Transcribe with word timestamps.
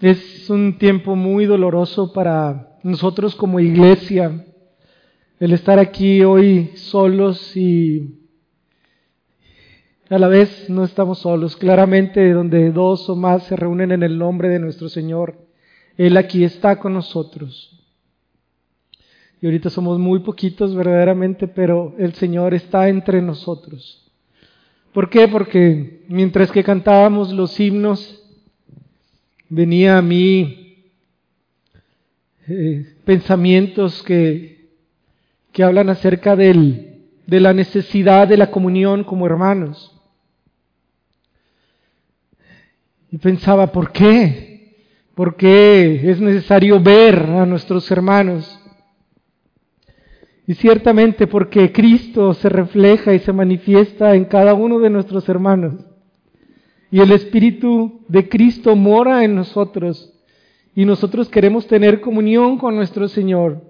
Es 0.00 0.48
un 0.48 0.78
tiempo 0.78 1.14
muy 1.14 1.44
doloroso 1.44 2.14
para 2.14 2.78
nosotros 2.82 3.34
como 3.34 3.60
iglesia 3.60 4.46
el 5.38 5.52
estar 5.52 5.78
aquí 5.78 6.22
hoy 6.22 6.70
solos 6.74 7.54
y 7.54 8.18
a 10.08 10.18
la 10.18 10.28
vez 10.28 10.70
no 10.70 10.84
estamos 10.84 11.18
solos. 11.18 11.54
Claramente 11.54 12.32
donde 12.32 12.72
dos 12.72 13.10
o 13.10 13.14
más 13.14 13.42
se 13.42 13.56
reúnen 13.56 13.92
en 13.92 14.02
el 14.02 14.16
nombre 14.16 14.48
de 14.48 14.58
nuestro 14.58 14.88
Señor, 14.88 15.36
Él 15.98 16.16
aquí 16.16 16.44
está 16.44 16.78
con 16.78 16.94
nosotros. 16.94 17.78
Y 19.42 19.46
ahorita 19.46 19.68
somos 19.68 19.98
muy 19.98 20.20
poquitos 20.20 20.74
verdaderamente, 20.74 21.46
pero 21.46 21.94
el 21.98 22.14
Señor 22.14 22.54
está 22.54 22.88
entre 22.88 23.20
nosotros. 23.20 24.10
¿Por 24.94 25.10
qué? 25.10 25.28
Porque 25.28 26.06
mientras 26.08 26.50
que 26.50 26.64
cantábamos 26.64 27.34
los 27.34 27.60
himnos, 27.60 28.19
venía 29.50 29.98
a 29.98 30.02
mí 30.02 30.84
eh, 32.48 32.94
pensamientos 33.04 34.02
que, 34.04 34.70
que 35.52 35.62
hablan 35.62 35.90
acerca 35.90 36.36
del, 36.36 37.08
de 37.26 37.40
la 37.40 37.52
necesidad 37.52 38.26
de 38.28 38.38
la 38.38 38.50
comunión 38.50 39.04
como 39.04 39.26
hermanos. 39.26 39.96
Y 43.10 43.18
pensaba, 43.18 43.66
¿por 43.72 43.90
qué? 43.92 44.76
¿Por 45.14 45.36
qué 45.36 46.10
es 46.10 46.20
necesario 46.20 46.80
ver 46.80 47.18
a 47.18 47.44
nuestros 47.44 47.90
hermanos? 47.90 48.56
Y 50.46 50.54
ciertamente 50.54 51.26
porque 51.26 51.72
Cristo 51.72 52.34
se 52.34 52.48
refleja 52.48 53.12
y 53.12 53.18
se 53.18 53.32
manifiesta 53.32 54.14
en 54.14 54.24
cada 54.24 54.54
uno 54.54 54.78
de 54.78 54.90
nuestros 54.90 55.28
hermanos 55.28 55.89
y 56.90 57.00
el 57.00 57.12
Espíritu 57.12 58.00
de 58.08 58.28
Cristo 58.28 58.74
mora 58.74 59.24
en 59.24 59.34
nosotros 59.34 60.12
y 60.74 60.84
nosotros 60.84 61.28
queremos 61.28 61.66
tener 61.66 62.00
comunión 62.00 62.58
con 62.58 62.76
nuestro 62.76 63.08
Señor. 63.08 63.62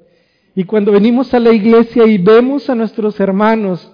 Y 0.54 0.64
cuando 0.64 0.92
venimos 0.92 1.32
a 1.34 1.40
la 1.40 1.52
iglesia 1.52 2.06
y 2.06 2.18
vemos 2.18 2.68
a 2.68 2.74
nuestros 2.74 3.18
hermanos, 3.20 3.92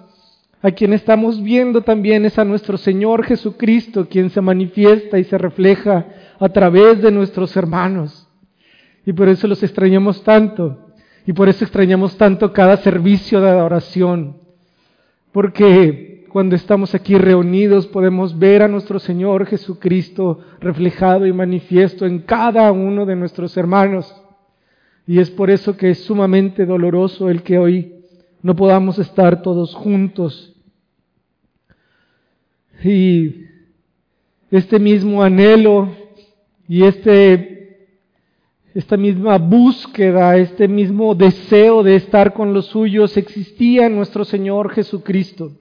a 0.61 0.71
quien 0.71 0.93
estamos 0.93 1.41
viendo 1.41 1.81
también 1.81 2.25
es 2.25 2.39
a 2.39 2.45
nuestro 2.45 2.77
Señor 2.77 3.23
Jesucristo, 3.23 4.07
quien 4.09 4.29
se 4.29 4.41
manifiesta 4.41 5.19
y 5.19 5.23
se 5.23 5.37
refleja 5.37 6.07
a 6.39 6.49
través 6.49 7.01
de 7.01 7.11
nuestros 7.11 7.55
hermanos. 7.55 8.27
Y 9.05 9.13
por 9.13 9.29
eso 9.29 9.47
los 9.47 9.61
extrañamos 9.61 10.23
tanto. 10.23 10.87
Y 11.25 11.33
por 11.33 11.47
eso 11.47 11.63
extrañamos 11.63 12.17
tanto 12.17 12.51
cada 12.53 12.77
servicio 12.77 13.39
de 13.39 13.49
adoración. 13.49 14.37
Porque 15.31 16.16
cuando 16.37 16.55
estamos 16.55 16.93
aquí 16.93 17.17
reunidos 17.17 17.87
podemos 17.87 18.37
ver 18.37 18.61
a 18.61 18.67
nuestro 18.67 18.99
Señor 18.99 19.47
Jesucristo 19.47 20.39
reflejado 20.59 21.25
y 21.25 21.33
manifiesto 21.33 22.05
en 22.05 22.19
cada 22.19 22.71
uno 22.71 23.07
de 23.07 23.15
nuestros 23.15 23.57
hermanos. 23.57 24.15
Y 25.07 25.17
es 25.17 25.31
por 25.31 25.49
eso 25.49 25.75
que 25.75 25.89
es 25.89 26.03
sumamente 26.03 26.67
doloroso 26.67 27.31
el 27.31 27.41
que 27.41 27.57
hoy 27.57 28.05
no 28.43 28.55
podamos 28.55 28.99
estar 28.99 29.41
todos 29.41 29.73
juntos. 29.73 30.53
Y 32.83 33.45
este 34.51 34.77
mismo 34.77 35.23
anhelo 35.23 35.89
y 36.67 36.83
este, 36.83 37.89
esta 38.75 38.95
misma 38.95 39.39
búsqueda, 39.39 40.37
este 40.37 40.67
mismo 40.67 41.15
deseo 41.15 41.81
de 41.81 41.95
estar 41.95 42.35
con 42.35 42.53
los 42.53 42.67
suyos 42.67 43.17
existía 43.17 43.87
en 43.87 43.95
nuestro 43.95 44.23
Señor 44.23 44.69
Jesucristo. 44.69 45.53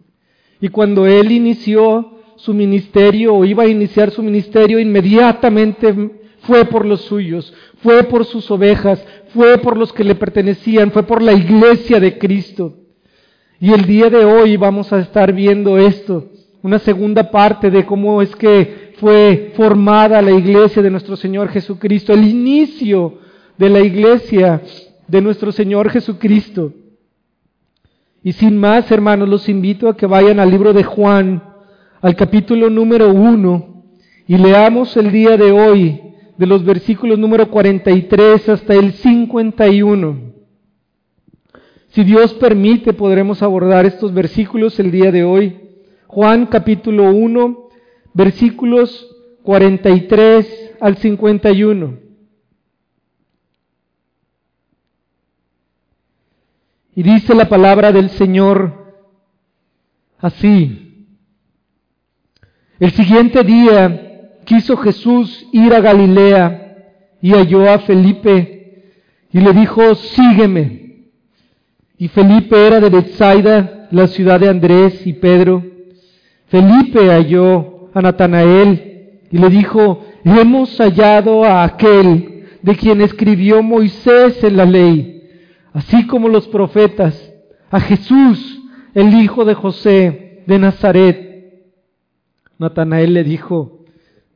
Y 0.61 0.69
cuando 0.69 1.07
él 1.07 1.33
inició 1.33 2.13
su 2.37 2.55
ministerio 2.55 3.35
o 3.35 3.45
iba 3.45 3.65
a 3.65 3.69
iniciar 3.69 4.11
su 4.11 4.23
ministerio, 4.23 4.79
inmediatamente 4.79 5.95
fue 6.41 6.65
por 6.65 6.85
los 6.85 7.03
suyos, 7.03 7.53
fue 7.83 8.05
por 8.05 8.25
sus 8.25 8.51
ovejas, 8.51 9.05
fue 9.35 9.59
por 9.59 9.77
los 9.77 9.93
que 9.93 10.05
le 10.05 10.15
pertenecían, 10.15 10.93
fue 10.93 11.03
por 11.03 11.23
la 11.23 11.33
iglesia 11.33 12.01
de 12.01 12.19
Cristo. 12.19 12.75
Y 13.61 13.73
el 13.73 13.85
día 13.85 14.11
de 14.11 14.25
hoy 14.25 14.57
vamos 14.57 14.93
a 14.93 15.01
estar 15.01 15.33
viendo 15.33 15.79
esto, 15.79 16.31
una 16.63 16.79
segunda 16.79 17.31
parte 17.31 17.71
de 17.71 17.85
cómo 17.85 18.21
es 18.23 18.35
que 18.37 18.93
fue 18.99 19.53
formada 19.57 20.23
la 20.23 20.33
iglesia 20.33 20.83
de 20.83 20.91
nuestro 20.91 21.17
Señor 21.17 21.49
Jesucristo, 21.49 22.13
el 22.13 22.25
inicio 22.25 23.19
de 23.57 23.71
la 23.71 23.81
iglesia 23.81 24.63
de 25.07 25.21
nuestro 25.21 25.53
Señor 25.53 25.91
Jesucristo. 25.91 26.73
Y 28.27 28.33
sin 28.33 28.59
más, 28.59 28.91
hermanos, 28.91 29.29
los 29.29 29.49
invito 29.49 29.89
a 29.89 29.97
que 29.97 30.05
vayan 30.05 30.41
al 30.41 30.51
libro 30.51 30.73
de 30.73 30.83
Juan, 30.83 31.45
al 32.01 32.17
capítulo 32.17 32.69
número 32.71 33.13
uno, 33.13 33.85
y 34.27 34.37
leamos 34.37 34.97
el 34.97 35.13
día 35.13 35.37
de 35.37 35.53
hoy 35.53 36.03
de 36.37 36.47
los 36.47 36.65
versículos 36.65 37.21
número 37.21 37.49
43 37.49 38.49
hasta 38.49 38.75
el 38.75 38.95
51. 38.95 40.33
Si 41.91 42.03
Dios 42.03 42.35
permite, 42.35 42.95
podremos 42.95 43.45
abordar 43.45 43.87
estos 43.87 44.13
versículos 44.13 44.81
el 44.81 44.91
día 44.91 45.13
de 45.13 45.23
hoy. 45.23 45.61
Juan 46.09 46.47
capítulo 46.47 47.13
1, 47.13 47.69
versículos 48.13 49.07
43 49.45 50.73
al 50.81 50.97
51. 50.97 52.06
Y 56.97 57.03
dice 57.03 57.35
la 57.35 57.47
palabra 57.47 57.93
del 57.93 58.09
Señor 58.09 58.95
así. 60.19 61.05
El 62.81 62.91
siguiente 62.93 63.43
día 63.43 64.31
quiso 64.47 64.79
Jesús 64.79 65.47
ir 65.53 65.75
a 65.75 65.81
Galilea 65.81 66.95
y 67.21 67.33
halló 67.33 67.71
a 67.71 67.81
Felipe 67.81 68.83
y 69.31 69.41
le 69.41 69.53
dijo, 69.53 69.95
sígueme. 69.95 71.11
Y 71.99 72.09
Felipe 72.09 72.67
era 72.67 72.81
de 72.81 72.89
Bethsaida, 72.89 73.89
la 73.91 74.07
ciudad 74.07 74.41
de 74.41 74.49
Andrés 74.49 75.07
y 75.07 75.13
Pedro. 75.13 75.63
Felipe 76.47 77.11
halló 77.11 77.91
a 77.93 78.01
Natanael 78.01 79.21
y 79.31 79.37
le 79.37 79.51
dijo, 79.51 80.03
hemos 80.25 80.79
hallado 80.79 81.45
a 81.45 81.63
aquel 81.63 82.47
de 82.63 82.75
quien 82.75 83.03
escribió 83.03 83.63
Moisés 83.63 84.43
en 84.43 84.57
la 84.57 84.65
ley 84.65 85.16
así 85.77 86.07
como 86.07 86.31
los 86.31 86.49
profetas, 86.49 87.35
a 87.71 87.81
Jesús, 87.81 88.63
el 88.95 89.13
hijo 89.13 89.45
de 89.45 89.53
José 89.53 90.43
de 90.47 90.59
Nazaret. 90.59 91.67
Natanael 92.59 93.13
le 93.13 93.23
dijo, 93.23 93.85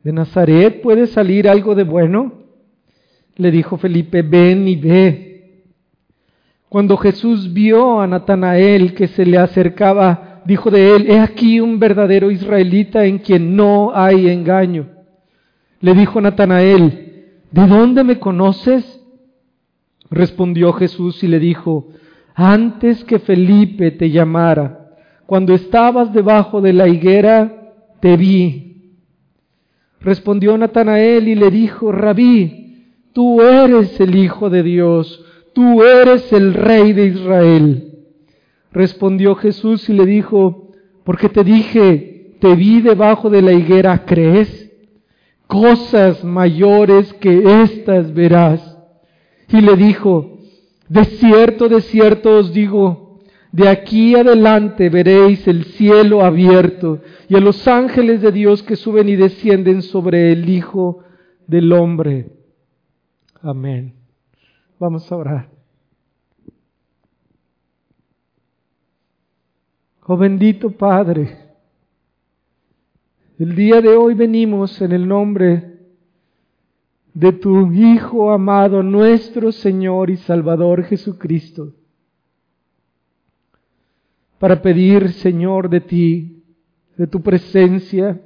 ¿de 0.04 0.12
Nazaret 0.12 0.82
puede 0.82 1.06
salir 1.06 1.48
algo 1.48 1.74
de 1.74 1.84
bueno? 1.84 2.34
Le 3.36 3.50
dijo 3.50 3.78
Felipe, 3.78 4.20
ven 4.20 4.68
y 4.68 4.76
ve. 4.76 5.64
Cuando 6.68 6.98
Jesús 6.98 7.50
vio 7.54 8.02
a 8.02 8.06
Natanael 8.06 8.92
que 8.92 9.08
se 9.08 9.24
le 9.24 9.38
acercaba, 9.38 10.42
dijo 10.44 10.70
de 10.70 10.94
él, 10.94 11.10
he 11.10 11.20
aquí 11.20 11.58
un 11.58 11.78
verdadero 11.78 12.30
israelita 12.30 13.06
en 13.06 13.16
quien 13.16 13.56
no 13.56 13.92
hay 13.94 14.28
engaño. 14.28 14.88
Le 15.80 15.94
dijo 15.94 16.20
Natanael, 16.20 17.30
¿de 17.50 17.66
dónde 17.66 18.04
me 18.04 18.18
conoces? 18.18 19.00
Respondió 20.10 20.72
Jesús 20.72 21.22
y 21.22 21.28
le 21.28 21.38
dijo, 21.38 21.88
antes 22.34 23.04
que 23.04 23.19
Felipe 23.19 23.91
te 23.93 24.10
llamara, 24.10 24.97
cuando 25.26 25.54
estabas 25.54 26.12
debajo 26.12 26.60
de 26.60 26.72
la 26.72 26.88
higuera, 26.88 27.75
te 28.00 28.16
vi. 28.16 28.97
Respondió 30.00 30.56
Natanael 30.59 31.28
y 31.28 31.34
le 31.34 31.50
dijo, 31.50 31.93
Rabí, 31.93 32.94
tú 33.12 33.43
eres 33.43 34.00
el 34.00 34.16
Hijo 34.16 34.50
de 34.50 34.62
Dios, 34.62 35.25
tú 35.53 35.82
eres 35.82 36.32
el 36.32 36.54
Rey 36.54 36.93
de 36.93 37.06
Israel. 37.06 37.99
Respondió 38.72 39.34
Jesús 39.34 39.88
y 39.88 39.93
le 39.93 40.06
dijo, 40.06 40.72
porque 41.04 41.28
te 41.28 41.44
dije, 41.44 42.37
te 42.41 42.54
vi 42.54 42.81
debajo 42.81 43.31
de 43.31 43.43
la 43.43 43.53
higuera, 43.53 44.04
¿crees? 44.06 44.70
Cosas 45.47 46.25
mayores 46.25 47.12
que 47.14 47.62
estas 47.62 48.14
verás. 48.14 48.69
Y 49.52 49.61
le 49.61 49.76
dijo, 49.76 50.38
de 50.88 51.05
cierto, 51.05 51.69
de 51.69 51.81
cierto 51.81 52.38
os 52.38 52.52
digo, 52.52 53.19
de 53.52 53.69
aquí 53.69 54.14
adelante 54.14 54.88
veréis 54.91 55.47
el 55.49 55.64
cielo 55.64 56.25
abierto 56.25 57.00
y 57.29 57.37
a 57.37 57.41
los 57.41 57.67
ángeles 57.67 58.23
de 58.23 58.31
Dios 58.31 58.62
que 58.62 58.76
suben 58.76 59.08
y 59.08 59.17
descienden 59.17 59.82
sobre 59.82 60.32
el 60.32 60.49
Hijo 60.49 61.00
del 61.49 61.73
Hombre. 61.73 62.31
Amén. 63.43 63.94
Vamos 64.79 65.11
a 65.11 65.17
orar. 65.17 65.50
Oh 70.06 70.17
bendito 70.17 70.73
Padre, 70.73 71.37
el 73.38 73.55
día 73.55 73.81
de 73.81 73.91
hoy 73.91 74.14
venimos 74.14 74.81
en 74.81 74.93
el 74.93 75.06
nombre 75.06 75.80
de 77.14 77.32
tu 77.32 77.72
Hijo 77.72 78.30
amado, 78.30 78.82
nuestro 78.82 79.52
Señor 79.52 80.10
y 80.10 80.16
Salvador 80.16 80.84
Jesucristo, 80.84 81.74
para 84.38 84.62
pedir, 84.62 85.12
Señor, 85.12 85.68
de 85.68 85.80
ti, 85.80 86.42
de 86.96 87.06
tu 87.06 87.20
presencia, 87.20 88.20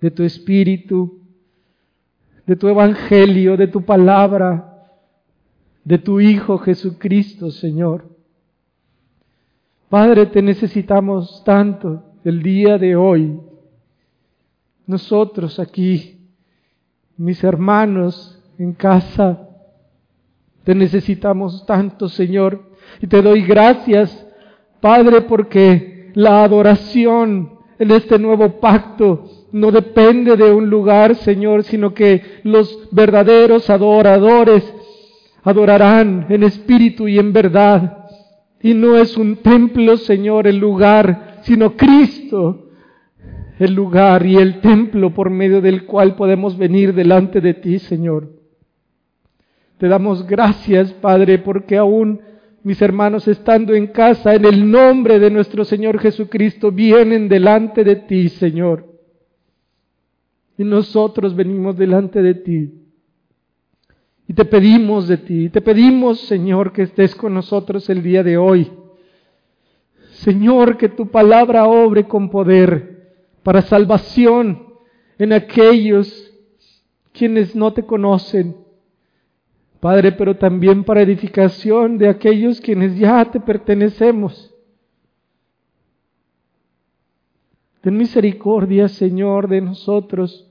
de 0.00 0.10
tu 0.10 0.22
Espíritu, 0.22 1.20
de 2.46 2.56
tu 2.56 2.68
evangelio, 2.68 3.56
de 3.56 3.66
tu 3.66 3.82
palabra, 3.82 4.86
de 5.84 5.98
tu 5.98 6.20
Hijo 6.20 6.58
Jesucristo, 6.58 7.50
Señor. 7.50 8.08
Padre, 9.88 10.26
te 10.26 10.42
necesitamos 10.42 11.42
tanto 11.44 12.04
el 12.24 12.42
día 12.42 12.78
de 12.78 12.94
hoy. 12.94 13.40
Nosotros 14.86 15.58
aquí, 15.58 16.17
mis 17.18 17.42
hermanos 17.42 18.40
en 18.58 18.72
casa, 18.72 19.48
te 20.64 20.74
necesitamos 20.74 21.66
tanto, 21.66 22.08
Señor. 22.08 22.62
Y 23.02 23.06
te 23.06 23.20
doy 23.20 23.42
gracias, 23.42 24.26
Padre, 24.80 25.22
porque 25.22 26.10
la 26.14 26.44
adoración 26.44 27.58
en 27.78 27.90
este 27.90 28.18
nuevo 28.18 28.60
pacto 28.60 29.24
no 29.52 29.70
depende 29.70 30.36
de 30.36 30.52
un 30.52 30.70
lugar, 30.70 31.16
Señor, 31.16 31.64
sino 31.64 31.92
que 31.94 32.22
los 32.44 32.88
verdaderos 32.92 33.68
adoradores 33.70 34.64
adorarán 35.42 36.26
en 36.28 36.42
espíritu 36.42 37.08
y 37.08 37.18
en 37.18 37.32
verdad. 37.32 38.06
Y 38.60 38.74
no 38.74 38.96
es 38.96 39.16
un 39.16 39.36
templo, 39.36 39.96
Señor, 39.96 40.46
el 40.46 40.58
lugar, 40.58 41.38
sino 41.42 41.76
Cristo, 41.76 42.67
el 43.58 43.74
lugar 43.74 44.24
y 44.24 44.36
el 44.36 44.60
templo 44.60 45.12
por 45.12 45.30
medio 45.30 45.60
del 45.60 45.84
cual 45.84 46.14
podemos 46.14 46.56
venir 46.56 46.94
delante 46.94 47.40
de 47.40 47.54
ti, 47.54 47.78
Señor. 47.78 48.30
Te 49.78 49.88
damos 49.88 50.26
gracias, 50.26 50.92
Padre, 50.94 51.38
porque 51.38 51.76
aún 51.76 52.20
mis 52.62 52.80
hermanos 52.82 53.26
estando 53.28 53.74
en 53.74 53.88
casa, 53.88 54.34
en 54.34 54.44
el 54.44 54.70
nombre 54.70 55.18
de 55.18 55.30
nuestro 55.30 55.64
Señor 55.64 55.98
Jesucristo, 55.98 56.70
vienen 56.70 57.28
delante 57.28 57.84
de 57.84 57.96
ti, 57.96 58.28
Señor. 58.28 58.86
Y 60.56 60.64
nosotros 60.64 61.34
venimos 61.34 61.76
delante 61.76 62.20
de 62.22 62.34
ti. 62.34 62.74
Y 64.26 64.34
te 64.34 64.44
pedimos 64.44 65.08
de 65.08 65.16
ti, 65.16 65.48
te 65.48 65.62
pedimos, 65.62 66.20
Señor, 66.20 66.72
que 66.72 66.82
estés 66.82 67.14
con 67.14 67.32
nosotros 67.32 67.88
el 67.88 68.02
día 68.02 68.22
de 68.22 68.36
hoy. 68.36 68.70
Señor, 70.10 70.76
que 70.76 70.88
tu 70.88 71.06
palabra 71.06 71.66
obre 71.66 72.04
con 72.04 72.28
poder 72.28 72.97
para 73.48 73.62
salvación 73.62 74.74
en 75.18 75.32
aquellos 75.32 76.34
quienes 77.14 77.56
no 77.56 77.72
te 77.72 77.82
conocen 77.82 78.54
Padre, 79.80 80.12
pero 80.12 80.36
también 80.36 80.84
para 80.84 81.00
edificación 81.00 81.96
de 81.96 82.10
aquellos 82.10 82.60
quienes 82.60 82.98
ya 82.98 83.24
te 83.30 83.40
pertenecemos. 83.40 84.54
Ten 87.80 87.96
misericordia, 87.96 88.86
Señor, 88.88 89.48
de 89.48 89.62
nosotros. 89.62 90.50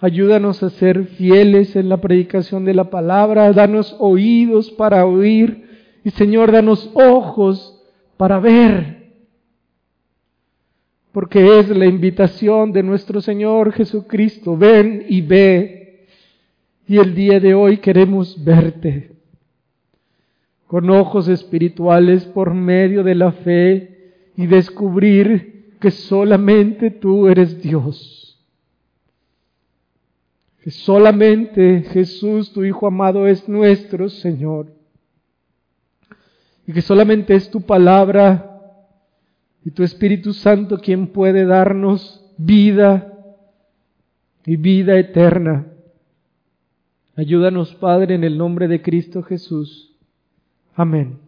Ayúdanos 0.00 0.62
a 0.62 0.70
ser 0.70 1.04
fieles 1.04 1.76
en 1.76 1.90
la 1.90 1.98
predicación 1.98 2.64
de 2.64 2.72
la 2.72 2.88
palabra. 2.88 3.52
Danos 3.52 3.94
oídos 3.98 4.70
para 4.70 5.04
oír. 5.04 5.68
Y 6.02 6.08
Señor, 6.12 6.50
danos 6.50 6.90
ojos 6.94 7.84
para 8.16 8.38
ver. 8.40 9.03
Porque 11.14 11.60
es 11.60 11.68
la 11.68 11.86
invitación 11.86 12.72
de 12.72 12.82
nuestro 12.82 13.20
Señor 13.20 13.72
Jesucristo. 13.72 14.56
Ven 14.56 15.06
y 15.08 15.20
ve 15.20 16.06
y 16.88 16.98
el 16.98 17.14
día 17.14 17.38
de 17.38 17.54
hoy 17.54 17.76
queremos 17.76 18.42
verte 18.42 19.12
con 20.66 20.90
ojos 20.90 21.28
espirituales 21.28 22.24
por 22.24 22.52
medio 22.52 23.04
de 23.04 23.14
la 23.14 23.30
fe 23.30 24.16
y 24.36 24.46
descubrir 24.46 25.76
que 25.78 25.92
solamente 25.92 26.90
tú 26.90 27.28
eres 27.28 27.62
Dios. 27.62 28.44
Que 30.64 30.72
solamente 30.72 31.84
Jesús, 31.92 32.52
tu 32.52 32.64
Hijo 32.64 32.88
amado, 32.88 33.28
es 33.28 33.48
nuestro 33.48 34.08
Señor. 34.08 34.66
Y 36.66 36.72
que 36.72 36.82
solamente 36.82 37.36
es 37.36 37.48
tu 37.52 37.60
palabra 37.60 38.53
y 39.64 39.70
tu 39.70 39.82
Espíritu 39.82 40.34
Santo 40.34 40.78
quien 40.78 41.08
puede 41.08 41.46
darnos 41.46 42.22
vida 42.36 43.12
y 44.44 44.56
vida 44.56 44.98
eterna. 44.98 45.66
Ayúdanos, 47.16 47.74
Padre, 47.76 48.14
en 48.14 48.24
el 48.24 48.36
nombre 48.36 48.68
de 48.68 48.82
Cristo 48.82 49.22
Jesús. 49.22 49.94
Amén. 50.74 51.18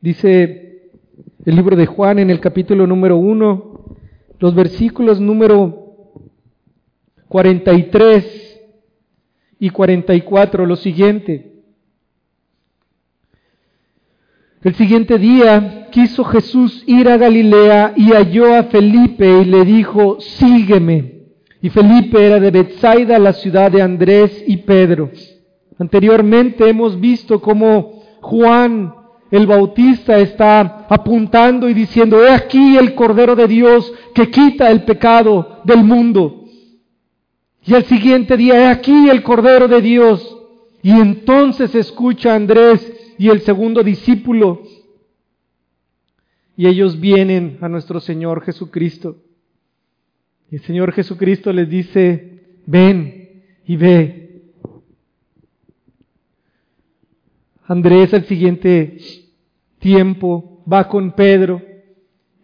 Dice 0.00 0.90
el 1.44 1.56
libro 1.56 1.74
de 1.74 1.86
Juan 1.86 2.20
en 2.20 2.30
el 2.30 2.38
capítulo 2.38 2.86
número 2.86 3.16
1, 3.16 3.96
los 4.38 4.54
versículos 4.54 5.20
número 5.20 6.12
43 7.28 8.35
y 9.58 9.70
44, 9.70 10.66
lo 10.66 10.76
siguiente. 10.76 11.52
El 14.62 14.74
siguiente 14.74 15.18
día 15.18 15.88
quiso 15.92 16.24
Jesús 16.24 16.82
ir 16.86 17.08
a 17.08 17.16
Galilea 17.16 17.94
y 17.96 18.10
halló 18.10 18.54
a 18.54 18.64
Felipe 18.64 19.42
y 19.42 19.44
le 19.44 19.64
dijo, 19.64 20.20
sígueme. 20.20 21.16
Y 21.62 21.70
Felipe 21.70 22.24
era 22.24 22.40
de 22.40 22.50
Bethsaida, 22.50 23.18
la 23.18 23.32
ciudad 23.32 23.70
de 23.70 23.80
Andrés 23.80 24.42
y 24.46 24.56
Pedro. 24.58 25.10
Anteriormente 25.78 26.68
hemos 26.68 26.98
visto 26.98 27.40
cómo 27.40 28.02
Juan 28.20 28.92
el 29.30 29.46
Bautista 29.46 30.18
está 30.18 30.86
apuntando 30.88 31.68
y 31.68 31.74
diciendo, 31.74 32.24
he 32.24 32.30
aquí 32.30 32.76
el 32.76 32.94
Cordero 32.94 33.34
de 33.34 33.48
Dios 33.48 33.92
que 34.14 34.30
quita 34.30 34.70
el 34.70 34.84
pecado 34.84 35.60
del 35.64 35.82
mundo. 35.84 36.45
Y 37.66 37.74
el 37.74 37.84
siguiente 37.86 38.36
día, 38.36 38.60
he 38.60 38.66
aquí 38.68 39.08
el 39.10 39.22
Cordero 39.24 39.66
de 39.66 39.82
Dios. 39.82 40.36
Y 40.82 40.92
entonces 40.92 41.74
escucha 41.74 42.34
Andrés 42.34 42.92
y 43.18 43.28
el 43.28 43.40
segundo 43.40 43.82
discípulo. 43.82 44.62
Y 46.56 46.68
ellos 46.68 47.00
vienen 47.00 47.58
a 47.60 47.68
nuestro 47.68 47.98
Señor 47.98 48.42
Jesucristo. 48.42 49.16
Y 50.50 50.56
el 50.56 50.62
Señor 50.62 50.92
Jesucristo 50.92 51.52
les 51.52 51.68
dice, 51.68 52.60
ven 52.66 53.42
y 53.66 53.76
ve. 53.76 54.42
Andrés 57.64 58.14
al 58.14 58.26
siguiente 58.26 58.96
tiempo 59.80 60.62
va 60.72 60.88
con 60.88 61.12
Pedro 61.12 61.60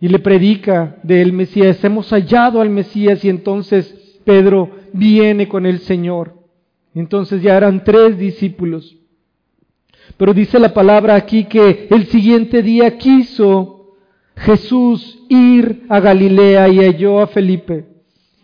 y 0.01 0.09
le 0.09 0.19
predica 0.19 0.99
del 1.05 1.33
Mesías. 1.33 1.83
Hemos 1.85 2.11
hallado 2.11 2.61
al 2.61 2.71
Mesías 2.71 3.25
y 3.25 3.29
entonces 3.29 4.19
Pedro 4.25 4.82
viene 4.93 5.49
con 5.49 5.67
el 5.67 5.81
Señor. 5.81 6.35
Entonces 6.95 7.43
ya 7.43 7.57
eran 7.57 7.85
tres 7.85 8.19
discípulos. 8.19 8.97
Pero 10.17 10.35
dice 10.35 10.59
la 10.59 10.75
palabra 10.75 11.15
aquí 11.15 11.45
que 11.45 11.89
el 11.91 12.07
siguiente 12.07 12.63
día 12.63 12.99
quiso 12.99 13.97
Jesús 14.37 15.21
ir 15.29 15.85
a 15.89 16.01
Galilea 16.01 16.69
y 16.69 16.79
halló 16.79 17.21
a 17.21 17.27
Felipe. 17.27 17.87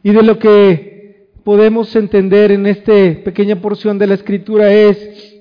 Y 0.03 0.11
de 0.13 0.23
lo 0.23 0.39
que 0.39 1.29
podemos 1.45 1.95
entender 1.97 2.53
en 2.53 2.67
esta 2.67 2.93
pequeña 3.25 3.61
porción 3.61 3.99
de 3.99 4.07
la 4.07 4.15
escritura 4.15 4.73
es 4.73 5.37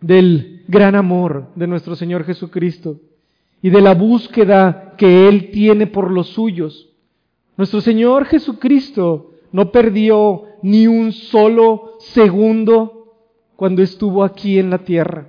del 0.00 0.64
gran 0.66 0.94
amor 0.94 1.48
de 1.54 1.66
nuestro 1.66 1.94
Señor 1.94 2.24
Jesucristo 2.24 3.00
y 3.62 3.70
de 3.70 3.80
la 3.80 3.94
búsqueda 3.94 4.94
que 4.96 5.28
Él 5.28 5.50
tiene 5.50 5.86
por 5.86 6.10
los 6.10 6.28
suyos. 6.28 6.88
Nuestro 7.56 7.80
Señor 7.80 8.24
Jesucristo 8.24 9.29
no 9.52 9.70
perdió 9.72 10.44
ni 10.62 10.86
un 10.86 11.12
solo 11.12 11.96
segundo 11.98 13.14
cuando 13.56 13.82
estuvo 13.82 14.24
aquí 14.24 14.58
en 14.58 14.70
la 14.70 14.78
tierra. 14.78 15.28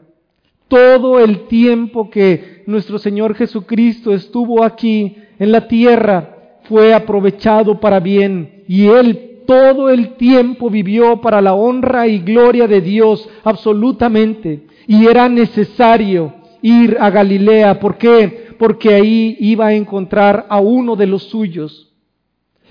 Todo 0.68 1.20
el 1.20 1.48
tiempo 1.48 2.10
que 2.10 2.64
nuestro 2.66 2.98
Señor 2.98 3.36
Jesucristo 3.36 4.14
estuvo 4.14 4.64
aquí 4.64 5.18
en 5.38 5.52
la 5.52 5.68
tierra 5.68 6.60
fue 6.64 6.94
aprovechado 6.94 7.80
para 7.80 8.00
bien 8.00 8.64
y 8.68 8.88
Él 8.88 9.32
todo 9.46 9.90
el 9.90 10.16
tiempo 10.16 10.70
vivió 10.70 11.20
para 11.20 11.42
la 11.42 11.54
honra 11.54 12.08
y 12.08 12.20
gloria 12.20 12.68
de 12.68 12.80
Dios 12.80 13.28
absolutamente. 13.44 14.62
Y 14.88 15.08
era 15.08 15.28
necesario 15.28 16.34
ir 16.62 16.96
a 17.00 17.10
Galilea. 17.10 17.80
¿Por 17.80 17.98
qué? 17.98 18.56
Porque 18.58 18.94
ahí 18.94 19.36
iba 19.42 19.68
a 19.68 19.74
encontrar 19.74 20.46
a 20.48 20.62
uno 20.62 20.96
de 20.96 21.08
los 21.08 21.24
suyos. 21.24 21.91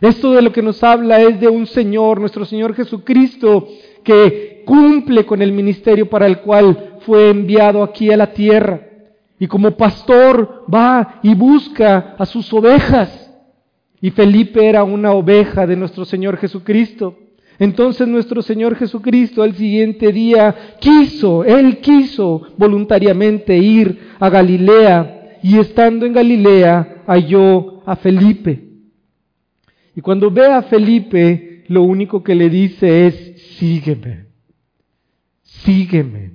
Esto 0.01 0.33
de 0.33 0.43
lo 0.43 0.53
que 0.53 0.63
nos 0.63 0.83
habla 0.83 1.21
es 1.21 1.41
de 1.41 1.49
un 1.49 1.67
Señor, 1.67 2.21
nuestro 2.21 2.45
Señor 2.45 2.75
Jesucristo, 2.75 3.69
que 4.03 4.63
cumple 4.65 5.27
con 5.27 5.43
el 5.43 5.53
ministerio 5.53 6.09
para 6.09 6.27
el 6.27 6.39
cual 6.39 6.97
fue 7.01 7.31
enviado 7.31 7.83
aquí 7.83 8.11
a 8.11 8.17
la 8.17 8.33
tierra. 8.33 8.81
Y 9.39 9.47
como 9.47 9.73
pastor 9.73 10.65
va 10.73 11.21
y 11.23 11.35
busca 11.35 12.15
a 12.19 12.25
sus 12.25 12.53
ovejas. 12.53 13.31
Y 14.01 14.11
Felipe 14.11 14.67
era 14.67 14.85
una 14.85 15.13
oveja 15.13 15.67
de 15.67 15.77
nuestro 15.77 16.05
Señor 16.05 16.39
Jesucristo. 16.39 17.19
Entonces 17.59 18.09
nuestro 18.09 18.41
Señor 18.41 18.77
Jesucristo 18.77 19.43
al 19.43 19.55
siguiente 19.55 20.13
día 20.13 20.77
quiso, 20.81 21.45
Él 21.45 21.79
quiso 21.81 22.43
voluntariamente 22.57 23.55
ir 23.59 24.13
a 24.19 24.31
Galilea 24.31 25.39
y 25.43 25.59
estando 25.59 26.07
en 26.07 26.15
Galilea 26.15 27.03
halló 27.07 27.83
a 27.85 27.97
Felipe. 27.97 28.70
Y 29.95 30.01
cuando 30.01 30.31
ve 30.31 30.47
a 30.47 30.63
Felipe, 30.63 31.65
lo 31.69 31.83
único 31.83 32.23
que 32.23 32.35
le 32.35 32.49
dice 32.49 33.07
es, 33.07 33.57
sígueme, 33.59 34.27
sígueme. 35.43 36.33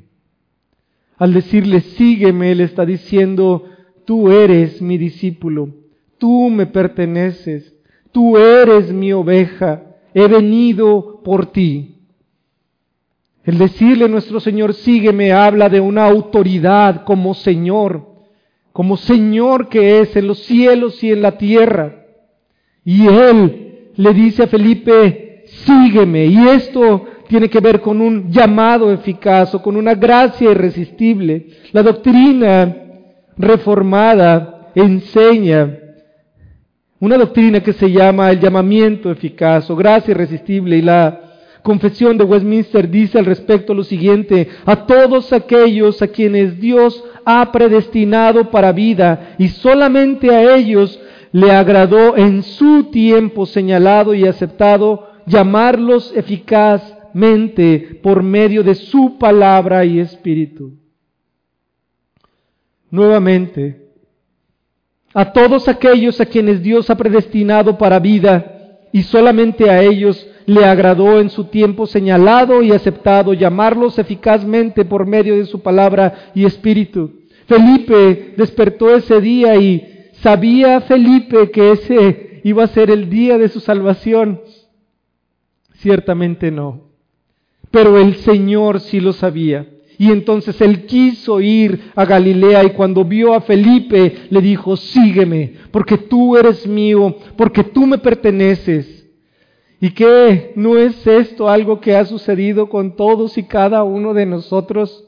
Al 1.17 1.33
decirle, 1.33 1.81
sígueme, 1.81 2.51
él 2.51 2.61
está 2.61 2.85
diciendo, 2.85 3.65
tú 4.05 4.31
eres 4.31 4.81
mi 4.81 4.97
discípulo, 4.97 5.69
tú 6.17 6.49
me 6.49 6.65
perteneces, 6.65 7.73
tú 8.11 8.37
eres 8.37 8.91
mi 8.91 9.13
oveja, 9.13 9.83
he 10.13 10.27
venido 10.27 11.21
por 11.23 11.47
ti. 11.47 11.95
El 13.43 13.57
decirle 13.57 14.09
nuestro 14.09 14.39
Señor, 14.39 14.73
sígueme, 14.73 15.31
habla 15.31 15.69
de 15.69 15.79
una 15.79 16.05
autoridad 16.05 17.03
como 17.03 17.33
Señor, 17.33 18.07
como 18.73 18.97
Señor 18.97 19.69
que 19.69 19.99
es 19.99 20.15
en 20.15 20.27
los 20.27 20.39
cielos 20.39 21.03
y 21.03 21.11
en 21.11 21.21
la 21.21 21.37
tierra. 21.37 22.04
Y 22.85 23.07
Él 23.07 23.89
le 23.95 24.13
dice 24.13 24.43
a 24.43 24.47
Felipe, 24.47 25.43
sígueme. 25.65 26.25
Y 26.27 26.47
esto 26.49 27.05
tiene 27.27 27.49
que 27.49 27.59
ver 27.59 27.81
con 27.81 27.99
un 27.99 28.31
llamado 28.31 28.91
eficaz 28.91 29.53
o 29.55 29.61
con 29.61 29.75
una 29.75 29.95
gracia 29.95 30.51
irresistible. 30.51 31.47
La 31.71 31.81
doctrina 31.81 32.77
reformada 33.37 34.69
enseña 34.75 35.79
una 36.99 37.17
doctrina 37.17 37.59
que 37.59 37.73
se 37.73 37.91
llama 37.91 38.31
el 38.31 38.39
llamamiento 38.39 39.11
eficaz 39.11 39.69
o 39.69 39.75
gracia 39.75 40.11
irresistible 40.11 40.77
y 40.77 40.81
la 40.81 41.21
confesión 41.61 42.17
de 42.17 42.23
Westminster 42.23 42.89
dice 42.89 43.19
al 43.19 43.25
respecto 43.25 43.73
lo 43.73 43.83
siguiente, 43.83 44.47
a 44.65 44.85
todos 44.85 45.33
aquellos 45.33 46.01
a 46.01 46.07
quienes 46.07 46.59
Dios 46.59 47.03
ha 47.25 47.51
predestinado 47.51 48.49
para 48.51 48.71
vida 48.71 49.35
y 49.37 49.47
solamente 49.49 50.29
a 50.29 50.55
ellos 50.55 50.99
le 51.35 51.51
agradó 51.51 52.15
en 52.15 52.43
su 52.43 52.85
tiempo 52.85 53.45
señalado 53.45 54.13
y 54.13 54.25
aceptado 54.25 55.09
llamarlos 55.25 56.13
eficazmente 56.15 57.99
por 58.01 58.23
medio 58.23 58.63
de 58.63 58.73
su 58.73 59.17
palabra 59.17 59.83
y 59.83 59.99
espíritu. 59.99 60.77
Nuevamente, 62.89 63.89
a 65.13 65.33
todos 65.33 65.67
aquellos 65.67 66.21
a 66.21 66.25
quienes 66.25 66.63
Dios 66.63 66.89
ha 66.89 66.95
predestinado 66.95 67.77
para 67.77 67.99
vida 67.99 68.79
y 68.93 69.03
solamente 69.03 69.69
a 69.69 69.83
ellos 69.83 70.25
le 70.45 70.63
agradó 70.63 71.19
en 71.19 71.29
su 71.29 71.47
tiempo 71.47 71.85
señalado 71.85 72.61
y 72.61 72.71
aceptado 72.71 73.33
llamarlos 73.33 73.99
eficazmente 73.99 74.85
por 74.85 75.05
medio 75.05 75.35
de 75.35 75.47
su 75.47 75.59
palabra 75.59 76.31
y 76.33 76.45
espíritu. 76.45 77.11
Felipe 77.45 78.35
despertó 78.37 78.95
ese 78.95 79.19
día 79.19 79.57
y 79.57 79.94
sabía 80.25 80.81
Felipe 80.81 81.51
que 81.51 81.73
ese 81.73 82.41
iba 82.43 82.63
a 82.63 82.67
ser 82.67 82.89
el 82.89 83.11
día 83.11 83.37
de 83.37 83.47
su 83.47 83.59
salvación. 83.59 84.41
Ciertamente 85.75 86.49
no. 86.49 86.89
Pero 87.69 87.99
el 87.99 88.15
Señor 88.15 88.79
sí 88.79 88.99
lo 88.99 89.13
sabía. 89.13 89.67
Y 89.99 90.09
entonces 90.09 90.59
él 90.61 90.87
quiso 90.87 91.41
ir 91.41 91.91
a 91.95 92.05
Galilea 92.05 92.63
y 92.63 92.71
cuando 92.71 93.05
vio 93.05 93.35
a 93.35 93.41
Felipe 93.41 94.15
le 94.31 94.41
dijo, 94.41 94.75
sígueme, 94.75 95.57
porque 95.69 95.99
tú 95.99 96.35
eres 96.35 96.65
mío, 96.65 97.15
porque 97.37 97.63
tú 97.63 97.85
me 97.85 97.99
perteneces. 97.99 99.05
¿Y 99.79 99.91
qué? 99.91 100.53
¿No 100.55 100.79
es 100.79 101.05
esto 101.05 101.47
algo 101.47 101.79
que 101.79 101.95
ha 101.95 102.03
sucedido 102.03 102.67
con 102.67 102.95
todos 102.95 103.37
y 103.37 103.43
cada 103.43 103.83
uno 103.83 104.15
de 104.15 104.25
nosotros? 104.25 105.07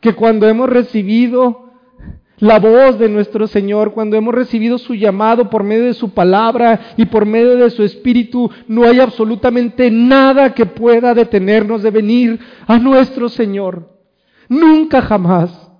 Que 0.00 0.12
cuando 0.12 0.46
hemos 0.46 0.68
recibido 0.68 1.71
la 2.42 2.58
voz 2.58 2.98
de 2.98 3.08
nuestro 3.08 3.46
Señor, 3.46 3.92
cuando 3.92 4.16
hemos 4.16 4.34
recibido 4.34 4.76
su 4.76 4.96
llamado 4.96 5.48
por 5.48 5.62
medio 5.62 5.84
de 5.84 5.94
su 5.94 6.10
palabra 6.10 6.94
y 6.96 7.06
por 7.06 7.24
medio 7.24 7.54
de 7.54 7.70
su 7.70 7.84
espíritu, 7.84 8.50
no 8.66 8.82
hay 8.82 8.98
absolutamente 8.98 9.92
nada 9.92 10.52
que 10.52 10.66
pueda 10.66 11.14
detenernos 11.14 11.84
de 11.84 11.92
venir 11.92 12.40
a 12.66 12.78
nuestro 12.78 13.28
Señor. 13.28 13.96
Nunca 14.48 15.02
jamás. 15.02 15.70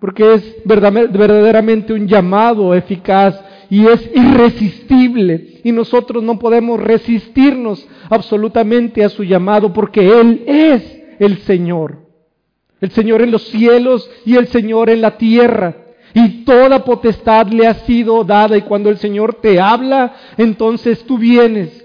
Porque 0.00 0.34
es 0.34 0.56
verdaderamente 0.64 1.92
un 1.92 2.08
llamado 2.08 2.74
eficaz 2.74 3.40
y 3.68 3.86
es 3.86 4.10
irresistible. 4.12 5.60
Y 5.62 5.70
nosotros 5.70 6.24
no 6.24 6.40
podemos 6.40 6.80
resistirnos 6.80 7.86
absolutamente 8.08 9.04
a 9.04 9.10
su 9.10 9.22
llamado 9.22 9.72
porque 9.72 10.00
Él 10.20 10.42
es 10.48 11.02
el 11.20 11.38
Señor. 11.42 11.98
El 12.80 12.90
Señor 12.90 13.22
en 13.22 13.30
los 13.30 13.44
cielos 13.44 14.10
y 14.26 14.34
el 14.34 14.48
Señor 14.48 14.90
en 14.90 15.02
la 15.02 15.16
tierra. 15.16 15.86
Y 16.14 16.44
toda 16.44 16.84
potestad 16.84 17.46
le 17.48 17.66
ha 17.66 17.74
sido 17.74 18.24
dada 18.24 18.56
y 18.56 18.62
cuando 18.62 18.90
el 18.90 18.98
Señor 18.98 19.34
te 19.34 19.60
habla, 19.60 20.14
entonces 20.36 21.04
tú 21.04 21.18
vienes. 21.18 21.84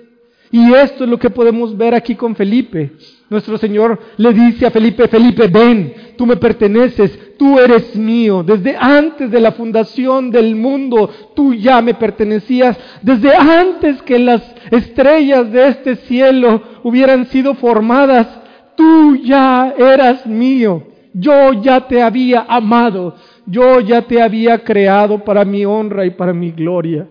Y 0.52 0.74
esto 0.74 1.04
es 1.04 1.10
lo 1.10 1.20
que 1.20 1.30
podemos 1.30 1.76
ver 1.76 1.94
aquí 1.94 2.16
con 2.16 2.36
Felipe. 2.36 2.94
Nuestro 3.30 3.58
Señor 3.58 4.00
le 4.18 4.34
dice 4.34 4.66
a 4.66 4.72
Felipe, 4.72 5.08
Felipe, 5.08 5.48
ven, 5.48 5.94
tú 6.18 6.26
me 6.26 6.38
perteneces, 6.38 7.38
tú 7.38 7.60
eres 7.60 7.96
mío. 7.96 8.44
Desde 8.44 8.78
antes 8.78 9.32
de 9.32 9.40
la 9.40 9.52
fundación 9.52 10.32
del 10.32 10.56
mundo, 10.56 11.10
tú 11.36 11.54
ya 11.54 11.82
me 11.82 11.96
pertenecías. 11.96 12.78
Desde 13.02 13.36
antes 13.36 14.02
que 14.04 14.20
las 14.20 14.44
estrellas 14.72 15.52
de 15.52 15.68
este 15.68 15.96
cielo 15.96 16.62
hubieran 16.84 17.26
sido 17.28 17.56
formadas, 17.56 18.28
tú 18.76 19.18
ya 19.18 19.74
eras 19.78 20.26
mío. 20.26 20.84
Yo 21.14 21.54
ya 21.64 21.88
te 21.88 22.02
había 22.02 22.46
amado. 22.48 23.16
Yo 23.46 23.80
ya 23.80 24.02
te 24.02 24.22
había 24.22 24.64
creado 24.64 25.24
para 25.24 25.46
mi 25.46 25.66
honra 25.66 26.06
y 26.06 26.12
para 26.12 26.34
mi 26.34 26.52
gloria. 26.52 27.08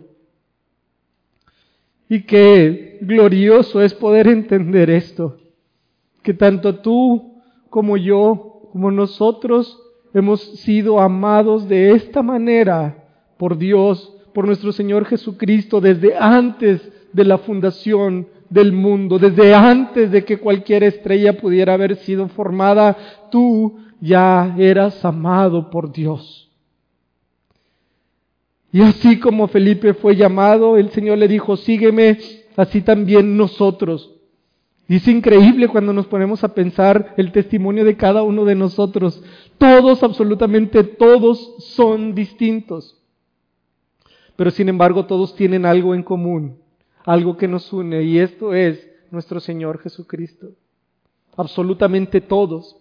Y 2.08 2.22
qué 2.22 2.98
glorioso 3.00 3.82
es 3.82 3.94
poder 3.94 4.28
entender 4.28 4.90
esto 4.90 5.38
que 6.24 6.34
tanto 6.34 6.76
tú 6.76 7.34
como 7.70 7.96
yo, 7.96 8.62
como 8.72 8.90
nosotros, 8.90 9.78
hemos 10.14 10.40
sido 10.60 10.98
amados 10.98 11.68
de 11.68 11.92
esta 11.92 12.22
manera 12.22 13.04
por 13.36 13.58
Dios, 13.58 14.16
por 14.32 14.46
nuestro 14.46 14.72
Señor 14.72 15.04
Jesucristo, 15.04 15.80
desde 15.80 16.16
antes 16.16 16.90
de 17.12 17.24
la 17.24 17.38
fundación 17.38 18.26
del 18.48 18.72
mundo, 18.72 19.18
desde 19.18 19.54
antes 19.54 20.10
de 20.10 20.24
que 20.24 20.38
cualquier 20.38 20.82
estrella 20.82 21.36
pudiera 21.36 21.74
haber 21.74 21.96
sido 21.96 22.26
formada, 22.28 22.96
tú 23.30 23.76
ya 24.00 24.54
eras 24.58 25.04
amado 25.04 25.70
por 25.70 25.92
Dios. 25.92 26.50
Y 28.72 28.80
así 28.82 29.20
como 29.20 29.46
Felipe 29.48 29.94
fue 29.94 30.16
llamado, 30.16 30.76
el 30.76 30.90
Señor 30.90 31.18
le 31.18 31.28
dijo, 31.28 31.56
sígueme, 31.56 32.18
así 32.56 32.80
también 32.82 33.36
nosotros 33.36 34.14
y 34.86 34.96
es 34.96 35.08
increíble 35.08 35.68
cuando 35.68 35.92
nos 35.92 36.06
ponemos 36.06 36.44
a 36.44 36.54
pensar 36.54 37.14
el 37.16 37.32
testimonio 37.32 37.84
de 37.84 37.96
cada 37.96 38.22
uno 38.22 38.44
de 38.44 38.54
nosotros. 38.54 39.22
Todos, 39.56 40.02
absolutamente 40.02 40.84
todos, 40.84 41.56
son 41.58 42.14
distintos. 42.14 43.00
Pero 44.36 44.50
sin 44.50 44.68
embargo 44.68 45.06
todos 45.06 45.34
tienen 45.36 45.64
algo 45.64 45.94
en 45.94 46.02
común, 46.02 46.58
algo 47.04 47.36
que 47.36 47.48
nos 47.48 47.72
une, 47.72 48.02
y 48.02 48.18
esto 48.18 48.52
es 48.52 48.90
nuestro 49.10 49.40
Señor 49.40 49.78
Jesucristo. 49.78 50.48
Absolutamente 51.36 52.20
todos. 52.20 52.76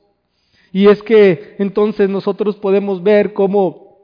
Y 0.74 0.88
es 0.88 1.04
que 1.04 1.56
entonces 1.60 2.10
nosotros 2.10 2.58
podemos 2.58 3.04
ver 3.04 3.34
cómo 3.34 4.00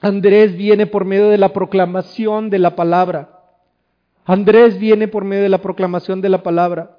Andrés 0.00 0.54
viene 0.54 0.86
por 0.86 1.06
medio 1.06 1.30
de 1.30 1.38
la 1.38 1.54
proclamación 1.54 2.50
de 2.50 2.58
la 2.58 2.76
palabra. 2.76 3.40
Andrés 4.26 4.78
viene 4.78 5.08
por 5.08 5.24
medio 5.24 5.42
de 5.44 5.48
la 5.48 5.62
proclamación 5.62 6.20
de 6.20 6.28
la 6.28 6.42
palabra. 6.42 6.98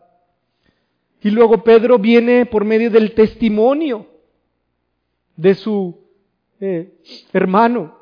Y 1.22 1.30
luego 1.30 1.64
Pedro 1.64 2.00
viene 2.00 2.48
por 2.48 2.66
medio 2.66 2.90
del 2.90 3.14
testimonio 3.14 4.08
de 5.36 5.54
su 5.54 6.00
eh, 6.60 6.92
hermano. 7.32 7.96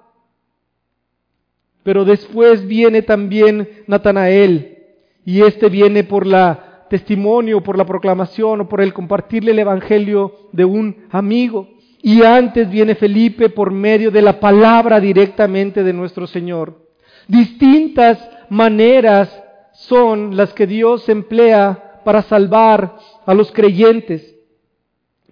Pero 1.84 2.06
después 2.06 2.66
viene 2.66 3.02
también 3.02 3.84
Natanael 3.88 4.86
y 5.26 5.42
este 5.42 5.68
viene 5.68 6.06
por 6.06 6.26
la 6.26 6.69
testimonio, 6.90 7.62
por 7.62 7.78
la 7.78 7.86
proclamación 7.86 8.62
o 8.62 8.70
por 8.70 8.82
el 8.82 8.94
compartirle 8.94 9.52
el 9.52 9.60
evangelio 9.60 10.50
de 10.52 10.66
un 10.66 11.06
amigo. 11.12 11.68
Y 12.02 12.24
antes 12.24 12.70
viene 12.70 12.96
Felipe 12.96 13.50
por 13.50 13.72
medio 13.72 14.12
de 14.12 14.22
la 14.22 14.40
palabra 14.40 15.00
directamente 15.00 15.84
de 15.84 15.94
nuestro 15.94 16.28
Señor. 16.28 16.88
Distintas 17.28 18.18
maneras 18.50 19.44
son 19.74 20.36
las 20.36 20.54
que 20.54 20.68
Dios 20.68 21.08
emplea 21.10 22.02
para 22.04 22.22
salvar 22.24 22.98
a 23.26 23.34
los 23.34 23.52
creyentes. 23.52 24.36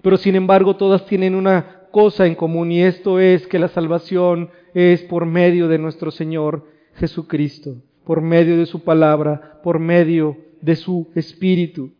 Pero 0.01 0.17
sin 0.17 0.35
embargo 0.35 0.75
todas 0.75 1.05
tienen 1.05 1.35
una 1.35 1.87
cosa 1.91 2.27
en 2.27 2.35
común 2.35 2.71
y 2.71 2.83
esto 2.83 3.19
es 3.19 3.47
que 3.47 3.59
la 3.59 3.69
salvación 3.69 4.49
es 4.73 5.01
por 5.03 5.25
medio 5.25 5.67
de 5.67 5.79
nuestro 5.79 6.11
Señor 6.11 6.65
Jesucristo, 6.95 7.75
por 8.03 8.21
medio 8.21 8.57
de 8.57 8.65
su 8.65 8.83
palabra, 8.83 9.59
por 9.63 9.79
medio 9.79 10.37
de 10.61 10.75
su 10.75 11.09
Espíritu. 11.15 11.91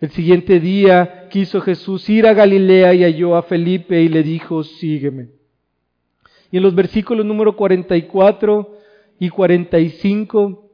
El 0.00 0.10
siguiente 0.10 0.60
día 0.60 1.28
quiso 1.30 1.60
Jesús 1.60 2.08
ir 2.08 2.26
a 2.26 2.32
Galilea 2.32 2.94
y 2.94 3.02
halló 3.02 3.36
a 3.36 3.42
Felipe 3.42 4.00
y 4.00 4.08
le 4.08 4.22
dijo, 4.22 4.64
sígueme. 4.64 5.28
Y 6.50 6.56
en 6.56 6.62
los 6.62 6.74
versículos 6.74 7.26
número 7.26 7.54
44 7.54 8.78
y 9.18 9.28
45 9.28 10.70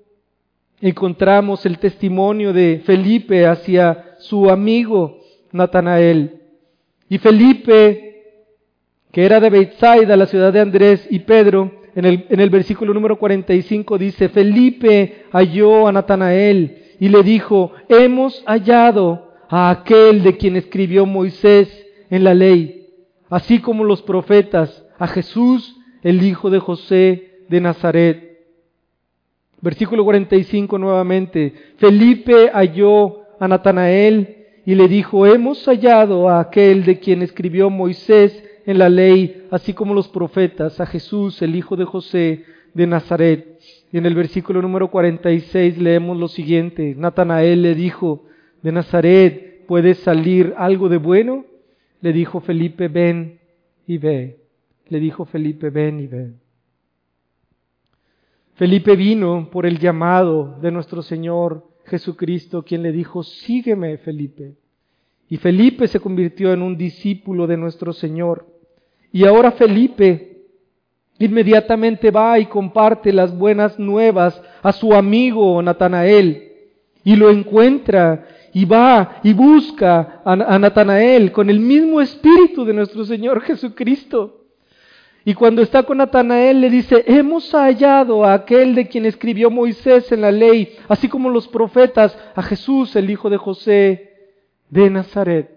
encontramos 0.81 1.67
el 1.67 1.79
testimonio 1.79 2.53
de 2.53 2.83
Felipe 2.85 3.47
hacia 3.47 4.15
su 4.21 4.49
amigo 4.49 5.19
Natanael. 5.51 6.43
Y 7.09 7.19
Felipe, 7.19 8.45
que 9.11 9.25
era 9.25 9.41
de 9.41 9.51
Bethsaida, 9.51 10.17
la 10.17 10.27
ciudad 10.27 10.53
de 10.53 10.61
Andrés 10.61 11.05
y 11.11 11.19
Pedro, 11.21 11.81
en 11.97 12.05
el, 12.05 12.27
en 12.29 12.39
el 12.39 12.51
versículo 12.51 12.95
número 12.95 13.19
45 13.19 13.99
dice, 13.99 14.29
Felipe 14.29 15.25
halló 15.33 15.89
a 15.89 15.93
Natanael 15.93 16.85
y 16.99 17.09
le 17.09 17.23
dijo, 17.23 17.73
hemos 17.89 18.43
hallado 18.47 19.33
a 19.49 19.71
aquel 19.71 20.23
de 20.23 20.37
quien 20.37 20.57
escribió 20.57 21.07
Moisés 21.07 21.87
en 22.11 22.25
la 22.25 22.35
ley, 22.35 22.89
así 23.29 23.61
como 23.61 23.85
los 23.85 24.03
profetas, 24.03 24.85
a 24.99 25.07
Jesús, 25.07 25.77
el 26.03 26.23
hijo 26.23 26.51
de 26.51 26.59
José 26.59 27.43
de 27.49 27.61
Nazaret. 27.61 28.27
Versículo 29.61 30.05
45 30.05 30.79
nuevamente. 30.79 31.53
Felipe 31.77 32.51
halló 32.53 33.23
a 33.41 33.49
Natanael 33.49 34.37
y 34.65 34.75
le 34.75 34.89
dijo, 34.89 35.27
hemos 35.27 35.65
hallado 35.67 36.29
a 36.29 36.41
aquel 36.41 36.85
de 36.85 36.99
quien 36.99 37.23
escribió 37.23 37.71
Moisés 37.71 38.43
en 38.67 38.79
la 38.79 38.89
ley, 38.89 39.47
así 39.51 39.73
como 39.73 39.95
los 39.95 40.09
profetas, 40.09 40.81
a 40.81 40.87
Jesús, 40.87 41.41
el 41.43 41.55
hijo 41.55 41.77
de 41.77 41.85
José 41.85 42.45
de 42.75 42.87
Nazaret. 42.87 43.56
Y 43.93 43.99
en 43.99 44.07
el 44.07 44.15
versículo 44.15 44.61
número 44.63 44.91
46 44.91 45.79
leemos 45.79 46.17
lo 46.17 46.29
siguiente. 46.29 46.95
Natanael 46.97 47.63
le 47.63 47.75
dijo, 47.75 48.25
de 48.63 48.73
Nazaret, 48.73 49.67
¿puede 49.67 49.95
salir 49.95 50.55
algo 50.57 50.89
de 50.89 50.97
bueno? 50.97 51.45
Le 52.01 52.13
dijo 52.13 52.41
Felipe, 52.41 52.89
ven 52.89 53.39
y 53.87 53.99
ve. 53.99 54.41
Le 54.89 55.01
dijo 55.01 55.25
Felipe, 55.25 55.71
ven 55.71 56.01
y 56.01 56.07
ve. 56.07 56.33
Felipe 58.55 58.97
vino 58.97 59.51
por 59.51 59.67
el 59.67 59.79
llamado 59.79 60.59
de 60.61 60.71
nuestro 60.71 61.03
Señor 61.03 61.67
Jesucristo, 61.85 62.63
quien 62.63 62.83
le 62.83 62.91
dijo, 62.91 63.23
sígueme, 63.23 63.99
Felipe. 63.99 64.55
Y 65.29 65.37
Felipe 65.37 65.87
se 65.89 66.01
convirtió 66.01 66.53
en 66.53 66.63
un 66.63 66.77
discípulo 66.77 67.47
de 67.47 67.57
nuestro 67.57 67.93
Señor. 67.93 68.47
Y 69.13 69.25
ahora 69.25 69.53
Felipe 69.53 70.36
inmediatamente 71.19 72.11
va 72.11 72.39
y 72.39 72.47
comparte 72.47 73.13
las 73.13 73.37
buenas 73.37 73.79
nuevas 73.79 74.41
a 74.63 74.73
su 74.73 74.95
amigo 74.95 75.63
Natanael. 75.63 76.53
Y 77.05 77.17
lo 77.17 77.31
encuentra 77.31 78.27
y 78.53 78.65
va 78.65 79.21
y 79.23 79.33
busca 79.33 80.23
a, 80.25 80.59
Natanael 80.59 81.31
con 81.33 81.51
el 81.51 81.61
mismo 81.61 82.01
espíritu 82.01 82.65
de 82.65 82.75
nuestro 82.75 83.05
Señor 83.05 83.41
Jesucristo. 83.43 84.45
Y 85.25 85.35
cuando 85.35 85.61
está 85.61 85.83
con 85.83 85.99
Natanael 85.99 86.61
le 86.61 86.71
dice, 86.71 87.05
hemos 87.07 87.51
hallado 87.53 88.25
a 88.25 88.33
aquel 88.33 88.75
de 88.75 88.87
quien 88.87 89.07
escribió 89.07 89.51
Moisés 89.51 90.11
en 90.13 90.21
la 90.21 90.31
ley, 90.31 90.77
así 90.89 91.09
como 91.09 91.31
los 91.31 91.49
profetas, 91.49 92.17
a 92.35 92.43
Jesús, 92.43 92.95
el 92.95 93.11
hijo 93.11 93.29
de 93.29 93.37
José 93.37 94.13
de 94.71 94.89
Nazaret. 94.89 95.51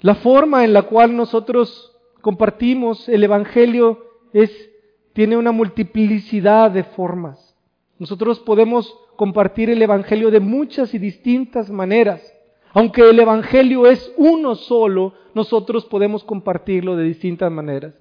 La 0.00 0.14
forma 0.14 0.64
en 0.64 0.72
la 0.72 0.82
cual 0.82 1.16
nosotros 1.16 1.97
compartimos 2.20 3.08
el 3.08 3.24
Evangelio 3.24 4.04
es, 4.32 4.50
tiene 5.12 5.36
una 5.36 5.52
multiplicidad 5.52 6.70
de 6.70 6.84
formas. 6.84 7.56
Nosotros 7.98 8.38
podemos 8.40 8.96
compartir 9.16 9.70
el 9.70 9.82
Evangelio 9.82 10.30
de 10.30 10.40
muchas 10.40 10.94
y 10.94 10.98
distintas 10.98 11.70
maneras. 11.70 12.22
Aunque 12.72 13.02
el 13.02 13.18
Evangelio 13.18 13.86
es 13.86 14.12
uno 14.16 14.54
solo, 14.54 15.14
nosotros 15.34 15.84
podemos 15.86 16.22
compartirlo 16.22 16.96
de 16.96 17.04
distintas 17.04 17.50
maneras. 17.50 17.94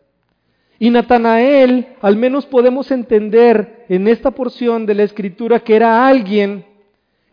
Y 0.79 0.91
Natanael, 0.91 1.87
al 2.01 2.17
menos 2.17 2.45
podemos 2.45 2.91
entender 2.91 3.85
en 3.89 4.07
esta 4.07 4.31
porción 4.31 4.85
de 4.85 4.93
la 4.93 5.03
escritura 5.03 5.61
que 5.61 5.75
era 5.75 6.07
alguien 6.07 6.65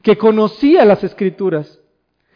que 0.00 0.16
conocía 0.16 0.85
las 0.85 1.04
escrituras. 1.04 1.80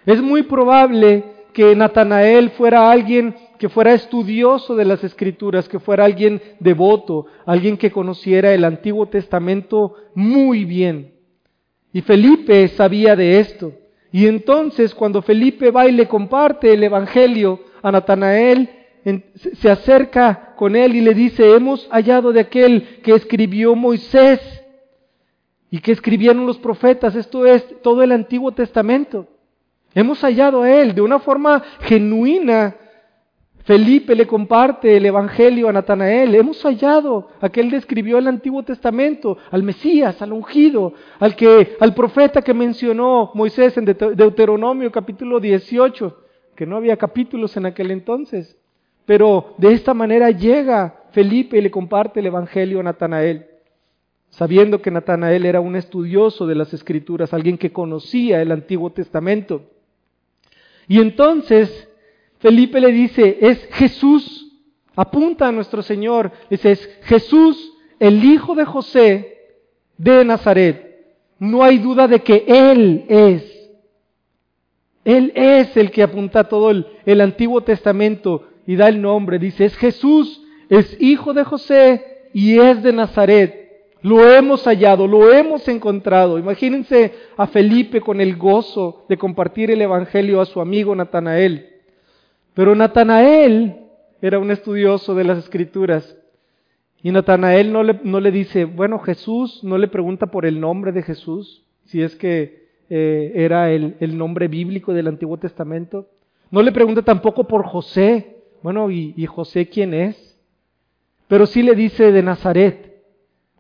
Es 0.05 0.21
muy 0.21 0.43
probable 0.43 1.25
que 1.53 1.75
Natanael 1.75 2.51
fuera 2.51 2.91
alguien 2.91 3.35
que 3.59 3.69
fuera 3.69 3.93
estudioso 3.93 4.77
de 4.77 4.85
las 4.85 5.03
escrituras, 5.05 5.69
que 5.69 5.81
fuera 5.81 6.05
alguien 6.05 6.41
devoto, 6.61 7.27
alguien 7.45 7.77
que 7.77 7.91
conociera 7.91 8.53
el 8.55 8.65
Antiguo 8.65 9.07
Testamento 9.07 9.95
muy 10.15 10.65
bien. 10.65 11.15
Y 11.93 12.01
Felipe 12.03 12.69
sabía 12.69 13.17
de 13.17 13.41
esto. 13.41 13.73
Y 14.13 14.27
entonces 14.27 14.95
cuando 14.95 15.23
Felipe 15.23 15.71
va 15.71 15.87
y 15.87 15.93
le 15.93 16.07
comparte 16.07 16.73
el 16.73 16.83
Evangelio 16.83 17.61
a 17.83 17.91
Natanael, 17.91 18.71
se 19.55 19.71
acerca 19.71 20.55
con 20.57 20.77
él 20.77 20.95
y 20.95 21.01
le 21.01 21.15
dice, 21.15 21.55
hemos 21.55 21.89
hallado 21.91 22.33
de 22.33 22.41
aquel 22.41 23.01
que 23.03 23.15
escribió 23.15 23.75
Moisés 23.75 24.41
y 25.71 25.81
que 25.81 25.93
escribieron 25.93 26.47
los 26.47 26.59
profetas, 26.59 27.15
esto 27.15 27.47
es 27.47 27.65
todo 27.83 28.03
el 28.03 28.13
Antiguo 28.13 28.53
Testamento. 28.53 29.27
Hemos 29.95 30.21
hallado 30.21 30.63
a 30.63 30.71
él 30.71 30.95
de 30.95 31.03
una 31.03 31.19
forma 31.19 31.63
genuina, 31.81 32.77
Felipe 33.69 34.15
le 34.15 34.27
comparte 34.27 34.97
el 34.97 35.05
Evangelio 35.05 35.69
a 35.69 35.73
Natanael. 35.75 36.35
Hemos 36.35 36.63
hallado 36.63 37.29
a 37.39 37.49
aquel 37.49 37.71
describió 37.71 38.17
el 38.17 38.27
Antiguo 38.27 38.63
Testamento, 38.63 39.37
al 39.51 39.63
Mesías, 39.63 40.23
al 40.23 40.33
ungido, 40.33 40.95
al, 41.19 41.37
que, 41.37 41.77
al 41.79 41.93
profeta 41.93 42.41
que 42.41 42.55
mencionó 42.55 43.31
Moisés 43.35 43.77
en 43.77 43.85
Deuteronomio 43.85 44.91
capítulo 44.91 45.39
18, 45.39 46.17
que 46.57 46.65
no 46.65 46.79
había 46.79 46.97
capítulos 46.97 47.55
en 47.59 47.67
aquel 47.67 47.91
entonces. 47.91 48.57
Pero 49.05 49.55
de 49.59 49.75
esta 49.75 49.93
manera 49.93 50.31
llega 50.31 51.03
Felipe 51.11 51.59
y 51.59 51.61
le 51.61 51.71
comparte 51.71 52.21
el 52.21 52.27
Evangelio 52.29 52.81
a 52.81 52.85
Natanael, 52.85 53.49
sabiendo 54.31 54.81
que 54.81 54.91
Natanael 54.91 55.45
era 55.45 55.61
un 55.61 55.77
estudioso 55.77 56.47
de 56.47 56.55
las 56.55 56.73
Escrituras, 56.73 57.35
alguien 57.35 57.59
que 57.59 57.71
conocía 57.71 58.41
el 58.41 58.51
Antiguo 58.51 58.93
Testamento. 58.93 59.61
Y 60.87 61.03
entonces 61.03 61.88
Felipe 62.39 62.81
le 62.81 62.93
dice, 62.93 63.39
es 63.41 63.69
Jesús, 63.73 64.53
apunta 64.95 65.49
a 65.49 65.53
nuestro 65.53 65.83
Señor, 65.83 66.33
dice, 66.51 66.73
es 66.73 66.91
Jesús, 67.03 67.73
el 67.99 68.25
hijo 68.25 68.55
de 68.55 68.65
José 68.65 69.39
de 69.97 70.25
Nazaret. 70.25 70.85
No 71.39 71.63
hay 71.63 71.79
duda 71.79 72.09
de 72.09 72.21
que 72.21 72.45
Él 72.47 73.05
es. 73.09 73.55
Él 75.05 75.33
es 75.35 75.77
el 75.77 75.91
que 75.91 76.03
apunta 76.03 76.45
todo 76.45 76.71
el, 76.71 76.87
el 77.07 77.21
Antiguo 77.21 77.63
Testamento 77.63 78.49
y 78.67 78.77
da 78.77 78.89
el 78.89 79.01
nombre. 79.01 79.39
Dice, 79.39 79.65
es 79.65 79.77
Jesús, 79.77 80.43
es 80.69 80.97
hijo 81.01 81.33
de 81.33 81.45
José 81.45 82.31
y 82.35 82.59
es 82.59 82.83
de 82.83 82.93
Nazaret. 82.93 83.69
Lo 84.03 84.31
hemos 84.31 84.65
hallado, 84.65 85.07
lo 85.07 85.33
hemos 85.33 85.67
encontrado. 85.67 86.39
Imagínense 86.39 87.13
a 87.37 87.47
Felipe 87.49 88.01
con 88.01 88.21
el 88.21 88.37
gozo 88.37 89.07
de 89.09 89.17
compartir 89.17 89.71
el 89.71 89.83
Evangelio 89.83 90.41
a 90.41 90.47
su 90.47 90.61
amigo 90.61 90.95
Natanael. 90.95 91.78
Pero 92.59 92.75
Natanael 92.75 93.87
era 94.21 94.41
un 94.41 94.51
estudioso 94.51 95.15
de 95.15 95.23
las 95.23 95.39
escrituras. 95.39 96.17
Y 97.05 97.13
Natanael 97.13 97.73
no 97.73 97.85
le, 97.85 98.01
no 98.03 98.19
le 98.19 98.33
dice, 98.33 98.65
bueno, 98.65 98.99
Jesús, 98.99 99.63
no 99.63 99.79
le 99.79 99.87
pregunta 99.87 100.27
por 100.27 100.45
el 100.45 100.59
nombre 100.59 100.91
de 100.91 101.05
Jesús, 101.05 101.63
si 101.85 102.03
es 102.03 102.17
que 102.17 102.67
eh, 102.91 103.31
era 103.37 103.71
el, 103.71 103.95
el, 104.01 104.19
nombre 104.19 104.49
bíblico 104.49 104.93
del 104.93 105.07
Antiguo 105.07 105.37
Testamento. 105.37 106.09
No 106.51 106.61
le 106.63 106.73
pregunta 106.73 107.03
tampoco 107.03 107.47
por 107.47 107.65
José, 107.65 108.39
bueno, 108.65 108.91
¿y, 108.91 109.15
¿y 109.17 109.27
José 109.27 109.69
quién 109.69 109.95
es? 109.95 110.37
Pero 111.29 111.47
sí 111.47 111.63
le 111.63 111.77
dice 111.77 112.11
de 112.11 112.25
Nazaret. 112.25 113.05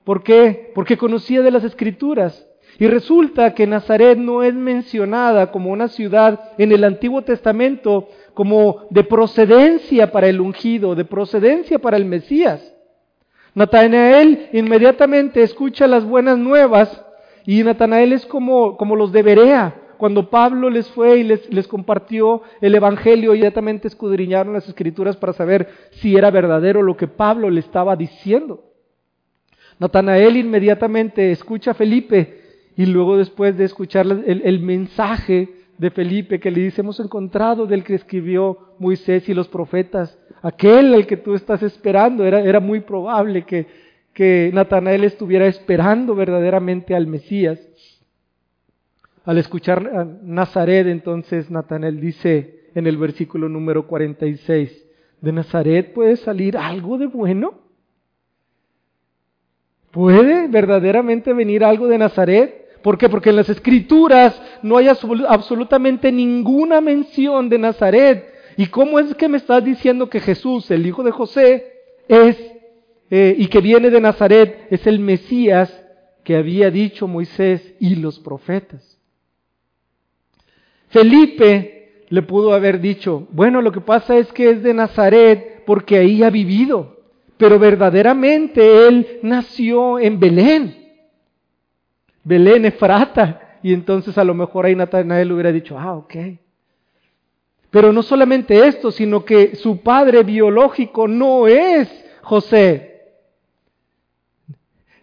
¿Por 0.02 0.24
qué? 0.24 0.72
Porque 0.74 0.98
conocía 0.98 1.42
de 1.42 1.52
las 1.52 1.62
escrituras. 1.62 2.48
Y 2.80 2.88
resulta 2.88 3.54
que 3.54 3.68
Nazaret 3.68 4.18
no 4.18 4.42
es 4.42 4.54
mencionada 4.54 5.52
como 5.52 5.70
una 5.70 5.86
ciudad 5.86 6.50
en 6.58 6.72
el 6.72 6.82
Antiguo 6.82 7.22
Testamento 7.22 8.08
como 8.38 8.86
de 8.90 9.02
procedencia 9.02 10.12
para 10.12 10.28
el 10.28 10.40
ungido, 10.40 10.94
de 10.94 11.04
procedencia 11.04 11.80
para 11.80 11.96
el 11.96 12.04
Mesías. 12.04 12.72
Natanael 13.52 14.50
inmediatamente 14.52 15.42
escucha 15.42 15.88
las 15.88 16.04
buenas 16.04 16.38
nuevas 16.38 17.04
y 17.44 17.64
Natanael 17.64 18.12
es 18.12 18.24
como, 18.26 18.76
como 18.76 18.94
los 18.94 19.10
de 19.10 19.24
Berea. 19.24 19.74
Cuando 19.96 20.30
Pablo 20.30 20.70
les 20.70 20.86
fue 20.86 21.18
y 21.18 21.24
les, 21.24 21.52
les 21.52 21.66
compartió 21.66 22.42
el 22.60 22.76
Evangelio, 22.76 23.34
inmediatamente 23.34 23.88
escudriñaron 23.88 24.52
las 24.52 24.68
escrituras 24.68 25.16
para 25.16 25.32
saber 25.32 25.70
si 25.90 26.14
era 26.14 26.30
verdadero 26.30 26.84
lo 26.84 26.96
que 26.96 27.08
Pablo 27.08 27.50
le 27.50 27.58
estaba 27.58 27.96
diciendo. 27.96 28.62
Natanael 29.80 30.36
inmediatamente 30.36 31.32
escucha 31.32 31.72
a 31.72 31.74
Felipe 31.74 32.40
y 32.76 32.86
luego 32.86 33.16
después 33.16 33.58
de 33.58 33.64
escuchar 33.64 34.06
el, 34.06 34.42
el 34.44 34.60
mensaje 34.60 35.57
de 35.78 35.90
Felipe 35.90 36.40
que 36.40 36.50
le 36.50 36.62
dice, 36.62 36.80
hemos 36.80 37.00
encontrado 37.00 37.66
del 37.66 37.84
que 37.84 37.94
escribió 37.94 38.74
Moisés 38.78 39.28
y 39.28 39.34
los 39.34 39.48
profetas, 39.48 40.18
aquel 40.42 40.92
al 40.92 41.06
que 41.06 41.16
tú 41.16 41.34
estás 41.34 41.62
esperando. 41.62 42.24
Era, 42.24 42.40
era 42.42 42.60
muy 42.60 42.80
probable 42.80 43.44
que, 43.44 43.66
que 44.12 44.50
Natanael 44.52 45.04
estuviera 45.04 45.46
esperando 45.46 46.14
verdaderamente 46.14 46.94
al 46.94 47.06
Mesías. 47.06 47.60
Al 49.24 49.38
escuchar 49.38 50.06
Nazaret, 50.22 50.86
entonces 50.86 51.50
Natanael 51.50 52.00
dice 52.00 52.70
en 52.74 52.86
el 52.86 52.96
versículo 52.96 53.48
número 53.48 53.86
46, 53.86 54.86
¿De 55.20 55.32
Nazaret 55.32 55.92
puede 55.92 56.16
salir 56.16 56.56
algo 56.56 56.96
de 56.96 57.06
bueno? 57.06 57.54
¿Puede 59.90 60.46
verdaderamente 60.48 61.32
venir 61.32 61.64
algo 61.64 61.88
de 61.88 61.98
Nazaret? 61.98 62.67
¿Por 62.82 62.98
qué? 62.98 63.08
Porque 63.08 63.30
en 63.30 63.36
las 63.36 63.48
escrituras 63.48 64.40
no 64.62 64.76
hay 64.76 64.88
absolutamente 64.88 66.12
ninguna 66.12 66.80
mención 66.80 67.48
de 67.48 67.58
Nazaret. 67.58 68.34
¿Y 68.56 68.66
cómo 68.66 68.98
es 68.98 69.14
que 69.14 69.28
me 69.28 69.36
estás 69.36 69.64
diciendo 69.64 70.08
que 70.08 70.20
Jesús, 70.20 70.70
el 70.70 70.86
hijo 70.86 71.02
de 71.02 71.10
José, 71.10 71.72
es 72.08 72.36
eh, 73.10 73.34
y 73.38 73.46
que 73.46 73.60
viene 73.60 73.90
de 73.90 74.00
Nazaret, 74.00 74.66
es 74.70 74.86
el 74.86 74.98
Mesías 74.98 75.72
que 76.24 76.36
había 76.36 76.70
dicho 76.70 77.06
Moisés 77.06 77.74
y 77.80 77.96
los 77.96 78.18
profetas? 78.18 78.98
Felipe 80.88 82.04
le 82.08 82.22
pudo 82.22 82.54
haber 82.54 82.80
dicho, 82.80 83.28
bueno, 83.32 83.60
lo 83.60 83.72
que 83.72 83.80
pasa 83.80 84.16
es 84.16 84.32
que 84.32 84.50
es 84.50 84.62
de 84.62 84.74
Nazaret 84.74 85.64
porque 85.66 85.98
ahí 85.98 86.22
ha 86.22 86.30
vivido 86.30 86.98
pero 87.38 87.58
verdaderamente 87.58 88.88
él 88.88 89.20
nació 89.22 89.98
en 89.98 90.20
Belén. 90.20 90.87
Belén, 92.28 92.66
Efrata. 92.66 93.58
Y 93.62 93.72
entonces 93.72 94.16
a 94.18 94.24
lo 94.24 94.34
mejor 94.34 94.66
ahí 94.66 94.76
Natanael 94.76 95.32
hubiera 95.32 95.50
dicho, 95.50 95.78
ah, 95.78 95.96
ok. 95.96 96.14
Pero 97.70 97.92
no 97.92 98.02
solamente 98.02 98.66
esto, 98.66 98.90
sino 98.90 99.24
que 99.24 99.56
su 99.56 99.80
padre 99.80 100.22
biológico 100.22 101.08
no 101.08 101.46
es 101.46 101.88
José. 102.22 102.84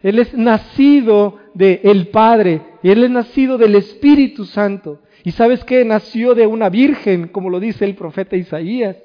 Él 0.02 0.20
es 0.20 0.34
nacido 0.36 1.40
del 1.56 1.80
el 1.84 2.08
Padre, 2.10 2.62
él 2.84 3.04
es 3.04 3.10
nacido 3.10 3.58
del 3.58 3.76
Espíritu 3.76 4.46
Santo. 4.46 5.02
Y 5.24 5.32
sabes 5.32 5.64
que 5.64 5.84
nació 5.84 6.36
de 6.36 6.46
una 6.46 6.70
virgen, 6.70 7.30
como 7.30 7.50
lo 7.50 7.60
dice 7.60 7.86
el 7.86 7.96
profeta 7.96 8.36
Isaías. 8.36 8.98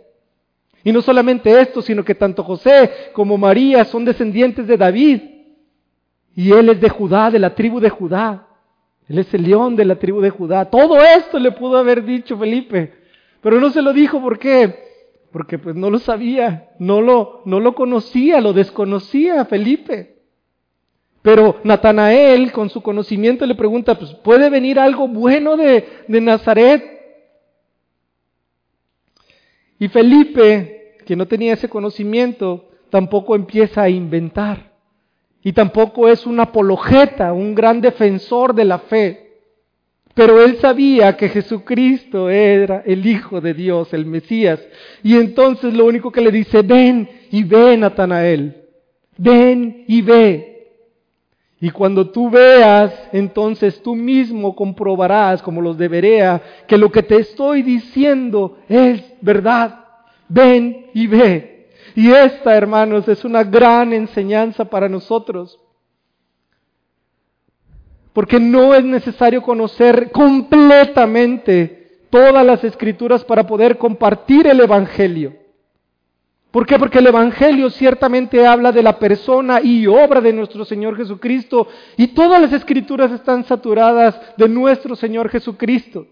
Y 0.85 0.93
no 0.93 1.01
solamente 1.01 1.59
esto, 1.59 1.81
sino 1.81 2.05
que 2.05 2.15
tanto 2.15 2.45
José 2.45 2.91
como 3.15 3.39
María 3.39 3.87
son 3.87 4.05
descendientes 4.05 4.67
de 4.67 4.77
David. 4.77 5.21
Y 6.35 6.53
él 6.53 6.69
es 6.69 6.81
de 6.81 6.89
Judá, 6.89 7.31
de 7.31 7.39
la 7.39 7.55
tribu 7.55 7.81
de 7.81 7.91
Judá. 7.91 8.47
Él 9.09 9.19
es 9.19 9.35
el 9.35 9.43
león 9.43 9.77
de 9.77 9.85
la 9.85 9.97
tribu 9.97 10.21
de 10.21 10.31
Judá. 10.31 10.67
Todo 10.67 11.01
esto 11.03 11.39
le 11.39 11.53
pudo 11.53 11.79
haber 11.79 12.05
dicho 12.05 12.39
Felipe. 12.39 12.95
Pero 13.41 13.61
no 13.61 13.71
se 13.71 13.83
lo 13.83 13.93
dijo, 13.93 14.21
¿por 14.21 14.39
qué? 14.39 14.91
Porque 15.33 15.59
pues 15.59 15.75
no 15.77 15.91
lo 15.91 15.99
sabía, 15.99 16.71
no 16.79 17.01
lo, 17.01 17.43
no 17.45 17.61
lo 17.61 17.75
conocía, 17.75 18.41
lo 18.41 18.53
desconocía 18.53 19.45
Felipe. 19.45 20.17
Pero 21.23 21.61
Natanael, 21.65 22.53
con 22.53 22.71
su 22.71 22.83
conocimiento, 22.83 23.45
le 23.47 23.55
pregunta, 23.55 23.99
pues, 23.99 24.15
¿puede 24.15 24.49
venir 24.49 24.79
algo 24.79 25.07
bueno 25.09 25.57
de, 25.57 25.87
de 26.09 26.21
Nazaret? 26.21 26.83
Y 29.79 29.89
Felipe, 29.89 30.97
que 31.05 31.17
no 31.17 31.27
tenía 31.27 31.55
ese 31.55 31.69
conocimiento, 31.69 32.71
tampoco 32.91 33.35
empieza 33.35 33.83
a 33.83 33.89
inventar. 33.89 34.70
Y 35.43 35.53
tampoco 35.53 36.09
es 36.09 36.27
un 36.27 36.41
apologeta, 36.41 37.33
un 37.33 37.55
gran 37.55 37.81
defensor 37.81 38.55
de 38.55 38.65
la 38.65 38.79
fe. 38.79 39.31
Pero 40.15 40.43
él 40.43 40.59
sabía 40.59 41.17
que 41.17 41.29
Jesucristo 41.29 42.29
era 42.29 42.83
el 42.85 43.07
Hijo 43.07 43.41
de 43.41 43.55
Dios, 43.55 43.95
el 43.95 44.07
Mesías. 44.07 44.61
Y 45.03 45.17
entonces 45.17 45.73
lo 45.73 45.87
único 45.87 46.11
que 46.11 46.21
le 46.21 46.31
dice, 46.31 46.63
ven 46.63 47.09
y 47.31 47.43
ve, 47.45 47.77
Natanael. 47.77 48.65
Ven 49.17 49.85
y 49.87 50.03
ve. 50.03 50.51
Y 51.61 51.71
cuando 51.71 52.11
tú 52.11 52.31
veas, 52.31 52.93
entonces 53.13 53.83
tú 53.83 53.95
mismo 53.95 54.57
comprobarás, 54.57 55.43
como 55.43 55.61
los 55.61 55.77
de 55.77 55.89
Berea, 55.89 56.43
que 56.67 56.79
lo 56.79 56.91
que 56.91 57.03
te 57.03 57.17
estoy 57.17 57.63
diciendo 57.63 58.59
es 58.69 59.03
verdad. 59.21 59.85
Ven 60.29 60.87
y 60.95 61.07
ve. 61.07 61.60
Y 61.95 62.11
esta, 62.11 62.57
hermanos, 62.57 63.09
es 63.09 63.25
una 63.25 63.45
gran 63.45 63.93
enseñanza 63.93 64.65
para 64.65 64.89
nosotros. 64.89 65.59
Porque 68.13 68.41
no 68.41 68.75
es 68.75 68.85
necesario 68.85 69.43
conocer 69.43 70.11
completamente 70.11 72.01
todas 72.11 72.45
las 72.45 72.63
escrituras 72.65 73.25
para 73.25 73.47
poder 73.47 73.79
compartir 73.79 74.47
el 74.47 74.61
Evangelio. 74.61 75.35
¿Por 76.51 76.67
qué? 76.67 76.79
Porque 76.79 76.99
el 76.99 77.07
Evangelio 77.07 77.71
ciertamente 77.71 78.45
habla 78.45 78.73
de 78.73 78.83
la 78.83 78.99
persona 78.99 79.61
y 79.63 79.87
obra 79.87 80.21
de 80.21 80.33
nuestro 80.33 80.65
Señor 80.65 80.97
Jesucristo 80.97 81.69
y 81.97 82.09
todas 82.09 82.43
las 82.43 82.53
escrituras 82.53 83.13
están 83.13 83.45
saturadas 83.45 84.21
de 84.37 84.49
nuestro 84.49 84.97
Señor 84.97 85.29
Jesucristo. 85.29 86.09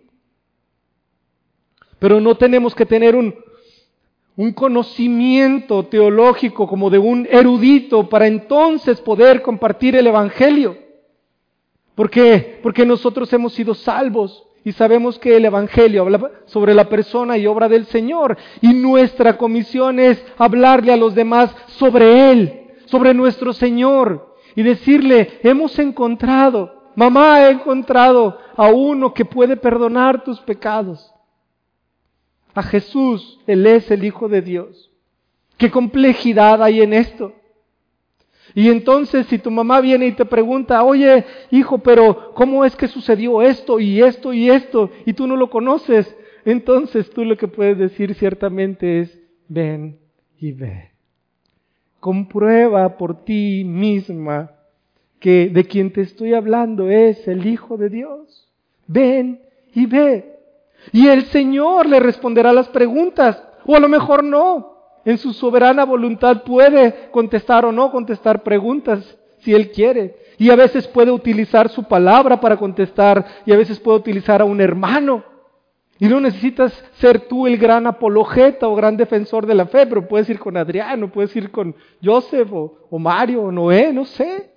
Pero 1.98 2.20
no 2.20 2.36
tenemos 2.36 2.72
que 2.76 2.86
tener 2.86 3.16
un, 3.16 3.34
un 4.38 4.52
conocimiento 4.52 5.86
teológico 5.86 6.68
como 6.68 6.90
de 6.90 6.98
un 6.98 7.26
erudito 7.28 8.08
para 8.08 8.28
entonces 8.28 9.00
poder 9.00 9.42
compartir 9.42 9.96
el 9.96 10.06
Evangelio. 10.06 10.78
¿Por 11.96 12.08
qué? 12.08 12.60
Porque 12.62 12.86
nosotros 12.86 13.32
hemos 13.32 13.52
sido 13.52 13.74
salvos 13.74 14.46
y 14.62 14.70
sabemos 14.70 15.18
que 15.18 15.36
el 15.36 15.44
Evangelio 15.44 16.02
habla 16.02 16.30
sobre 16.44 16.72
la 16.72 16.88
persona 16.88 17.36
y 17.36 17.48
obra 17.48 17.68
del 17.68 17.86
Señor. 17.86 18.38
Y 18.60 18.74
nuestra 18.74 19.36
comisión 19.36 19.98
es 19.98 20.24
hablarle 20.36 20.92
a 20.92 20.96
los 20.96 21.16
demás 21.16 21.52
sobre 21.66 22.30
Él, 22.30 22.70
sobre 22.84 23.14
nuestro 23.14 23.52
Señor. 23.52 24.36
Y 24.54 24.62
decirle, 24.62 25.40
hemos 25.42 25.76
encontrado, 25.80 26.92
mamá, 26.94 27.42
he 27.42 27.50
encontrado 27.50 28.38
a 28.56 28.68
uno 28.68 29.12
que 29.12 29.24
puede 29.24 29.56
perdonar 29.56 30.22
tus 30.22 30.38
pecados. 30.42 31.12
A 32.58 32.62
Jesús, 32.64 33.38
Él 33.46 33.68
es 33.68 33.88
el 33.92 34.02
Hijo 34.02 34.28
de 34.28 34.42
Dios. 34.42 34.90
¿Qué 35.58 35.70
complejidad 35.70 36.60
hay 36.60 36.82
en 36.82 36.92
esto? 36.92 37.32
Y 38.52 38.68
entonces 38.68 39.26
si 39.26 39.38
tu 39.38 39.52
mamá 39.52 39.80
viene 39.80 40.08
y 40.08 40.12
te 40.12 40.24
pregunta, 40.24 40.82
oye, 40.82 41.24
hijo, 41.52 41.78
pero 41.78 42.34
¿cómo 42.34 42.64
es 42.64 42.74
que 42.74 42.88
sucedió 42.88 43.42
esto 43.42 43.78
y 43.78 44.02
esto 44.02 44.32
y 44.32 44.50
esto? 44.50 44.90
Y 45.06 45.12
tú 45.12 45.28
no 45.28 45.36
lo 45.36 45.48
conoces. 45.50 46.12
Entonces 46.44 47.08
tú 47.10 47.24
lo 47.24 47.36
que 47.36 47.46
puedes 47.46 47.78
decir 47.78 48.12
ciertamente 48.16 49.02
es, 49.02 49.20
ven 49.46 50.00
y 50.40 50.50
ve. 50.50 50.90
Comprueba 52.00 52.98
por 52.98 53.22
ti 53.24 53.62
misma 53.64 54.50
que 55.20 55.48
de 55.48 55.62
quien 55.62 55.92
te 55.92 56.00
estoy 56.00 56.34
hablando 56.34 56.90
es 56.90 57.28
el 57.28 57.46
Hijo 57.46 57.76
de 57.76 57.88
Dios. 57.88 58.48
Ven 58.88 59.42
y 59.72 59.86
ve. 59.86 60.37
Y 60.92 61.08
el 61.08 61.26
Señor 61.26 61.86
le 61.86 62.00
responderá 62.00 62.52
las 62.52 62.68
preguntas, 62.68 63.42
o 63.66 63.76
a 63.76 63.80
lo 63.80 63.88
mejor 63.88 64.24
no 64.24 64.78
en 65.04 65.16
su 65.16 65.32
soberana 65.32 65.84
voluntad 65.84 66.42
puede 66.42 67.08
contestar 67.10 67.64
o 67.64 67.72
no 67.72 67.90
contestar 67.90 68.42
preguntas 68.42 69.16
si 69.38 69.54
Él 69.54 69.70
quiere. 69.70 70.16
Y 70.36 70.50
a 70.50 70.56
veces 70.56 70.86
puede 70.86 71.10
utilizar 71.10 71.70
su 71.70 71.84
palabra 71.84 72.40
para 72.40 72.56
contestar 72.58 73.24
y 73.46 73.52
a 73.52 73.56
veces 73.56 73.80
puede 73.80 73.98
utilizar 73.98 74.42
a 74.42 74.44
un 74.44 74.60
hermano. 74.60 75.24
Y 75.98 76.08
no 76.08 76.20
necesitas 76.20 76.72
ser 76.98 77.20
tú 77.20 77.46
el 77.46 77.56
gran 77.56 77.86
apologeta 77.86 78.68
o 78.68 78.76
gran 78.76 78.96
defensor 78.96 79.46
de 79.46 79.54
la 79.54 79.66
fe, 79.66 79.86
pero 79.86 80.06
puedes 80.06 80.28
ir 80.28 80.38
con 80.38 80.56
Adriano, 80.56 81.10
puedes 81.10 81.34
ir 81.34 81.50
con 81.50 81.74
Joseph 82.04 82.52
o, 82.52 82.86
o 82.90 82.98
Mario 82.98 83.44
o 83.44 83.50
Noé, 83.50 83.92
no 83.92 84.04
sé. 84.04 84.52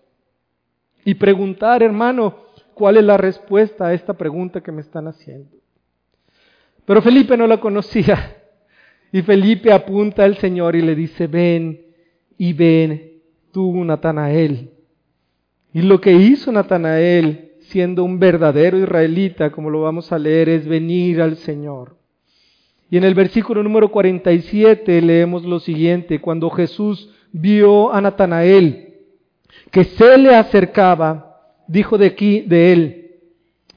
Y 1.05 1.15
preguntar, 1.15 1.81
hermano, 1.81 2.35
cuál 2.73 2.97
es 2.97 3.05
la 3.05 3.15
respuesta 3.15 3.87
a 3.87 3.93
esta 3.93 4.13
pregunta 4.13 4.61
que 4.61 4.73
me 4.73 4.81
están 4.81 5.07
haciendo. 5.07 5.60
Pero 6.85 7.01
Felipe 7.01 7.37
no 7.37 7.47
la 7.47 7.59
conocía. 7.59 8.37
Y 9.11 9.21
Felipe 9.21 9.71
apunta 9.71 10.23
al 10.23 10.37
Señor 10.37 10.75
y 10.75 10.81
le 10.81 10.95
dice, 10.95 11.27
ven 11.27 11.81
y 12.37 12.53
ven 12.53 13.19
tú, 13.51 13.83
Natanael. 13.83 14.69
Y 15.73 15.81
lo 15.81 15.99
que 15.99 16.13
hizo 16.13 16.51
Natanael, 16.51 17.51
siendo 17.59 18.03
un 18.03 18.19
verdadero 18.19 18.77
israelita, 18.77 19.51
como 19.51 19.69
lo 19.69 19.81
vamos 19.81 20.11
a 20.11 20.19
leer, 20.19 20.49
es 20.49 20.67
venir 20.67 21.21
al 21.21 21.37
Señor. 21.37 21.97
Y 22.89 22.97
en 22.97 23.03
el 23.03 23.13
versículo 23.13 23.63
número 23.63 23.89
47 23.89 25.01
leemos 25.01 25.43
lo 25.43 25.59
siguiente, 25.59 26.19
cuando 26.19 26.49
Jesús 26.49 27.09
vio 27.31 27.93
a 27.93 28.01
Natanael 28.01 28.91
que 29.71 29.85
se 29.85 30.17
le 30.17 30.35
acercaba, 30.35 31.39
dijo 31.67 31.97
de 31.97 32.07
aquí 32.07 32.41
de 32.41 32.73
él, 32.73 33.00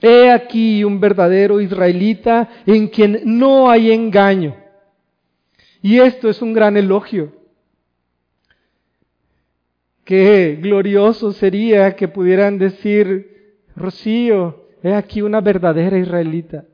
he 0.00 0.30
aquí 0.30 0.84
un 0.84 1.00
verdadero 1.00 1.60
israelita 1.60 2.48
en 2.66 2.88
quien 2.88 3.20
no 3.24 3.70
hay 3.70 3.92
engaño. 3.92 4.56
Y 5.82 5.98
esto 5.98 6.28
es 6.28 6.40
un 6.40 6.52
gran 6.52 6.76
elogio. 6.76 7.32
Qué 10.04 10.58
glorioso 10.60 11.32
sería 11.32 11.96
que 11.96 12.08
pudieran 12.08 12.58
decir, 12.58 13.62
Rocío, 13.74 14.68
he 14.82 14.92
aquí 14.92 15.22
una 15.22 15.40
verdadera 15.40 15.98
israelita. 15.98 16.64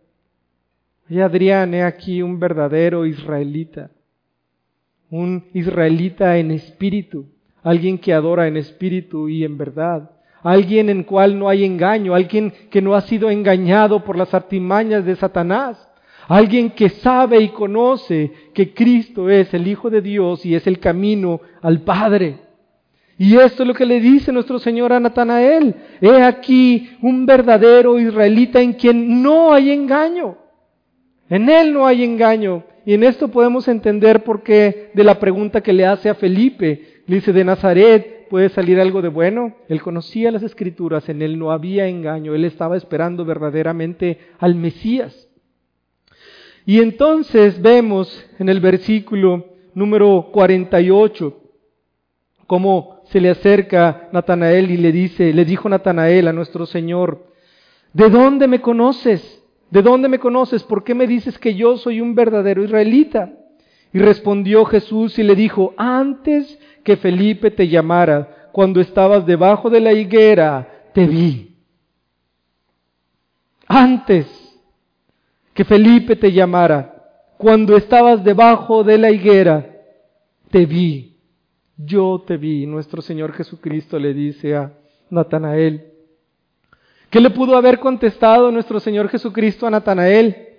Y 1.09 1.21
Adrián, 1.21 1.75
he 1.75 1.83
aquí 1.83 2.23
un 2.23 2.39
verdadero 2.39 3.07
israelita. 3.07 3.91
Un 5.11 5.47
israelita 5.55 6.39
en 6.39 6.53
espíritu, 6.53 7.27
alguien 7.63 7.99
que 7.99 8.13
adora 8.13 8.47
en 8.47 8.57
espíritu 8.57 9.29
y 9.29 9.45
en 9.45 9.59
verdad. 9.59 10.11
Alguien 10.43 10.89
en 10.89 11.03
cual 11.03 11.39
no 11.39 11.49
hay 11.49 11.65
engaño, 11.65 12.15
alguien 12.15 12.53
que 12.71 12.81
no 12.81 12.95
ha 12.95 13.03
sido 13.03 13.31
engañado 13.31 14.05
por 14.05 14.17
las 14.17 14.33
artimañas 14.35 15.05
de 15.05 15.17
Satanás 15.17 15.91
alguien 16.31 16.71
que 16.71 16.91
sabe 16.91 17.41
y 17.41 17.49
conoce 17.49 18.31
que 18.55 18.73
Cristo 18.73 19.29
es 19.29 19.53
el 19.53 19.67
Hijo 19.67 19.91
de 19.91 20.01
Dios 20.01 20.47
y 20.47 20.55
es 20.55 20.65
el 20.69 20.79
camino 20.79 21.41
al 21.61 21.81
Padre. 21.81 22.39
Y 23.19 23.37
esto 23.37 23.65
es 23.65 23.67
lo 23.67 23.75
que 23.75 23.85
le 23.85 24.01
dice 24.01 24.31
nuestro 24.31 24.61
Señor 24.61 24.93
a 24.93 25.01
Natanael. 25.01 25.75
He 26.01 26.23
aquí 26.23 26.97
un 27.03 27.27
verdadero 27.27 27.99
israelita 27.99 28.61
en 28.61 28.75
quien 28.75 29.21
no 29.21 29.53
hay 29.53 29.73
engaño. 29.73 30.39
En 31.29 31.51
él 31.51 31.73
no 31.73 31.85
hay 31.85 32.05
engaño. 32.05 32.63
Y 32.87 32.95
en 32.95 33.03
esto 33.03 33.27
podemos 33.27 33.67
entender 33.67 34.23
por 34.23 34.45
qué 34.45 34.93
de 34.95 35.03
la 35.03 35.19
pregunta 35.19 35.61
que 35.61 35.73
le 35.73 35.85
hace 35.85 36.09
a 36.09 36.15
Felipe. 36.15 37.03
Le 37.07 37.17
dice, 37.17 37.33
de 37.33 37.45
Nazaret 37.45 38.20
puede 38.31 38.49
salir 38.49 38.81
algo 38.81 39.03
de 39.03 39.09
bueno. 39.09 39.57
Él 39.69 39.83
conocía 39.83 40.31
las 40.31 40.43
escrituras, 40.43 41.09
en 41.11 41.21
él 41.21 41.39
no 41.39 41.51
había 41.51 41.89
engaño. 41.89 42.35
Él 42.35 42.47
estaba 42.47 42.77
esperando 42.77 43.27
verdaderamente 43.27 44.19
al 44.39 44.55
Mesías. 44.55 45.29
Y 46.65 46.81
entonces 46.81 47.61
vemos 47.61 48.25
en 48.39 48.49
el 48.49 48.61
versículo 48.61 49.47
número 49.75 50.29
48 50.33 51.37
cómo 52.47 53.03
se 53.05 53.21
le 53.21 53.31
acerca 53.31 54.09
Natanael 54.13 54.71
y 54.71 54.77
le 54.77 54.91
dice, 54.91 55.33
le 55.33 55.45
dijo 55.45 55.69
Natanael 55.69 56.27
a 56.27 56.33
nuestro 56.33 56.67
Señor, 56.67 57.27
¿de 57.93 58.09
dónde 58.09 58.49
me 58.49 58.61
conoces? 58.61 59.41
¿De 59.71 59.83
dónde 59.83 60.09
me 60.09 60.19
conoces? 60.19 60.65
¿Por 60.65 60.83
qué 60.83 60.95
me 60.95 61.07
dices 61.07 61.39
que 61.39 61.55
yo 61.55 61.77
soy 61.77 62.01
un 62.01 62.17
verdadero 62.17 62.65
israelita? 62.65 63.33
Y 63.93 63.99
respondió 63.99 64.65
Jesús 64.65 65.19
y 65.19 65.23
le 65.23 65.35
dijo, 65.35 65.75
antes 65.77 66.59
que 66.85 66.97
Felipe 66.97 67.51
te 67.51 67.69
llamara, 67.69 68.49
cuando 68.53 68.81
estabas 68.81 69.27
debajo 69.27 69.71
de 69.71 69.81
la 69.81 69.93
higuera, 69.93 70.69
te 70.93 71.07
vi. 71.07 71.57
Antes 73.67 74.27
que 75.55 75.65
Felipe 75.65 76.17
te 76.17 76.33
llamara, 76.33 77.01
cuando 77.37 77.77
estabas 77.77 78.23
debajo 78.23 78.85
de 78.85 78.99
la 78.99 79.11
higuera, 79.11 79.67
te 80.51 80.67
vi. 80.67 81.17
Yo 81.77 82.23
te 82.27 82.37
vi. 82.37 82.67
Nuestro 82.67 83.03
Señor 83.03 83.33
Jesucristo 83.33 83.99
le 83.99 84.13
dice 84.13 84.57
a 84.57 84.73
Natanael. 85.09 85.87
¿Qué 87.09 87.21
le 87.21 87.31
pudo 87.31 87.57
haber 87.57 87.81
contestado 87.81 88.53
nuestro 88.53 88.79
Señor 88.79 89.09
Jesucristo 89.09 89.67
a 89.67 89.71
Natanael? 89.71 90.50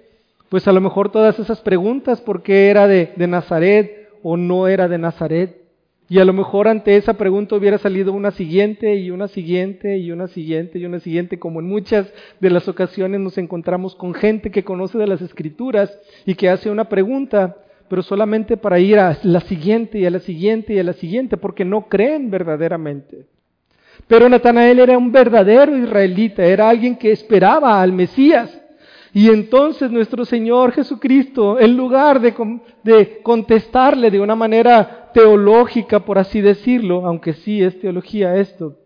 Pues 0.51 0.67
a 0.67 0.73
lo 0.73 0.81
mejor 0.81 1.13
todas 1.13 1.39
esas 1.39 1.61
preguntas, 1.61 2.19
¿por 2.19 2.43
qué 2.43 2.67
era 2.67 2.85
de, 2.85 3.13
de 3.15 3.25
Nazaret 3.25 4.09
o 4.21 4.35
no 4.35 4.67
era 4.67 4.89
de 4.89 4.97
Nazaret? 4.97 5.61
Y 6.09 6.19
a 6.19 6.25
lo 6.25 6.33
mejor 6.33 6.67
ante 6.67 6.97
esa 6.97 7.13
pregunta 7.13 7.55
hubiera 7.55 7.77
salido 7.77 8.11
una 8.11 8.31
siguiente 8.31 8.97
y 8.97 9.11
una 9.11 9.29
siguiente 9.29 9.97
y 9.97 10.11
una 10.11 10.27
siguiente 10.27 10.77
y 10.77 10.85
una 10.85 10.99
siguiente, 10.99 11.39
como 11.39 11.61
en 11.61 11.67
muchas 11.67 12.13
de 12.41 12.49
las 12.49 12.67
ocasiones 12.67 13.21
nos 13.21 13.37
encontramos 13.37 13.95
con 13.95 14.13
gente 14.13 14.51
que 14.51 14.65
conoce 14.65 14.97
de 14.97 15.07
las 15.07 15.21
escrituras 15.21 15.97
y 16.25 16.35
que 16.35 16.49
hace 16.49 16.69
una 16.69 16.89
pregunta, 16.89 17.55
pero 17.87 18.01
solamente 18.01 18.57
para 18.57 18.77
ir 18.77 18.99
a 18.99 19.17
la 19.23 19.39
siguiente 19.39 19.99
y 19.99 20.05
a 20.05 20.11
la 20.11 20.19
siguiente 20.19 20.73
y 20.73 20.79
a 20.79 20.83
la 20.83 20.91
siguiente, 20.91 21.37
porque 21.37 21.63
no 21.63 21.87
creen 21.87 22.29
verdaderamente. 22.29 23.25
Pero 24.05 24.27
Natanael 24.27 24.79
era 24.79 24.97
un 24.97 25.13
verdadero 25.13 25.77
israelita, 25.77 26.43
era 26.43 26.67
alguien 26.67 26.97
que 26.97 27.13
esperaba 27.13 27.81
al 27.81 27.93
Mesías. 27.93 28.60
Y 29.13 29.29
entonces 29.29 29.91
nuestro 29.91 30.23
Señor 30.23 30.71
Jesucristo, 30.71 31.59
en 31.59 31.75
lugar 31.75 32.21
de, 32.21 33.19
contestarle 33.21 34.09
de 34.09 34.21
una 34.21 34.35
manera 34.35 35.11
teológica, 35.13 35.99
por 36.05 36.17
así 36.17 36.39
decirlo, 36.39 37.05
aunque 37.05 37.33
sí 37.33 37.61
es 37.61 37.77
teología 37.79 38.37
esto, 38.37 38.77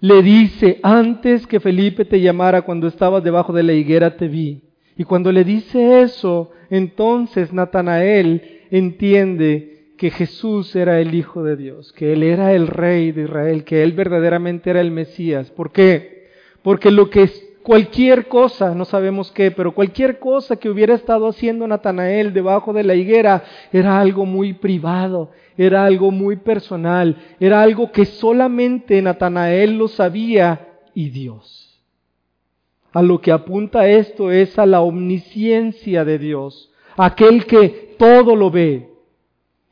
le 0.00 0.22
dice, 0.22 0.78
antes 0.82 1.46
que 1.46 1.60
Felipe 1.60 2.04
te 2.04 2.20
llamara 2.20 2.62
cuando 2.62 2.86
estabas 2.86 3.22
debajo 3.22 3.52
de 3.52 3.64
la 3.64 3.72
higuera 3.72 4.16
te 4.16 4.28
vi. 4.28 4.62
Y 4.96 5.04
cuando 5.04 5.32
le 5.32 5.44
dice 5.44 6.00
eso, 6.00 6.52
entonces 6.70 7.52
Natanael 7.52 8.60
entiende 8.70 9.92
que 9.98 10.10
Jesús 10.10 10.74
era 10.76 11.00
el 11.00 11.14
Hijo 11.14 11.42
de 11.42 11.56
Dios, 11.56 11.92
que 11.92 12.12
Él 12.12 12.22
era 12.22 12.54
el 12.54 12.68
Rey 12.68 13.12
de 13.12 13.24
Israel, 13.24 13.64
que 13.64 13.82
Él 13.82 13.92
verdaderamente 13.92 14.70
era 14.70 14.80
el 14.80 14.92
Mesías. 14.92 15.50
¿Por 15.50 15.72
qué? 15.72 16.28
Porque 16.62 16.90
lo 16.90 17.10
que 17.10 17.28
cualquier 17.68 18.28
cosa, 18.28 18.74
no 18.74 18.86
sabemos 18.86 19.30
qué, 19.30 19.50
pero 19.50 19.74
cualquier 19.74 20.18
cosa 20.18 20.56
que 20.56 20.70
hubiera 20.70 20.94
estado 20.94 21.28
haciendo 21.28 21.68
Natanael 21.68 22.32
debajo 22.32 22.72
de 22.72 22.82
la 22.82 22.94
higuera 22.94 23.44
era 23.70 24.00
algo 24.00 24.24
muy 24.24 24.54
privado, 24.54 25.32
era 25.54 25.84
algo 25.84 26.10
muy 26.10 26.36
personal, 26.36 27.18
era 27.38 27.60
algo 27.60 27.92
que 27.92 28.06
solamente 28.06 29.02
Natanael 29.02 29.76
lo 29.76 29.86
sabía 29.86 30.78
y 30.94 31.10
Dios. 31.10 31.78
A 32.94 33.02
lo 33.02 33.20
que 33.20 33.32
apunta 33.32 33.86
esto 33.86 34.30
es 34.30 34.58
a 34.58 34.64
la 34.64 34.80
omnisciencia 34.80 36.06
de 36.06 36.18
Dios, 36.18 36.72
aquel 36.96 37.44
que 37.44 37.96
todo 37.98 38.34
lo 38.34 38.50
ve. 38.50 38.88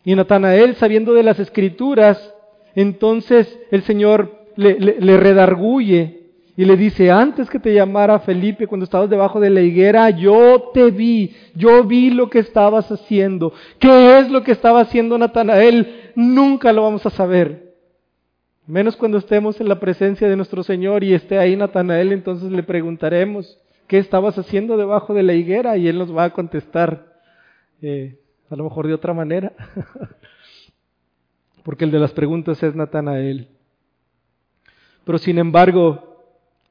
Y 0.04 0.14
Natanael, 0.14 0.74
sabiendo 0.74 1.14
de 1.14 1.22
las 1.22 1.38
escrituras, 1.38 2.35
entonces 2.74 3.59
el 3.70 3.85
Señor 3.85 4.44
le, 4.56 5.16
redarguye 5.16 6.15
y 6.56 6.64
le 6.64 6.76
dice, 6.76 7.10
antes 7.10 7.50
que 7.50 7.58
te 7.58 7.74
llamara 7.74 8.18
Felipe 8.20 8.66
cuando 8.66 8.84
estabas 8.84 9.10
debajo 9.10 9.40
de 9.40 9.50
la 9.50 9.60
higuera, 9.60 10.08
yo 10.08 10.70
te 10.72 10.90
vi, 10.90 11.36
yo 11.54 11.84
vi 11.84 12.08
lo 12.08 12.30
que 12.30 12.38
estabas 12.38 12.90
haciendo. 12.90 13.52
¿Qué 13.78 14.18
es 14.18 14.30
lo 14.30 14.42
que 14.42 14.52
estaba 14.52 14.80
haciendo 14.80 15.18
Natanael? 15.18 16.12
Nunca 16.14 16.72
lo 16.72 16.82
vamos 16.82 17.04
a 17.04 17.10
saber. 17.10 17.74
Menos 18.66 18.96
cuando 18.96 19.18
estemos 19.18 19.60
en 19.60 19.68
la 19.68 19.78
presencia 19.78 20.28
de 20.28 20.36
nuestro 20.36 20.62
Señor 20.62 21.04
y 21.04 21.12
esté 21.12 21.38
ahí 21.38 21.56
Natanael, 21.56 22.10
entonces 22.12 22.50
le 22.50 22.62
preguntaremos, 22.62 23.58
¿qué 23.86 23.98
estabas 23.98 24.38
haciendo 24.38 24.78
debajo 24.78 25.12
de 25.12 25.24
la 25.24 25.34
higuera? 25.34 25.76
Y 25.76 25.88
él 25.88 25.98
nos 25.98 26.16
va 26.16 26.24
a 26.24 26.30
contestar, 26.30 27.20
eh, 27.82 28.18
a 28.48 28.56
lo 28.56 28.64
mejor 28.64 28.86
de 28.86 28.94
otra 28.94 29.12
manera, 29.12 29.52
porque 31.64 31.84
el 31.84 31.90
de 31.90 31.98
las 31.98 32.12
preguntas 32.12 32.62
es 32.62 32.74
Natanael. 32.74 33.48
Pero 35.04 35.18
sin 35.18 35.38
embargo, 35.38 36.15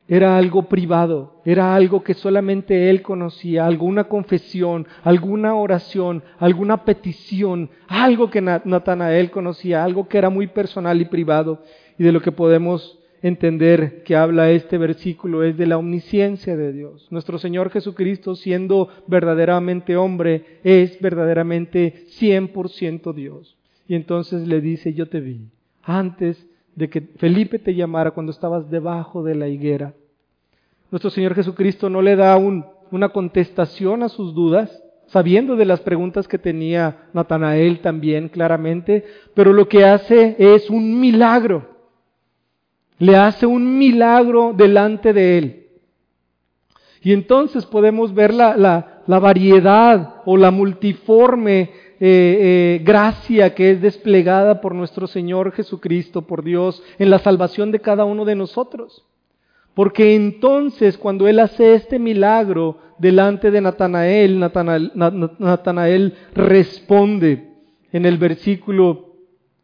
era 0.07 0.37
algo 0.37 0.69
privado, 0.69 1.41
era 1.45 1.75
algo 1.75 2.03
que 2.03 2.13
solamente 2.13 2.89
él 2.89 3.01
conocía, 3.01 3.65
alguna 3.65 4.03
confesión, 4.03 4.87
alguna 5.03 5.55
oración, 5.55 6.23
alguna 6.37 6.85
petición, 6.85 7.69
algo 7.87 8.29
que 8.29 8.41
Natanael 8.41 9.31
conocía, 9.31 9.83
algo 9.83 10.07
que 10.07 10.19
era 10.19 10.29
muy 10.29 10.47
personal 10.47 11.01
y 11.01 11.05
privado. 11.05 11.63
Y 11.97 12.03
de 12.03 12.11
lo 12.11 12.21
que 12.21 12.31
podemos 12.31 12.99
entender 13.21 14.03
que 14.03 14.15
habla 14.15 14.51
este 14.51 14.77
versículo 14.77 15.43
es 15.43 15.57
de 15.57 15.65
la 15.65 15.79
omnisciencia 15.79 16.55
de 16.55 16.71
Dios. 16.71 17.07
Nuestro 17.09 17.39
Señor 17.39 17.71
Jesucristo, 17.71 18.35
siendo 18.35 18.89
verdaderamente 19.07 19.97
hombre, 19.97 20.59
es 20.63 20.99
verdaderamente 20.99 22.05
100% 22.19 23.13
Dios. 23.13 23.57
Y 23.87 23.95
entonces 23.95 24.47
le 24.47 24.61
dice, 24.61 24.93
yo 24.93 25.07
te 25.07 25.19
vi 25.19 25.49
antes 25.81 26.45
de 26.75 26.89
que 26.89 27.01
Felipe 27.17 27.59
te 27.59 27.73
llamara 27.73 28.11
cuando 28.11 28.31
estabas 28.31 28.69
debajo 28.69 29.23
de 29.23 29.35
la 29.35 29.47
higuera. 29.47 29.93
Nuestro 30.91 31.09
Señor 31.09 31.35
Jesucristo 31.35 31.89
no 31.89 32.01
le 32.01 32.15
da 32.15 32.37
una 32.37 33.09
contestación 33.09 34.03
a 34.03 34.09
sus 34.09 34.33
dudas, 34.35 34.83
sabiendo 35.07 35.55
de 35.55 35.65
las 35.65 35.81
preguntas 35.81 36.27
que 36.27 36.37
tenía 36.37 37.09
Natanael 37.13 37.79
también 37.79 38.29
claramente, 38.29 39.05
pero 39.33 39.53
lo 39.53 39.67
que 39.67 39.85
hace 39.85 40.35
es 40.37 40.69
un 40.69 40.99
milagro. 40.99 41.75
Le 42.97 43.15
hace 43.15 43.45
un 43.45 43.77
milagro 43.77 44.53
delante 44.55 45.13
de 45.13 45.37
él. 45.37 45.65
Y 47.05 47.13
entonces 47.13 47.67
podemos 47.67 48.15
ver 48.15 48.33
la, 48.33 49.03
variedad 49.05 50.23
o 50.25 50.37
la 50.37 50.49
multiforme 50.49 51.69
eh, 51.99 52.79
eh, 52.79 52.81
gracia 52.83 53.55
que 53.55 53.71
es 53.71 53.81
desplegada 53.81 54.59
por 54.59 54.75
nuestro 54.75 55.07
Señor 55.07 55.53
Jesucristo, 55.53 56.23
por 56.23 56.43
Dios, 56.43 56.83
en 56.99 57.09
la 57.09 57.19
salvación 57.19 57.71
de 57.71 57.79
cada 57.79 58.03
uno 58.05 58.25
de 58.25 58.35
nosotros. 58.35 59.05
Porque 59.73 60.15
entonces 60.15 60.97
cuando 60.97 61.27
Él 61.27 61.39
hace 61.39 61.73
este 61.75 61.99
milagro 61.99 62.77
delante 62.97 63.51
de 63.51 63.61
Natanael, 63.61 64.39
Natanael, 64.39 66.13
responde 66.33 67.49
en 67.91 68.05
el 68.05 68.17
versículo 68.17 69.15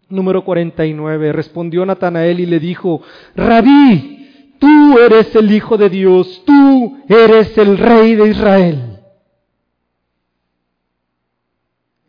número 0.10 0.44
49. 0.44 1.32
Respondió 1.32 1.86
Natanael 1.86 2.42
y 2.42 2.46
le 2.46 2.60
dijo, 2.60 3.02
Rabí, 3.36 4.56
tú 4.60 5.00
eres 5.00 5.34
el 5.36 5.52
Hijo 5.52 5.78
de 5.78 5.90
Dios, 5.90 6.44
tú 6.46 6.98
eres 7.08 7.58
el 7.58 7.78
Rey 7.78 8.16
de 8.16 8.30
Israel. 8.30 8.91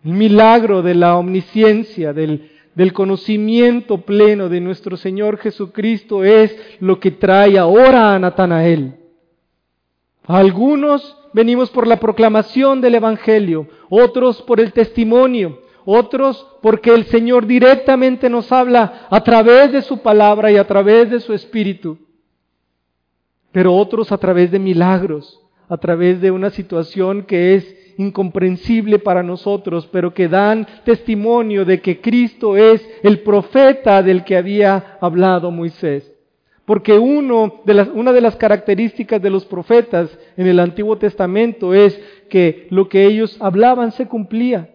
El 0.04 0.14
milagro 0.14 0.82
de 0.82 0.94
la 0.96 1.16
omnisciencia, 1.16 2.12
del, 2.12 2.50
conocimiento 2.92 3.98
pleno 3.98 4.48
de 4.48 4.60
nuestro 4.60 4.96
Señor 4.96 5.38
Jesucristo 5.38 6.24
es 6.24 6.56
lo 6.80 6.98
que 6.98 7.12
trae 7.12 7.56
ahora 7.56 8.14
a 8.14 8.18
Natanael. 8.18 8.96
Algunos 10.24 11.16
venimos 11.32 11.70
por 11.70 11.86
la 11.86 12.00
proclamación 12.00 12.80
del 12.80 12.96
Evangelio, 12.96 13.68
otros 13.90 14.42
por 14.42 14.58
el 14.58 14.72
testimonio, 14.72 15.60
otros 15.84 16.48
porque 16.62 16.90
el 16.90 17.04
Señor 17.04 17.46
directamente 17.46 18.28
nos 18.28 18.50
habla 18.50 19.06
a 19.08 19.22
través 19.22 19.70
de 19.70 19.82
su 19.82 19.98
palabra 19.98 20.50
y 20.50 20.56
a 20.56 20.66
través 20.66 21.10
de 21.10 21.20
su 21.20 21.32
espíritu, 21.32 21.98
pero 23.52 23.74
otros 23.74 24.10
a 24.10 24.18
través 24.18 24.50
de 24.50 24.58
milagros, 24.58 25.40
a 25.68 25.76
través 25.76 26.20
de 26.20 26.30
una 26.32 26.50
situación 26.50 27.22
que 27.22 27.54
es 27.54 27.81
incomprensible 27.96 28.98
para 28.98 29.22
nosotros, 29.22 29.88
pero 29.92 30.14
que 30.14 30.28
dan 30.28 30.66
testimonio 30.84 31.64
de 31.64 31.80
que 31.80 32.00
Cristo 32.00 32.56
es 32.56 32.86
el 33.02 33.20
profeta 33.20 34.02
del 34.02 34.24
que 34.24 34.36
había 34.36 34.98
hablado 35.00 35.50
Moisés. 35.50 36.12
Porque 36.64 36.96
una 36.96 38.12
de 38.12 38.20
las 38.20 38.36
características 38.36 39.20
de 39.20 39.30
los 39.30 39.44
profetas 39.44 40.16
en 40.36 40.46
el 40.46 40.60
Antiguo 40.60 40.96
Testamento 40.96 41.74
es 41.74 42.00
que 42.30 42.68
lo 42.70 42.88
que 42.88 43.04
ellos 43.04 43.36
hablaban 43.40 43.90
se 43.92 44.06
cumplía. 44.06 44.68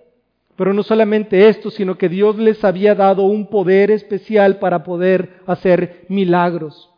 Pero 0.57 0.73
no 0.73 0.83
solamente 0.83 1.47
esto, 1.47 1.69
sino 1.69 1.97
que 1.97 2.09
Dios 2.09 2.37
les 2.37 2.63
había 2.63 2.93
dado 2.93 3.23
un 3.23 3.47
poder 3.47 3.91
especial 3.91 4.57
para 4.57 4.83
poder 4.83 5.41
hacer 5.45 6.05
milagros. 6.09 6.91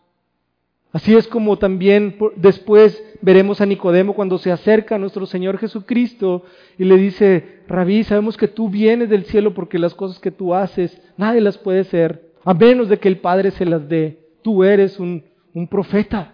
Así 0.91 1.15
es 1.15 1.27
como 1.27 1.57
también 1.57 2.17
después 2.35 3.03
veremos 3.21 3.61
a 3.61 3.65
Nicodemo 3.65 4.15
cuando 4.15 4.39
se 4.39 4.51
acerca 4.51 4.95
a 4.95 4.97
nuestro 4.97 5.27
Señor 5.27 5.59
Jesucristo 5.59 6.43
y 6.79 6.85
le 6.85 6.97
dice, 6.97 7.61
Rabí, 7.67 8.03
sabemos 8.03 8.37
que 8.37 8.47
tú 8.47 8.69
vienes 8.69 9.09
del 9.09 9.25
cielo 9.25 9.53
porque 9.53 9.77
las 9.77 9.93
cosas 9.93 10.19
que 10.19 10.31
tú 10.31 10.55
haces 10.55 10.99
nadie 11.15 11.41
las 11.41 11.59
puede 11.59 11.81
hacer, 11.81 12.31
a 12.43 12.55
menos 12.55 12.89
de 12.89 12.97
que 12.97 13.07
el 13.07 13.19
Padre 13.19 13.51
se 13.51 13.65
las 13.65 13.87
dé. 13.87 14.17
Tú 14.41 14.63
eres 14.63 14.99
un, 14.99 15.23
un 15.53 15.67
profeta. 15.67 16.33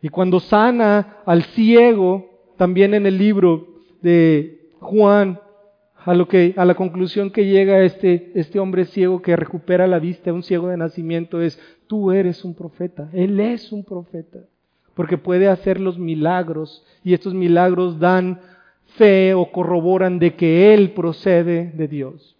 Y 0.00 0.10
cuando 0.10 0.38
sana 0.38 1.18
al 1.26 1.42
ciego, 1.42 2.52
también 2.56 2.94
en 2.94 3.06
el 3.06 3.18
libro 3.18 3.66
de 4.00 4.68
Juan, 4.78 5.40
a, 6.06 6.14
lo 6.14 6.28
que, 6.28 6.54
a 6.56 6.64
la 6.64 6.74
conclusión 6.74 7.30
que 7.30 7.46
llega 7.46 7.82
este, 7.82 8.30
este 8.36 8.60
hombre 8.60 8.84
ciego 8.84 9.22
que 9.22 9.34
recupera 9.34 9.88
la 9.88 9.98
vista, 9.98 10.32
un 10.32 10.44
ciego 10.44 10.68
de 10.68 10.76
nacimiento, 10.76 11.40
es, 11.40 11.58
tú 11.86 12.12
eres 12.12 12.44
un 12.44 12.54
profeta, 12.54 13.08
él 13.12 13.38
es 13.40 13.72
un 13.72 13.84
profeta, 13.84 14.40
porque 14.94 15.18
puede 15.18 15.48
hacer 15.48 15.80
los 15.80 15.98
milagros 15.98 16.84
y 17.04 17.14
estos 17.14 17.34
milagros 17.34 17.98
dan 17.98 18.40
fe 18.96 19.34
o 19.34 19.50
corroboran 19.50 20.18
de 20.18 20.34
que 20.34 20.72
él 20.74 20.92
procede 20.92 21.72
de 21.74 21.88
Dios. 21.88 22.36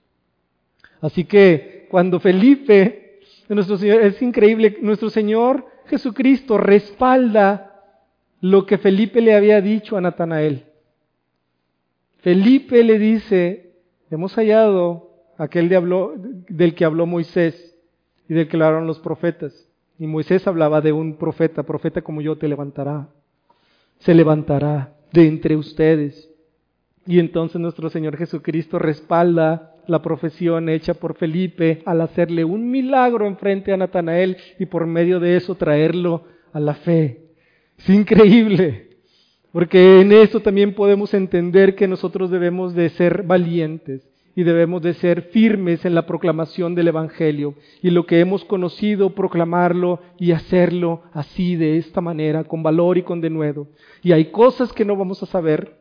Así 1.00 1.24
que 1.24 1.86
cuando 1.90 2.20
Felipe, 2.20 3.20
nuestro 3.48 3.76
Señor, 3.76 4.00
es 4.02 4.20
increíble, 4.22 4.78
nuestro 4.80 5.10
Señor 5.10 5.66
Jesucristo 5.86 6.58
respalda 6.58 7.84
lo 8.40 8.66
que 8.66 8.78
Felipe 8.78 9.20
le 9.20 9.34
había 9.34 9.60
dicho 9.60 9.96
a 9.96 10.00
Natanael. 10.00 10.64
Felipe 12.18 12.82
le 12.82 12.98
dice, 12.98 13.74
hemos 14.10 14.34
hallado 14.34 15.10
aquel 15.38 15.68
del 16.48 16.74
que 16.74 16.84
habló 16.84 17.06
Moisés 17.06 17.75
y 18.28 18.38
hablaron 18.38 18.86
los 18.86 18.98
profetas. 18.98 19.68
Y 19.98 20.06
Moisés 20.06 20.46
hablaba 20.46 20.80
de 20.80 20.92
un 20.92 21.16
profeta, 21.16 21.62
profeta 21.62 22.02
como 22.02 22.20
yo 22.20 22.36
te 22.36 22.48
levantará, 22.48 23.08
se 23.98 24.14
levantará 24.14 24.94
de 25.12 25.26
entre 25.26 25.56
ustedes. 25.56 26.30
Y 27.06 27.18
entonces 27.18 27.60
nuestro 27.60 27.88
Señor 27.88 28.16
Jesucristo 28.16 28.78
respalda 28.78 29.74
la 29.86 30.02
profesión 30.02 30.68
hecha 30.68 30.94
por 30.94 31.14
Felipe 31.14 31.82
al 31.86 32.00
hacerle 32.00 32.44
un 32.44 32.70
milagro 32.70 33.26
enfrente 33.26 33.72
a 33.72 33.76
Natanael 33.76 34.36
y 34.58 34.66
por 34.66 34.86
medio 34.86 35.20
de 35.20 35.36
eso 35.36 35.54
traerlo 35.54 36.24
a 36.52 36.60
la 36.60 36.74
fe. 36.74 37.30
Es 37.78 37.88
increíble. 37.88 38.88
Porque 39.52 40.00
en 40.00 40.12
eso 40.12 40.40
también 40.40 40.74
podemos 40.74 41.14
entender 41.14 41.76
que 41.76 41.88
nosotros 41.88 42.30
debemos 42.30 42.74
de 42.74 42.90
ser 42.90 43.22
valientes 43.22 44.06
y 44.36 44.44
debemos 44.44 44.82
de 44.82 44.92
ser 44.92 45.22
firmes 45.22 45.86
en 45.86 45.94
la 45.94 46.04
proclamación 46.04 46.74
del 46.74 46.88
Evangelio 46.88 47.54
y 47.82 47.88
lo 47.88 48.04
que 48.04 48.20
hemos 48.20 48.44
conocido, 48.44 49.14
proclamarlo 49.14 50.00
y 50.18 50.32
hacerlo 50.32 51.00
así, 51.14 51.56
de 51.56 51.78
esta 51.78 52.02
manera, 52.02 52.44
con 52.44 52.62
valor 52.62 52.98
y 52.98 53.02
con 53.02 53.22
denuedo. 53.22 53.66
Y 54.02 54.12
hay 54.12 54.26
cosas 54.26 54.74
que 54.74 54.84
no 54.84 54.94
vamos 54.94 55.22
a 55.22 55.26
saber. 55.26 55.78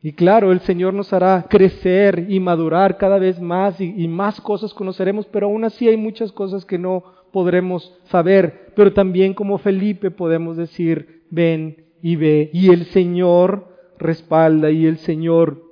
Y 0.00 0.12
claro, 0.12 0.52
el 0.52 0.60
Señor 0.60 0.94
nos 0.94 1.12
hará 1.12 1.46
crecer 1.50 2.26
y 2.28 2.38
madurar 2.38 2.96
cada 2.96 3.18
vez 3.18 3.40
más 3.40 3.80
y, 3.80 3.92
y 3.96 4.06
más 4.06 4.40
cosas 4.40 4.72
conoceremos, 4.72 5.26
pero 5.26 5.48
aún 5.48 5.64
así 5.64 5.88
hay 5.88 5.96
muchas 5.96 6.30
cosas 6.30 6.64
que 6.64 6.78
no 6.78 7.02
podremos 7.32 7.92
saber. 8.04 8.72
Pero 8.76 8.92
también 8.92 9.34
como 9.34 9.58
Felipe 9.58 10.12
podemos 10.12 10.56
decir, 10.56 11.24
ven 11.30 11.86
y 12.02 12.14
ve. 12.14 12.50
Y 12.52 12.70
el 12.70 12.84
Señor 12.86 13.66
respalda 13.98 14.70
y 14.70 14.86
el 14.86 14.98
Señor 14.98 15.71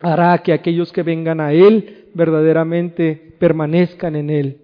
hará 0.00 0.38
que 0.38 0.52
aquellos 0.52 0.92
que 0.92 1.02
vengan 1.02 1.40
a 1.40 1.52
Él 1.52 2.08
verdaderamente 2.14 3.34
permanezcan 3.38 4.16
en 4.16 4.30
Él. 4.30 4.58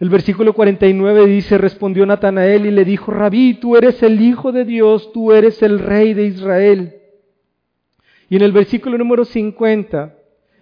El 0.00 0.08
versículo 0.08 0.52
49 0.52 1.26
dice, 1.26 1.58
respondió 1.58 2.04
Natanael 2.04 2.66
y 2.66 2.70
le 2.72 2.84
dijo, 2.84 3.12
Rabí, 3.12 3.54
tú 3.54 3.76
eres 3.76 4.02
el 4.02 4.20
Hijo 4.20 4.50
de 4.50 4.64
Dios, 4.64 5.12
tú 5.12 5.32
eres 5.32 5.62
el 5.62 5.78
Rey 5.78 6.12
de 6.12 6.26
Israel. 6.26 6.94
Y 8.28 8.36
en 8.36 8.42
el 8.42 8.52
versículo 8.52 8.98
número 8.98 9.24
50 9.24 10.16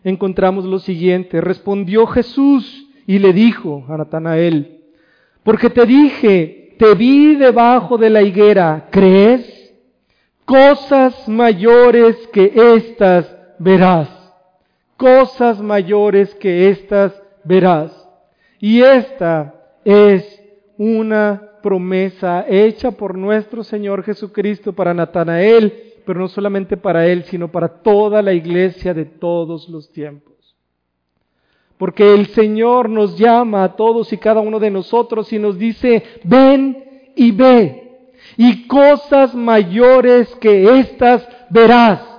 encontramos 0.05 0.65
lo 0.65 0.79
siguiente, 0.79 1.41
respondió 1.41 2.07
Jesús 2.07 2.89
y 3.07 3.19
le 3.19 3.33
dijo 3.33 3.87
a 3.89 3.97
Natanael, 3.97 4.81
porque 5.43 5.71
te 5.71 5.87
dije, 5.87 6.75
te 6.79 6.95
vi 6.95 7.37
debajo 7.37 7.97
de 7.97 8.11
la 8.11 8.23
higuera, 8.23 8.89
¿crees? 8.91 9.73
Cosas 10.45 11.29
mayores 11.29 12.17
que 12.33 12.53
estas 12.77 13.40
verás. 13.61 14.09
Cosas 14.97 15.61
mayores 15.61 16.35
que 16.35 16.69
estas 16.71 17.23
verás. 17.45 17.93
Y 18.59 18.83
esta 18.83 19.55
es 19.85 20.43
una 20.77 21.43
promesa 21.63 22.45
hecha 22.49 22.91
por 22.91 23.17
nuestro 23.17 23.63
Señor 23.63 24.03
Jesucristo 24.03 24.73
para 24.73 24.93
Natanael, 24.93 25.95
pero 26.05 26.21
no 26.21 26.29
solamente 26.29 26.77
para 26.77 27.07
él, 27.07 27.25
sino 27.25 27.49
para 27.49 27.69
toda 27.69 28.23
la 28.23 28.33
iglesia 28.33 28.93
de 28.93 29.05
todos 29.05 29.69
los 29.69 29.91
tiempos. 29.93 30.35
Porque 31.77 32.15
el 32.15 32.27
Señor 32.29 32.91
nos 32.91 33.17
llama 33.17 33.65
a 33.65 33.77
todos 33.77 34.13
y 34.13 34.19
cada 34.19 34.41
uno 34.41 34.59
de 34.59 34.71
nosotros 34.71 35.33
y 35.33 35.39
nos 35.39 35.59
dice, 35.59 36.03
ven 36.25 37.13
y 37.17 37.31
ve. 37.33 38.13
Y 38.37 38.67
cosas 38.67 39.35
mayores 39.35 40.35
que 40.37 40.79
estas 40.79 41.27
verás. 41.49 42.10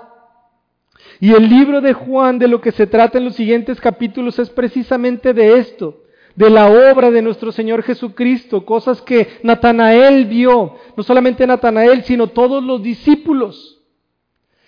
Y 1.22 1.34
el 1.34 1.48
libro 1.48 1.82
de 1.82 1.94
Juan 1.94 2.40
de 2.40 2.48
lo 2.48 2.60
que 2.62 2.72
se 2.72 2.88
trata 2.88 3.20
en 3.20 3.26
los 3.26 3.36
siguientes 3.36 3.80
capítulos 3.80 4.40
es 4.40 4.50
precisamente 4.50 5.36
de 5.36 5.60
esto, 5.60 6.02
de 6.36 6.50
la 6.50 6.68
obra 6.68 7.12
de 7.12 7.22
nuestro 7.22 7.52
Señor 7.52 7.84
Jesucristo, 7.84 8.66
cosas 8.66 9.04
que 9.04 9.28
Natanael 9.44 10.26
vio, 10.26 10.78
no 10.98 11.04
solamente 11.04 11.46
Natanael, 11.46 12.04
sino 12.06 12.26
todos 12.26 12.64
los 12.64 12.82
discípulos. 12.82 13.84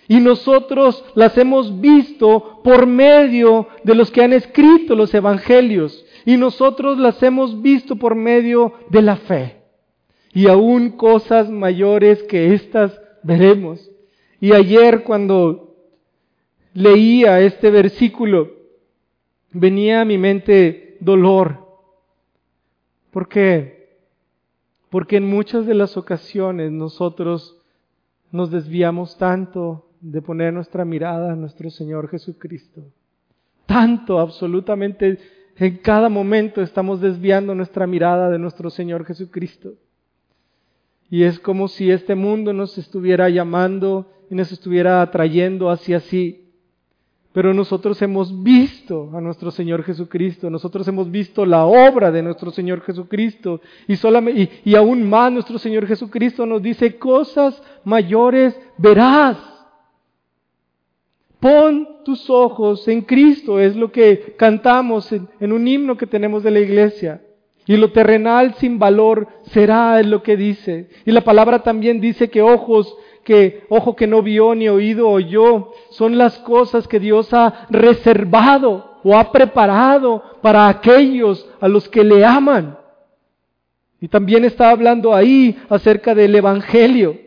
Y 0.06 0.20
nosotros 0.20 1.04
las 1.16 1.36
hemos 1.38 1.80
visto 1.80 2.60
por 2.62 2.86
medio 2.86 3.66
de 3.82 3.96
los 3.96 4.12
que 4.12 4.22
han 4.22 4.32
escrito 4.32 4.94
los 4.94 5.12
evangelios. 5.12 6.04
Y 6.24 6.36
nosotros 6.36 6.98
las 6.98 7.20
hemos 7.24 7.62
visto 7.62 7.96
por 7.96 8.14
medio 8.14 8.74
de 8.90 9.02
la 9.02 9.16
fe. 9.16 9.62
Y 10.32 10.46
aún 10.46 10.90
cosas 10.90 11.50
mayores 11.50 12.22
que 12.24 12.54
estas 12.54 13.00
veremos. 13.24 13.90
Y 14.40 14.52
ayer 14.52 15.02
cuando 15.02 15.63
leía 16.74 17.40
este 17.40 17.70
versículo, 17.70 18.50
venía 19.52 20.02
a 20.02 20.04
mi 20.04 20.18
mente 20.18 20.98
dolor. 21.00 21.64
¿Por 23.10 23.28
qué? 23.28 23.98
Porque 24.90 25.16
en 25.16 25.24
muchas 25.24 25.66
de 25.66 25.74
las 25.74 25.96
ocasiones 25.96 26.70
nosotros 26.70 27.56
nos 28.30 28.50
desviamos 28.50 29.16
tanto 29.16 29.86
de 30.00 30.20
poner 30.20 30.52
nuestra 30.52 30.84
mirada 30.84 31.32
en 31.32 31.40
nuestro 31.40 31.70
Señor 31.70 32.08
Jesucristo. 32.08 32.82
Tanto, 33.66 34.18
absolutamente, 34.18 35.18
en 35.56 35.78
cada 35.78 36.08
momento 36.08 36.60
estamos 36.60 37.00
desviando 37.00 37.54
nuestra 37.54 37.86
mirada 37.86 38.28
de 38.28 38.38
nuestro 38.38 38.70
Señor 38.70 39.06
Jesucristo. 39.06 39.74
Y 41.08 41.22
es 41.22 41.38
como 41.38 41.68
si 41.68 41.90
este 41.90 42.14
mundo 42.14 42.52
nos 42.52 42.76
estuviera 42.76 43.28
llamando 43.28 44.10
y 44.30 44.34
nos 44.34 44.50
estuviera 44.50 45.00
atrayendo 45.00 45.70
hacia 45.70 46.00
sí. 46.00 46.43
Pero 47.34 47.52
nosotros 47.52 48.00
hemos 48.00 48.44
visto 48.44 49.10
a 49.12 49.20
nuestro 49.20 49.50
Señor 49.50 49.82
Jesucristo, 49.82 50.48
nosotros 50.50 50.86
hemos 50.86 51.10
visto 51.10 51.44
la 51.44 51.66
obra 51.66 52.12
de 52.12 52.22
nuestro 52.22 52.52
Señor 52.52 52.80
Jesucristo 52.82 53.60
y, 53.88 54.74
aún 54.76 55.10
más 55.10 55.32
nuestro 55.32 55.58
Señor 55.58 55.84
Jesucristo 55.88 56.46
nos 56.46 56.62
dice 56.62 56.96
cosas 56.96 57.60
mayores 57.82 58.56
verás. 58.78 59.36
Pon 61.40 62.04
tus 62.04 62.30
ojos 62.30 62.86
en 62.86 63.02
Cristo, 63.02 63.58
es 63.58 63.74
lo 63.74 63.90
que 63.90 64.36
cantamos 64.38 65.10
en, 65.10 65.52
un 65.52 65.66
himno 65.66 65.96
que 65.96 66.06
tenemos 66.06 66.44
de 66.44 66.52
la 66.52 66.60
iglesia. 66.60 67.20
Y 67.66 67.76
lo 67.76 67.90
terrenal 67.90 68.54
sin 68.54 68.78
valor 68.78 69.26
será, 69.46 69.98
es 69.98 70.06
lo 70.06 70.22
que 70.22 70.36
dice. 70.36 70.88
Y 71.04 71.10
la 71.10 71.22
palabra 71.22 71.64
también 71.64 72.00
dice 72.00 72.30
que 72.30 72.42
ojos 72.42 72.96
que, 73.24 73.64
ojo 73.68 73.96
que 73.96 74.06
no 74.06 74.22
vio 74.22 74.54
ni 74.54 74.68
oído 74.68 75.08
oyó, 75.08 75.72
son 75.90 76.16
las 76.18 76.38
cosas 76.38 76.86
que 76.86 77.00
Dios 77.00 77.32
ha 77.34 77.66
reservado 77.70 79.00
o 79.02 79.16
ha 79.16 79.32
preparado 79.32 80.22
para 80.40 80.68
aquellos 80.68 81.48
a 81.60 81.68
los 81.68 81.88
que 81.88 82.04
le 82.04 82.24
aman. 82.24 82.78
Y 84.00 84.08
también 84.08 84.44
está 84.44 84.70
hablando 84.70 85.14
ahí 85.14 85.58
acerca 85.68 86.14
del 86.14 86.34
Evangelio. 86.34 87.18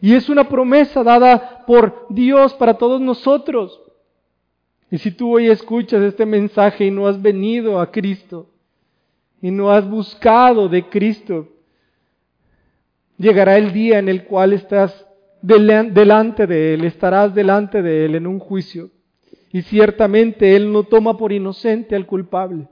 Y 0.00 0.14
es 0.14 0.28
una 0.28 0.44
promesa 0.44 1.02
dada 1.02 1.64
por 1.66 2.06
Dios 2.10 2.54
para 2.54 2.74
todos 2.74 3.00
nosotros. 3.00 3.80
Y 4.90 4.98
si 4.98 5.10
tú 5.10 5.34
hoy 5.34 5.48
escuchas 5.48 6.02
este 6.02 6.26
mensaje 6.26 6.84
y 6.84 6.90
no 6.90 7.08
has 7.08 7.20
venido 7.20 7.80
a 7.80 7.90
Cristo, 7.90 8.46
y 9.40 9.50
no 9.50 9.70
has 9.70 9.88
buscado 9.88 10.68
de 10.68 10.88
Cristo, 10.88 11.48
llegará 13.18 13.56
el 13.56 13.72
día 13.72 13.98
en 13.98 14.08
el 14.08 14.24
cual 14.24 14.52
estás 14.52 15.05
delante 15.42 16.46
de 16.46 16.74
Él, 16.74 16.84
estarás 16.84 17.34
delante 17.34 17.82
de 17.82 18.04
Él 18.04 18.14
en 18.14 18.26
un 18.26 18.38
juicio. 18.38 18.90
Y 19.52 19.62
ciertamente 19.62 20.56
Él 20.56 20.72
no 20.72 20.84
toma 20.84 21.16
por 21.16 21.32
inocente 21.32 21.94
al 21.94 22.06
culpable. 22.06 22.68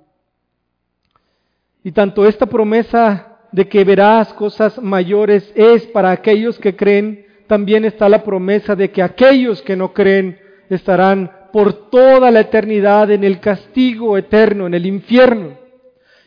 Y 1.83 1.93
tanto 1.93 2.27
esta 2.27 2.47
promesa 2.47 3.39
de 3.53 3.69
que 3.69 3.85
verás 3.85 4.33
cosas 4.33 4.81
mayores 4.83 5.53
es 5.55 5.87
para 5.87 6.11
aquellos 6.11 6.59
que 6.59 6.75
creen, 6.75 7.27
también 7.47 7.85
está 7.85 8.09
la 8.09 8.25
promesa 8.25 8.75
de 8.75 8.91
que 8.91 9.03
aquellos 9.03 9.62
que 9.62 9.77
no 9.77 9.93
creen 9.93 10.39
estarán 10.71 11.31
por 11.53 11.91
toda 11.91 12.31
la 12.31 12.41
eternidad 12.41 13.11
en 13.11 13.23
el 13.23 13.39
castigo 13.39 14.19
eterno, 14.19 14.67
en 14.67 14.75
el 14.75 14.87
infierno. 14.87 15.59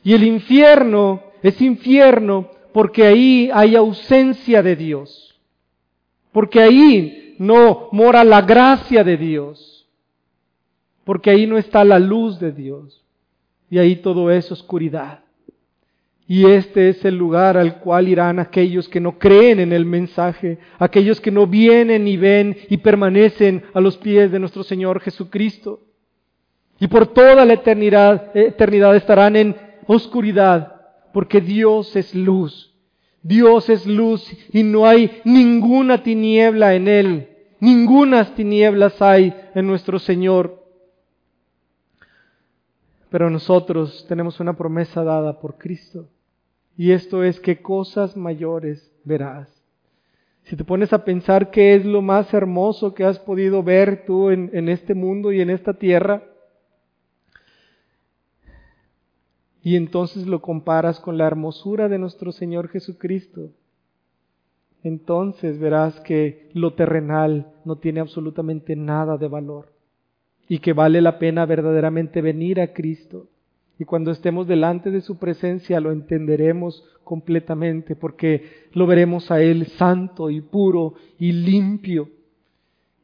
Y 0.04 0.14
el 0.14 0.24
infierno 0.24 1.22
es 1.44 1.60
infierno 1.62 2.50
porque 2.72 3.06
ahí 3.06 3.50
hay 3.54 3.76
ausencia 3.76 4.64
de 4.64 4.76
Dios, 4.76 5.27
porque 6.38 6.62
ahí 6.62 7.34
no 7.40 7.90
mora 7.92 8.24
la 8.24 8.44
gracia 8.44 9.04
de 9.04 9.18
Dios, 9.18 9.88
porque 11.04 11.32
ahí 11.32 11.48
no 11.48 11.58
está 11.58 11.84
la 11.84 11.98
luz 11.98 12.40
de 12.40 12.52
Dios, 12.52 13.04
y 13.72 13.80
ahí 13.80 13.96
todo 13.96 14.30
es 14.30 14.52
oscuridad. 14.52 15.22
Y 16.28 16.46
este 16.46 16.90
es 16.90 17.04
el 17.06 17.18
lugar 17.18 17.58
al 17.58 17.80
cual 17.80 18.08
irán 18.08 18.38
aquellos 18.38 18.88
que 18.88 19.00
no 19.00 19.18
creen 19.18 19.60
en 19.60 19.74
el 19.74 19.86
mensaje, 19.86 20.60
aquellos 20.78 21.20
que 21.20 21.32
no 21.32 21.48
vienen 21.48 22.08
y 22.08 22.18
ven 22.18 22.56
y 22.70 22.78
permanecen 22.78 23.64
a 23.74 23.82
los 23.82 23.98
pies 23.98 24.32
de 24.32 24.38
nuestro 24.38 24.62
Señor 24.62 25.00
Jesucristo. 25.00 25.82
Y 26.80 26.86
por 26.86 27.08
toda 27.08 27.46
la 27.46 27.54
eternidad, 27.54 28.96
estarán 28.96 29.36
en 29.38 29.56
oscuridad, 29.88 30.82
porque 31.14 31.42
Dios 31.42 31.96
es 31.96 32.14
luz. 32.14 32.77
Dios 33.28 33.70
es 33.70 33.86
luz 33.86 34.26
y 34.54 34.64
no 34.64 34.88
hay 34.88 35.22
ninguna 35.26 36.02
tiniebla 36.02 36.76
en 36.76 36.88
Él. 36.88 37.30
Ningunas 37.60 38.34
tinieblas 38.36 39.02
hay 39.02 39.36
en 39.54 39.68
nuestro 39.68 40.00
Señor. 40.00 40.64
Pero 43.10 43.30
nosotros 43.30 44.06
tenemos 44.08 44.40
una 44.40 44.56
promesa 44.56 45.04
dada 45.04 45.42
por 45.42 45.58
Cristo. 45.58 46.08
Y 46.78 46.92
esto 46.92 47.22
es 47.22 47.42
que 47.42 47.62
cosas 47.62 48.16
mayores 48.16 48.90
verás. 49.04 49.50
Si 50.44 50.56
te 50.56 50.64
pones 50.64 50.94
a 50.94 51.04
pensar 51.04 51.52
qué 51.52 51.76
es 51.76 51.86
lo 51.86 52.02
más 52.02 52.34
hermoso 52.34 52.94
que 52.94 53.04
has 53.04 53.20
podido 53.20 53.62
ver 53.62 54.06
tú 54.06 54.30
en, 54.30 54.52
en 54.54 54.70
este 54.70 54.94
mundo 54.94 55.34
y 55.34 55.42
en 55.42 55.50
esta 55.50 55.74
tierra, 55.74 56.24
y 59.68 59.76
entonces 59.76 60.26
lo 60.28 60.42
comparas 60.42 61.02
con 61.02 61.18
la 61.18 61.28
hermosura 61.28 61.90
de 61.90 61.98
nuestro 61.98 62.32
Señor 62.32 62.70
Jesucristo, 62.70 63.50
entonces 64.82 65.60
verás 65.60 66.00
que 66.00 66.48
lo 66.54 66.72
terrenal 66.72 67.52
no 67.66 67.76
tiene 67.76 68.00
absolutamente 68.00 68.78
nada 68.78 69.18
de 69.18 69.28
valor 69.28 69.74
y 70.48 70.60
que 70.60 70.72
vale 70.72 71.02
la 71.02 71.20
pena 71.20 71.46
verdaderamente 71.46 72.22
venir 72.22 72.62
a 72.62 72.72
Cristo 72.72 73.28
y 73.78 73.84
cuando 73.84 74.12
estemos 74.12 74.48
delante 74.48 74.90
de 74.90 75.02
su 75.02 75.18
presencia 75.18 75.82
lo 75.82 75.92
entenderemos 75.92 76.86
completamente 77.04 77.98
porque 77.98 78.70
lo 78.72 78.88
veremos 78.88 79.32
a 79.32 79.42
Él 79.42 79.68
santo 79.68 80.30
y 80.30 80.40
puro 80.40 80.94
y 81.20 81.34
limpio. 81.34 82.08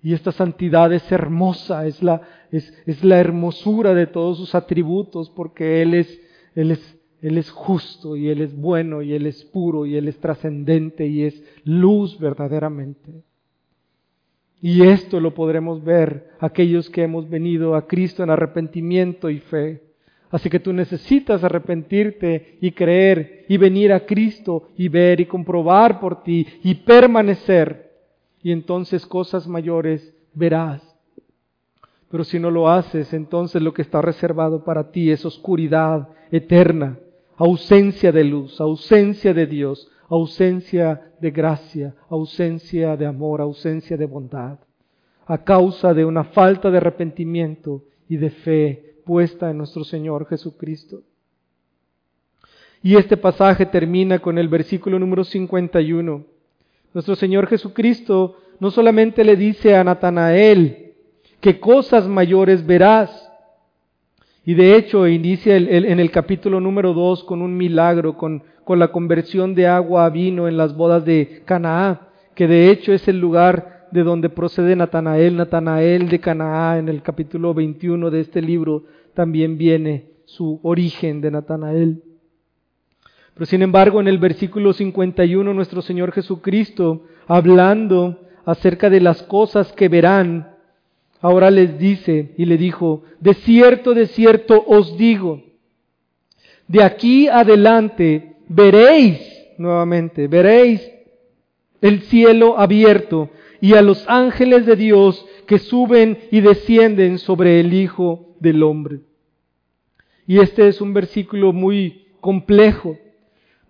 Y 0.01 0.13
esta 0.13 0.31
santidad 0.31 0.93
es 0.93 1.11
hermosa, 1.11 1.85
es 1.85 2.01
la, 2.01 2.21
es, 2.53 2.73
es 2.85 3.03
la 3.03 3.19
hermosura 3.19 3.93
de 3.93 4.07
todos 4.07 4.37
sus 4.37 4.55
atributos 4.55 5.29
porque 5.29 5.81
Él 5.81 5.93
es, 5.93 6.21
Él 6.55 6.71
es, 6.71 6.99
Él 7.21 7.37
es 7.37 7.49
justo 7.49 8.15
y 8.15 8.29
Él 8.29 8.41
es 8.41 8.55
bueno 8.55 9.01
y 9.01 9.13
Él 9.13 9.25
es 9.25 9.43
puro 9.45 9.85
y 9.85 9.95
Él 9.95 10.07
es 10.07 10.17
trascendente 10.19 11.07
y 11.07 11.23
es 11.23 11.43
luz 11.63 12.19
verdaderamente. 12.19 13.23
Y 14.61 14.83
esto 14.83 15.19
lo 15.19 15.33
podremos 15.33 15.83
ver 15.83 16.29
aquellos 16.39 16.89
que 16.89 17.03
hemos 17.03 17.29
venido 17.29 17.75
a 17.75 17.85
Cristo 17.85 18.23
en 18.23 18.29
arrepentimiento 18.29 19.29
y 19.29 19.39
fe. 19.39 19.83
Así 20.31 20.49
que 20.49 20.59
tú 20.59 20.71
necesitas 20.71 21.43
arrepentirte 21.43 22.57
y 22.61 22.71
creer 22.71 23.45
y 23.49 23.57
venir 23.57 23.91
a 23.91 24.05
Cristo 24.05 24.69
y 24.77 24.87
ver 24.87 25.19
y 25.19 25.25
comprobar 25.25 25.99
por 25.99 26.23
ti 26.23 26.47
y 26.63 26.75
permanecer. 26.75 27.91
Y 28.41 28.51
entonces 28.51 29.05
cosas 29.05 29.47
mayores 29.47 30.15
verás. 30.33 30.92
Pero 32.13 32.23
si 32.25 32.37
no 32.37 32.51
lo 32.51 32.69
haces, 32.69 33.11
entonces 33.11 33.59
lo 33.59 33.73
que 33.73 33.81
está 33.81 33.99
reservado 33.99 34.63
para 34.63 34.91
ti 34.91 35.09
es 35.09 35.25
oscuridad 35.25 36.09
eterna, 36.29 36.99
ausencia 37.37 38.11
de 38.11 38.23
luz, 38.23 38.61
ausencia 38.61 39.33
de 39.33 39.47
Dios, 39.47 39.89
ausencia 40.09 41.11
de 41.19 41.31
gracia, 41.31 41.95
ausencia 42.11 42.95
de 42.97 43.07
amor, 43.07 43.41
ausencia 43.41 43.97
de 43.97 44.05
bondad, 44.05 44.59
a 45.25 45.43
causa 45.43 45.95
de 45.95 46.05
una 46.05 46.25
falta 46.25 46.69
de 46.69 46.77
arrepentimiento 46.77 47.81
y 48.07 48.17
de 48.17 48.29
fe 48.29 48.93
puesta 49.07 49.49
en 49.49 49.57
nuestro 49.57 49.83
Señor 49.83 50.27
Jesucristo. 50.27 51.01
Y 52.83 52.95
este 52.95 53.17
pasaje 53.17 53.65
termina 53.65 54.19
con 54.19 54.37
el 54.37 54.49
versículo 54.49 54.99
número 54.99 55.23
51. 55.23 56.25
Nuestro 56.93 57.15
Señor 57.15 57.47
Jesucristo 57.47 58.37
no 58.59 58.69
solamente 58.69 59.23
le 59.23 59.35
dice 59.35 59.75
a 59.75 59.83
Natanael 59.83 60.83
que 61.43 61.59
cosas 61.59 62.07
mayores 62.07 62.65
verás, 62.65 63.29
y 64.45 64.53
de 64.53 64.77
hecho 64.77 65.09
inicia 65.09 65.57
en 65.57 65.99
el 65.99 66.09
capítulo 66.09 66.61
número 66.61 66.93
2 66.93 67.25
con 67.25 67.41
un 67.41 67.57
milagro, 67.57 68.15
con, 68.15 68.43
con 68.63 68.79
la 68.79 68.93
conversión 68.93 69.53
de 69.53 69.67
agua 69.67 70.05
a 70.05 70.09
vino 70.09 70.47
en 70.47 70.55
las 70.55 70.73
bodas 70.73 71.03
de 71.03 71.41
Canaá, 71.43 72.07
que 72.33 72.47
de 72.47 72.71
hecho 72.71 72.93
es 72.93 73.09
el 73.09 73.19
lugar 73.19 73.87
de 73.91 74.03
donde 74.03 74.29
procede 74.29 74.77
Natanael, 74.77 75.35
Natanael 75.35 76.07
de 76.07 76.21
Canaá, 76.21 76.77
en 76.79 76.87
el 76.87 77.01
capítulo 77.01 77.53
21 77.53 78.09
de 78.09 78.21
este 78.21 78.41
libro 78.41 78.83
también 79.13 79.57
viene 79.57 80.11
su 80.23 80.61
origen 80.63 81.19
de 81.19 81.29
Natanael. 81.29 82.03
Pero 83.33 83.45
sin 83.47 83.63
embargo, 83.63 83.99
en 83.99 84.07
el 84.07 84.17
versículo 84.17 84.71
51, 84.71 85.53
nuestro 85.53 85.81
Señor 85.81 86.13
Jesucristo, 86.13 87.03
hablando 87.27 88.21
acerca 88.45 88.89
de 88.89 89.01
las 89.01 89.23
cosas 89.23 89.73
que 89.73 89.89
verán, 89.89 90.52
ahora 91.23 91.49
les 91.49 91.79
dice 91.79 92.33
y 92.37 92.45
le 92.45 92.57
dijo, 92.57 93.03
de 93.21 93.33
cierto, 93.33 93.93
de 93.93 94.07
cierto 94.07 94.61
os 94.67 94.97
digo, 94.97 95.41
de 96.67 96.83
aquí 96.83 97.29
adelante 97.29 98.35
veréis 98.49 99.21
nuevamente, 99.57 100.27
veréis 100.27 100.91
el 101.81 102.01
cielo 102.01 102.59
abierto 102.59 103.29
y 103.61 103.73
a 103.75 103.81
los 103.81 104.03
ángeles 104.09 104.65
de 104.65 104.75
Dios 104.75 105.25
que 105.47 105.59
suben 105.59 106.17
y 106.29 106.41
descienden 106.41 107.17
sobre 107.17 107.61
el 107.61 107.73
Hijo 107.73 108.35
del 108.41 108.61
Hombre. 108.61 108.99
Y 110.27 110.39
este 110.39 110.67
es 110.67 110.81
un 110.81 110.93
versículo 110.93 111.53
muy 111.53 112.07
complejo. 112.19 112.97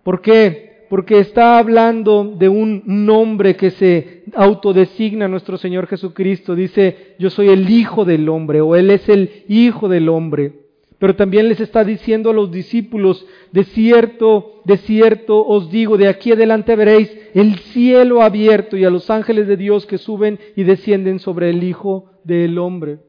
¿Por 0.02 0.20
qué? 0.20 0.73
Porque 0.94 1.18
está 1.18 1.58
hablando 1.58 2.36
de 2.38 2.48
un 2.48 2.84
nombre 2.86 3.56
que 3.56 3.72
se 3.72 4.22
autodesigna 4.32 5.26
nuestro 5.26 5.58
Señor 5.58 5.88
Jesucristo. 5.88 6.54
Dice, 6.54 7.16
yo 7.18 7.30
soy 7.30 7.48
el 7.48 7.68
Hijo 7.68 8.04
del 8.04 8.28
Hombre 8.28 8.60
o 8.60 8.76
Él 8.76 8.92
es 8.92 9.08
el 9.08 9.42
Hijo 9.48 9.88
del 9.88 10.08
Hombre. 10.08 10.52
Pero 11.00 11.16
también 11.16 11.48
les 11.48 11.58
está 11.58 11.82
diciendo 11.82 12.30
a 12.30 12.32
los 12.32 12.52
discípulos, 12.52 13.26
de 13.50 13.64
cierto, 13.64 14.62
de 14.66 14.76
cierto 14.76 15.44
os 15.44 15.68
digo, 15.68 15.96
de 15.96 16.06
aquí 16.06 16.30
adelante 16.30 16.76
veréis 16.76 17.12
el 17.34 17.58
cielo 17.58 18.22
abierto 18.22 18.76
y 18.76 18.84
a 18.84 18.90
los 18.90 19.10
ángeles 19.10 19.48
de 19.48 19.56
Dios 19.56 19.86
que 19.86 19.98
suben 19.98 20.38
y 20.54 20.62
descienden 20.62 21.18
sobre 21.18 21.50
el 21.50 21.64
Hijo 21.64 22.08
del 22.22 22.56
Hombre. 22.56 23.00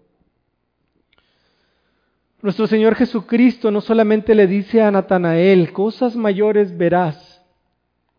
Nuestro 2.41 2.65
Señor 2.65 2.95
Jesucristo 2.95 3.69
no 3.69 3.79
solamente 3.79 4.33
le 4.33 4.47
dice 4.47 4.81
a 4.81 4.89
Natanael, 4.89 5.71
cosas 5.71 6.15
mayores 6.15 6.75
verás, 6.75 7.34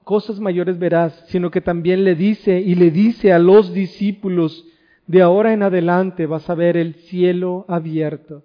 cosas 0.06 0.38
mayores 0.38 0.78
verás, 0.78 1.24
sino 1.26 1.50
que 1.50 1.60
también 1.60 2.04
le 2.04 2.14
dice 2.14 2.60
y 2.60 2.76
le 2.76 2.92
dice 2.92 3.32
a 3.32 3.40
los 3.40 3.74
discípulos, 3.74 4.64
de 5.08 5.20
ahora 5.20 5.52
en 5.52 5.64
adelante 5.64 6.26
vas 6.26 6.48
a 6.48 6.54
ver 6.54 6.76
el 6.76 6.94
cielo 6.94 7.64
abierto 7.66 8.44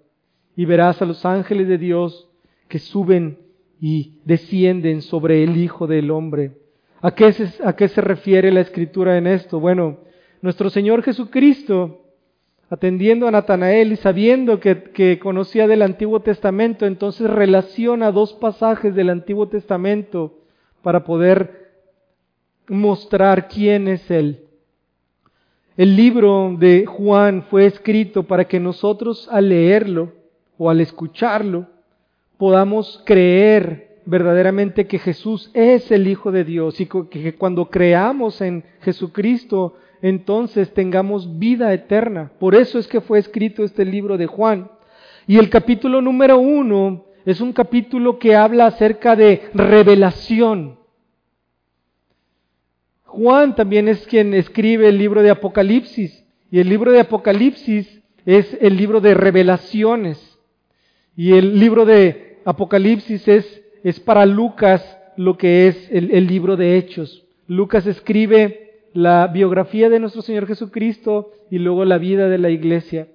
y 0.56 0.64
verás 0.64 1.00
a 1.00 1.04
los 1.04 1.24
ángeles 1.24 1.68
de 1.68 1.78
Dios 1.78 2.28
que 2.66 2.80
suben 2.80 3.38
y 3.80 4.18
descienden 4.24 5.02
sobre 5.02 5.44
el 5.44 5.56
Hijo 5.56 5.86
del 5.86 6.10
Hombre. 6.10 6.50
¿A 7.00 7.14
qué, 7.14 7.32
se, 7.32 7.64
¿A 7.64 7.76
qué 7.76 7.86
se 7.86 8.00
refiere 8.00 8.50
la 8.50 8.60
escritura 8.60 9.16
en 9.16 9.28
esto? 9.28 9.60
Bueno, 9.60 9.98
nuestro 10.40 10.68
Señor 10.68 11.04
Jesucristo, 11.04 12.06
atendiendo 12.70 13.28
a 13.28 13.30
Natanael 13.30 13.92
y 13.92 13.96
sabiendo 13.96 14.58
que, 14.58 14.82
que 14.82 15.20
conocía 15.20 15.68
del 15.68 15.82
Antiguo 15.82 16.22
Testamento, 16.22 16.86
entonces 16.86 17.30
relaciona 17.30 18.10
dos 18.10 18.32
pasajes 18.32 18.96
del 18.96 19.10
Antiguo 19.10 19.46
Testamento 19.46 20.41
para 20.82 21.04
poder 21.04 21.70
mostrar 22.68 23.48
quién 23.48 23.88
es 23.88 24.10
Él. 24.10 24.40
El 25.76 25.96
libro 25.96 26.54
de 26.58 26.84
Juan 26.86 27.44
fue 27.48 27.66
escrito 27.66 28.24
para 28.24 28.44
que 28.44 28.60
nosotros 28.60 29.28
al 29.30 29.48
leerlo 29.48 30.12
o 30.58 30.68
al 30.68 30.80
escucharlo 30.80 31.66
podamos 32.36 33.02
creer 33.06 34.00
verdaderamente 34.04 34.86
que 34.86 34.98
Jesús 34.98 35.50
es 35.54 35.90
el 35.90 36.08
Hijo 36.08 36.30
de 36.30 36.44
Dios 36.44 36.80
y 36.80 36.86
que 36.86 37.34
cuando 37.36 37.70
creamos 37.70 38.40
en 38.40 38.64
Jesucristo 38.80 39.76
entonces 40.02 40.74
tengamos 40.74 41.38
vida 41.38 41.72
eterna. 41.72 42.32
Por 42.40 42.56
eso 42.56 42.78
es 42.78 42.88
que 42.88 43.00
fue 43.00 43.20
escrito 43.20 43.62
este 43.62 43.84
libro 43.84 44.18
de 44.18 44.26
Juan. 44.26 44.68
Y 45.28 45.38
el 45.38 45.48
capítulo 45.48 46.02
número 46.02 46.38
uno 46.38 47.04
es 47.24 47.40
un 47.40 47.52
capítulo 47.52 48.18
que 48.18 48.34
habla 48.34 48.66
acerca 48.66 49.16
de 49.16 49.42
revelación. 49.54 50.78
Juan 53.04 53.54
también 53.54 53.88
es 53.88 54.06
quien 54.06 54.34
escribe 54.34 54.88
el 54.88 54.98
libro 54.98 55.22
de 55.22 55.30
Apocalipsis. 55.30 56.24
Y 56.50 56.60
el 56.60 56.68
libro 56.68 56.92
de 56.92 57.00
Apocalipsis 57.00 58.02
es 58.24 58.56
el 58.60 58.76
libro 58.76 59.00
de 59.00 59.14
revelaciones. 59.14 60.38
Y 61.16 61.32
el 61.32 61.58
libro 61.58 61.84
de 61.84 62.38
Apocalipsis 62.44 63.28
es, 63.28 64.00
para 64.00 64.26
Lucas 64.26 64.98
lo 65.16 65.36
que 65.36 65.68
es 65.68 65.88
el 65.90 66.26
libro 66.26 66.56
de 66.56 66.78
Hechos. 66.78 67.26
Lucas 67.46 67.86
escribe 67.86 68.86
la 68.94 69.26
biografía 69.26 69.88
de 69.88 70.00
nuestro 70.00 70.22
Señor 70.22 70.46
Jesucristo 70.46 71.32
y 71.50 71.58
luego 71.58 71.84
la 71.84 71.98
vida 71.98 72.28
de 72.28 72.38
la 72.38 72.50
iglesia 72.50 73.08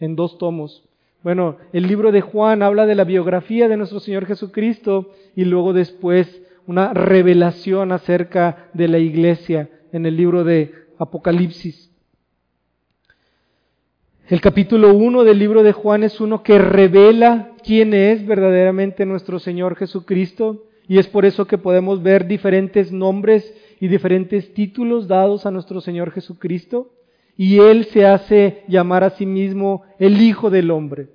en 0.00 0.16
dos 0.16 0.38
tomos. 0.38 0.88
Bueno, 1.22 1.58
el 1.72 1.86
libro 1.86 2.10
de 2.10 2.20
Juan 2.20 2.64
habla 2.64 2.84
de 2.84 2.96
la 2.96 3.04
biografía 3.04 3.68
de 3.68 3.76
nuestro 3.76 4.00
Señor 4.00 4.26
Jesucristo 4.26 5.12
y 5.36 5.44
luego 5.44 5.72
después 5.72 6.42
una 6.66 6.92
revelación 6.92 7.92
acerca 7.92 8.70
de 8.74 8.88
la 8.88 8.98
iglesia 8.98 9.70
en 9.92 10.04
el 10.04 10.16
libro 10.16 10.42
de 10.42 10.74
Apocalipsis. 10.98 11.92
El 14.28 14.40
capítulo 14.40 14.94
1 14.94 15.22
del 15.22 15.38
libro 15.38 15.62
de 15.62 15.72
Juan 15.72 16.02
es 16.02 16.20
uno 16.20 16.42
que 16.42 16.58
revela 16.58 17.52
quién 17.62 17.94
es 17.94 18.26
verdaderamente 18.26 19.06
nuestro 19.06 19.38
Señor 19.38 19.76
Jesucristo 19.76 20.64
y 20.88 20.98
es 20.98 21.06
por 21.06 21.24
eso 21.24 21.46
que 21.46 21.58
podemos 21.58 22.02
ver 22.02 22.26
diferentes 22.26 22.90
nombres 22.90 23.54
y 23.78 23.86
diferentes 23.86 24.52
títulos 24.54 25.06
dados 25.06 25.46
a 25.46 25.52
nuestro 25.52 25.80
Señor 25.80 26.10
Jesucristo 26.10 26.90
y 27.36 27.58
él 27.58 27.86
se 27.86 28.06
hace 28.06 28.62
llamar 28.68 29.04
a 29.04 29.10
sí 29.10 29.26
mismo 29.26 29.82
el 29.98 30.20
Hijo 30.20 30.50
del 30.50 30.70
Hombre. 30.70 31.08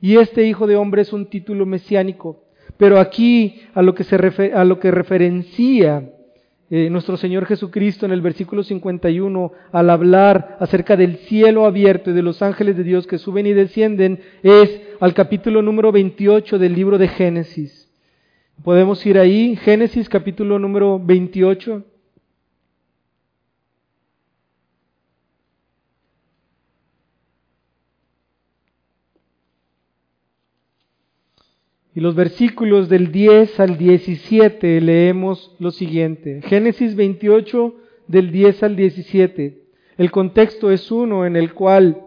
Y 0.00 0.16
este 0.16 0.46
Hijo 0.46 0.66
de 0.66 0.76
Hombre 0.76 1.02
es 1.02 1.12
un 1.12 1.26
título 1.26 1.66
mesiánico. 1.66 2.44
Pero 2.76 2.98
aquí 2.98 3.62
a 3.72 3.82
lo 3.82 3.94
que, 3.94 4.04
se 4.04 4.16
a 4.52 4.64
lo 4.64 4.78
que 4.80 4.90
referencia 4.90 6.10
eh, 6.70 6.90
nuestro 6.90 7.16
Señor 7.16 7.46
Jesucristo 7.46 8.04
en 8.04 8.12
el 8.12 8.20
versículo 8.20 8.62
51 8.62 9.52
al 9.70 9.90
hablar 9.90 10.56
acerca 10.60 10.96
del 10.96 11.18
cielo 11.18 11.66
abierto 11.66 12.10
y 12.10 12.14
de 12.14 12.22
los 12.22 12.42
ángeles 12.42 12.76
de 12.76 12.82
Dios 12.82 13.06
que 13.06 13.18
suben 13.18 13.46
y 13.46 13.52
descienden 13.52 14.20
es 14.42 14.80
al 14.98 15.14
capítulo 15.14 15.62
número 15.62 15.92
28 15.92 16.58
del 16.58 16.74
libro 16.74 16.98
de 16.98 17.08
Génesis. 17.08 17.90
Podemos 18.62 19.04
ir 19.06 19.18
ahí, 19.18 19.56
Génesis 19.56 20.08
capítulo 20.08 20.58
número 20.58 20.98
28. 20.98 21.84
Y 31.94 32.00
los 32.00 32.16
versículos 32.16 32.88
del 32.88 33.12
10 33.12 33.60
al 33.60 33.78
17 33.78 34.80
leemos 34.80 35.54
lo 35.60 35.70
siguiente. 35.70 36.42
Génesis 36.42 36.96
28 36.96 37.72
del 38.08 38.32
10 38.32 38.62
al 38.64 38.74
17. 38.74 39.62
El 39.96 40.10
contexto 40.10 40.72
es 40.72 40.90
uno 40.90 41.24
en 41.24 41.36
el 41.36 41.54
cual 41.54 42.02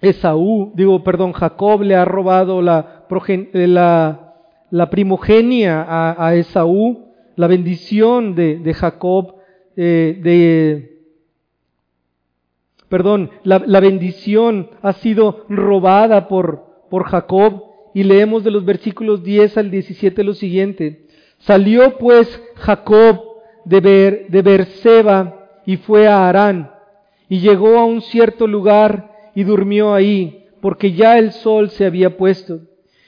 Esaú, 0.00 0.72
digo, 0.74 1.04
perdón, 1.04 1.32
Jacob 1.32 1.82
le 1.82 1.94
ha 1.94 2.04
robado 2.04 2.60
la, 2.60 3.06
eh, 3.28 4.86
primogenia 4.90 5.86
a, 6.18 6.34
Esaú, 6.34 7.04
la 7.36 7.46
bendición 7.46 8.34
de, 8.34 8.74
Jacob, 8.74 9.36
eh, 9.76 10.98
perdón, 12.88 13.30
la, 13.44 13.62
la, 13.64 13.78
bendición 13.78 14.70
ha 14.82 14.94
sido 14.94 15.44
robada 15.48 16.26
por, 16.26 16.86
por 16.90 17.04
Jacob 17.04 17.69
y 17.94 18.02
leemos 18.02 18.44
de 18.44 18.50
los 18.50 18.64
versículos 18.64 19.22
10 19.22 19.58
al 19.58 19.70
17 19.70 20.24
lo 20.24 20.34
siguiente. 20.34 21.06
Salió 21.38 21.98
pues 21.98 22.42
Jacob 22.56 23.20
de, 23.64 23.80
Ber, 23.80 24.26
de 24.28 24.42
Berseba 24.42 25.48
y 25.66 25.76
fue 25.76 26.06
a 26.06 26.28
Harán 26.28 26.70
y 27.28 27.40
llegó 27.40 27.78
a 27.78 27.84
un 27.84 28.02
cierto 28.02 28.46
lugar 28.46 29.12
y 29.34 29.44
durmió 29.44 29.94
ahí 29.94 30.46
porque 30.60 30.92
ya 30.92 31.18
el 31.18 31.32
sol 31.32 31.70
se 31.70 31.86
había 31.86 32.16
puesto. 32.16 32.60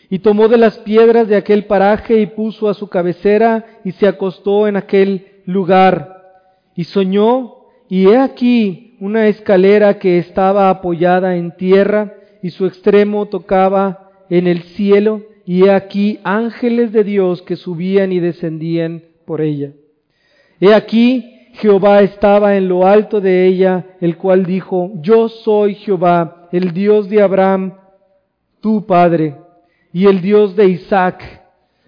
Y 0.08 0.18
tomó 0.18 0.48
de 0.48 0.58
las 0.58 0.78
piedras 0.78 1.28
de 1.28 1.36
aquel 1.36 1.64
paraje 1.64 2.20
y 2.20 2.26
puso 2.26 2.68
a 2.68 2.74
su 2.74 2.88
cabecera 2.88 3.80
y 3.84 3.92
se 3.92 4.06
acostó 4.06 4.68
en 4.68 4.76
aquel 4.76 5.42
lugar. 5.46 6.22
Y 6.74 6.84
soñó, 6.84 7.56
y 7.88 8.08
he 8.08 8.18
aquí 8.18 8.96
una 9.00 9.26
escalera 9.26 9.98
que 9.98 10.18
estaba 10.18 10.70
apoyada 10.70 11.36
en 11.36 11.56
tierra 11.56 12.14
y 12.42 12.50
su 12.50 12.66
extremo 12.66 13.26
tocaba 13.26 14.01
en 14.32 14.46
el 14.46 14.62
cielo 14.62 15.20
y 15.44 15.64
he 15.64 15.70
aquí 15.70 16.18
ángeles 16.24 16.90
de 16.90 17.04
Dios 17.04 17.42
que 17.42 17.56
subían 17.56 18.12
y 18.12 18.18
descendían 18.18 19.02
por 19.26 19.42
ella. 19.42 19.72
He 20.58 20.72
aquí 20.72 21.50
Jehová 21.52 22.00
estaba 22.00 22.56
en 22.56 22.66
lo 22.66 22.86
alto 22.86 23.20
de 23.20 23.46
ella, 23.46 23.84
el 24.00 24.16
cual 24.16 24.46
dijo, 24.46 24.90
Yo 25.02 25.28
soy 25.28 25.74
Jehová, 25.74 26.48
el 26.50 26.72
Dios 26.72 27.10
de 27.10 27.20
Abraham, 27.20 27.74
tu 28.62 28.86
padre, 28.86 29.36
y 29.92 30.06
el 30.06 30.22
Dios 30.22 30.56
de 30.56 30.66
Isaac. 30.66 31.42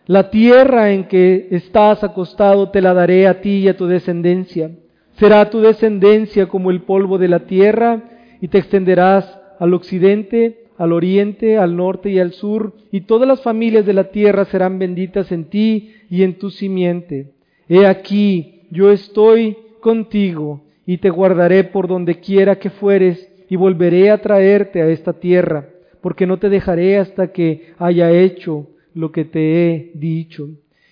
La 0.05 0.29
tierra 0.29 0.93
en 0.93 1.05
que 1.05 1.49
estás 1.51 2.05
acostado 2.05 2.69
te 2.69 2.83
la 2.83 2.93
daré 2.93 3.27
a 3.27 3.41
ti 3.41 3.61
y 3.61 3.69
a 3.69 3.77
tu 3.79 3.87
descendencia. 3.87 4.71
Será 5.17 5.49
tu 5.49 5.63
descendencia 5.63 6.45
como 6.45 6.71
el 6.71 6.83
polvo 6.83 7.17
de 7.17 7.29
la 7.29 7.47
tierra, 7.47 8.03
y 8.43 8.49
te 8.49 8.59
extenderás 8.59 9.41
al 9.59 9.73
occidente 9.73 10.64
al 10.77 10.93
oriente, 10.93 11.57
al 11.59 11.77
norte 11.77 12.11
y 12.11 12.19
al 12.19 12.33
sur, 12.33 12.75
y 12.91 13.03
todas 13.03 13.29
las 13.29 13.43
familias 13.43 13.87
de 13.87 13.93
la 13.93 14.11
tierra 14.11 14.45
serán 14.47 14.79
benditas 14.79 15.31
en 15.33 15.45
ti 15.45 15.95
y 16.11 16.23
en 16.23 16.39
tu 16.39 16.51
simiente. 16.51 17.33
He 17.69 17.87
aquí, 17.87 18.63
yo 18.71 18.91
estoy 18.91 19.57
contigo, 19.81 20.63
y 20.87 20.99
te 20.99 21.11
guardaré 21.11 21.65
por 21.65 21.89
donde 21.89 22.21
quiera 22.21 22.59
que 22.59 22.71
fueres, 22.71 23.31
y 23.49 23.57
volveré 23.57 24.11
a 24.11 24.21
traerte 24.21 24.83
a 24.83 24.89
esta 24.89 25.15
tierra, 25.15 25.69
porque 26.01 26.27
no 26.27 26.39
te 26.39 26.49
dejaré 26.49 26.99
hasta 26.99 27.33
que 27.33 27.73
haya 27.79 28.11
hecho 28.11 28.69
lo 28.95 29.13
que 29.13 29.25
te 29.25 29.41
he 29.41 29.93
dicho. 29.95 30.49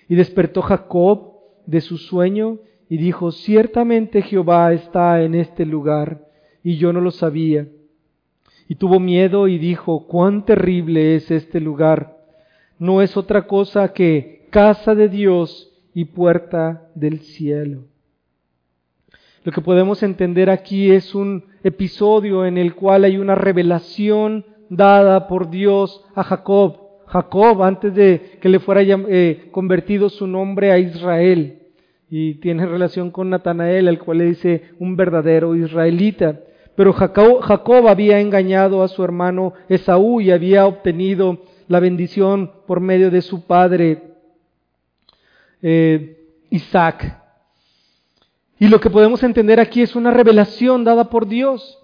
Y 0.09 0.15
despertó 0.15 0.63
Jacob 0.63 1.33
de 1.67 1.81
su 1.81 1.99
sueño, 1.99 2.59
y 2.89 2.99
dijo, 2.99 3.33
ciertamente 3.33 4.23
Jehová 4.23 4.73
está 4.73 5.23
en 5.23 5.35
este 5.35 5.67
lugar, 5.67 6.29
y 6.63 6.77
yo 6.77 6.93
no 6.93 7.01
lo 7.01 7.11
sabía 7.11 7.67
y 8.73 8.77
tuvo 8.77 9.01
miedo 9.01 9.49
y 9.49 9.59
dijo, 9.59 10.07
cuán 10.07 10.47
terrible 10.47 11.15
es 11.15 11.31
este 11.31 11.61
lugar. 11.61 12.17
No 12.79 13.03
es 13.03 13.19
otra 13.19 13.47
cosa 13.47 13.93
que 13.93 14.47
casa 14.49 14.95
de 14.95 15.11
Dios 15.11 15.79
y 15.93 16.07
puerta 16.07 16.89
del 16.95 17.21
cielo. 17.21 17.83
Lo 19.45 19.53
que 19.53 19.61
podemos 19.61 20.03
entender 20.03 20.49
aquí 20.49 20.91
es 20.91 21.15
un 21.15 21.45
episodio 21.63 22.47
en 22.47 22.57
el 22.57 22.75
cual 22.75 23.05
hay 23.05 23.19
una 23.19 23.35
revelación 23.35 24.47
dada 24.71 25.29
por 25.29 25.51
Dios 25.51 26.03
a 26.15 26.23
Jacob. 26.23 26.79
Jacob, 27.09 27.63
antes 27.65 27.95
de 27.95 28.39
que 28.41 28.49
le 28.49 28.59
fuera 28.59 28.81
eh, 28.81 29.51
convertido 29.53 30.09
su 30.09 30.27
nombre 30.27 30.73
a 30.73 30.79
Israel, 30.79 31.59
y 32.09 32.37
tiene 32.37 32.65
relación 32.65 33.11
con 33.11 33.29
Natanael, 33.29 33.87
al 33.87 33.99
cual 33.99 34.17
le 34.17 34.25
dice 34.25 34.63
un 34.79 34.97
verdadero 34.97 35.55
israelita. 35.57 36.41
Pero 36.75 36.93
Jacob, 36.93 37.89
había 37.89 38.21
engañado 38.21 38.83
a 38.83 38.89
su 38.89 39.05
hermano 39.05 39.53
Esaú 39.69 40.21
y 40.21 40.31
había 40.31 40.67
obtenido 40.67 41.39
la 41.69 41.81
bendición 41.81 42.51
por 42.67 42.81
medio 42.81 43.11
de 43.11 43.21
su 43.21 43.47
padre 43.47 44.15
eh, 45.61 46.19
Isaac. 46.51 47.19
Y 48.59 48.69
lo 48.69 48.81
que 48.81 48.91
podemos 48.91 49.23
entender 49.23 49.61
aquí 49.61 49.83
es 49.83 49.95
una 49.95 50.11
revelación 50.11 50.85
dada 50.85 51.11
por 51.11 51.27
Dios. 51.29 51.79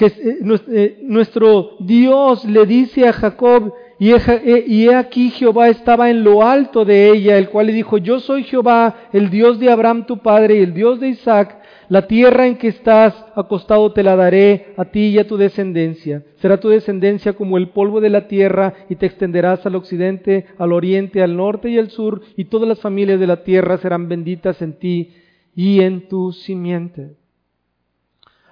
Eh, 0.00 0.40
eh, 0.68 0.98
nuestro 1.02 1.76
Dios 1.80 2.44
le 2.44 2.64
dice 2.66 3.06
a 3.06 3.12
Jacob, 3.12 3.74
y 3.98 4.10
he 4.10 4.94
aquí 4.94 5.30
Jehová 5.30 5.68
estaba 5.68 6.10
en 6.10 6.24
lo 6.24 6.42
alto 6.42 6.84
de 6.84 7.10
ella, 7.10 7.38
el 7.38 7.48
cual 7.48 7.68
le 7.68 7.72
dijo, 7.72 7.98
yo 7.98 8.18
soy 8.20 8.44
Jehová, 8.44 9.08
el 9.12 9.30
Dios 9.30 9.58
de 9.60 9.70
Abraham 9.70 10.06
tu 10.06 10.18
padre 10.18 10.56
y 10.56 10.62
el 10.62 10.74
Dios 10.74 10.98
de 10.98 11.08
Isaac. 11.08 11.60
La 11.88 12.06
tierra 12.06 12.46
en 12.46 12.56
que 12.56 12.68
estás 12.68 13.14
acostado 13.34 13.92
te 13.92 14.02
la 14.02 14.16
daré 14.16 14.74
a 14.76 14.86
ti 14.86 15.08
y 15.08 15.18
a 15.18 15.26
tu 15.26 15.36
descendencia. 15.36 16.22
Será 16.36 16.58
tu 16.58 16.68
descendencia 16.68 17.34
como 17.34 17.58
el 17.58 17.68
polvo 17.68 18.00
de 18.00 18.10
la 18.10 18.26
tierra 18.26 18.74
y 18.88 18.96
te 18.96 19.06
extenderás 19.06 19.64
al 19.66 19.74
occidente, 19.74 20.46
al 20.58 20.72
oriente, 20.72 21.22
al 21.22 21.36
norte 21.36 21.68
y 21.68 21.78
al 21.78 21.90
sur, 21.90 22.22
y 22.36 22.46
todas 22.46 22.68
las 22.68 22.80
familias 22.80 23.20
de 23.20 23.26
la 23.26 23.44
tierra 23.44 23.76
serán 23.78 24.08
benditas 24.08 24.62
en 24.62 24.78
ti 24.78 25.12
y 25.54 25.80
en 25.80 26.08
tu 26.08 26.32
simiente. 26.32 27.16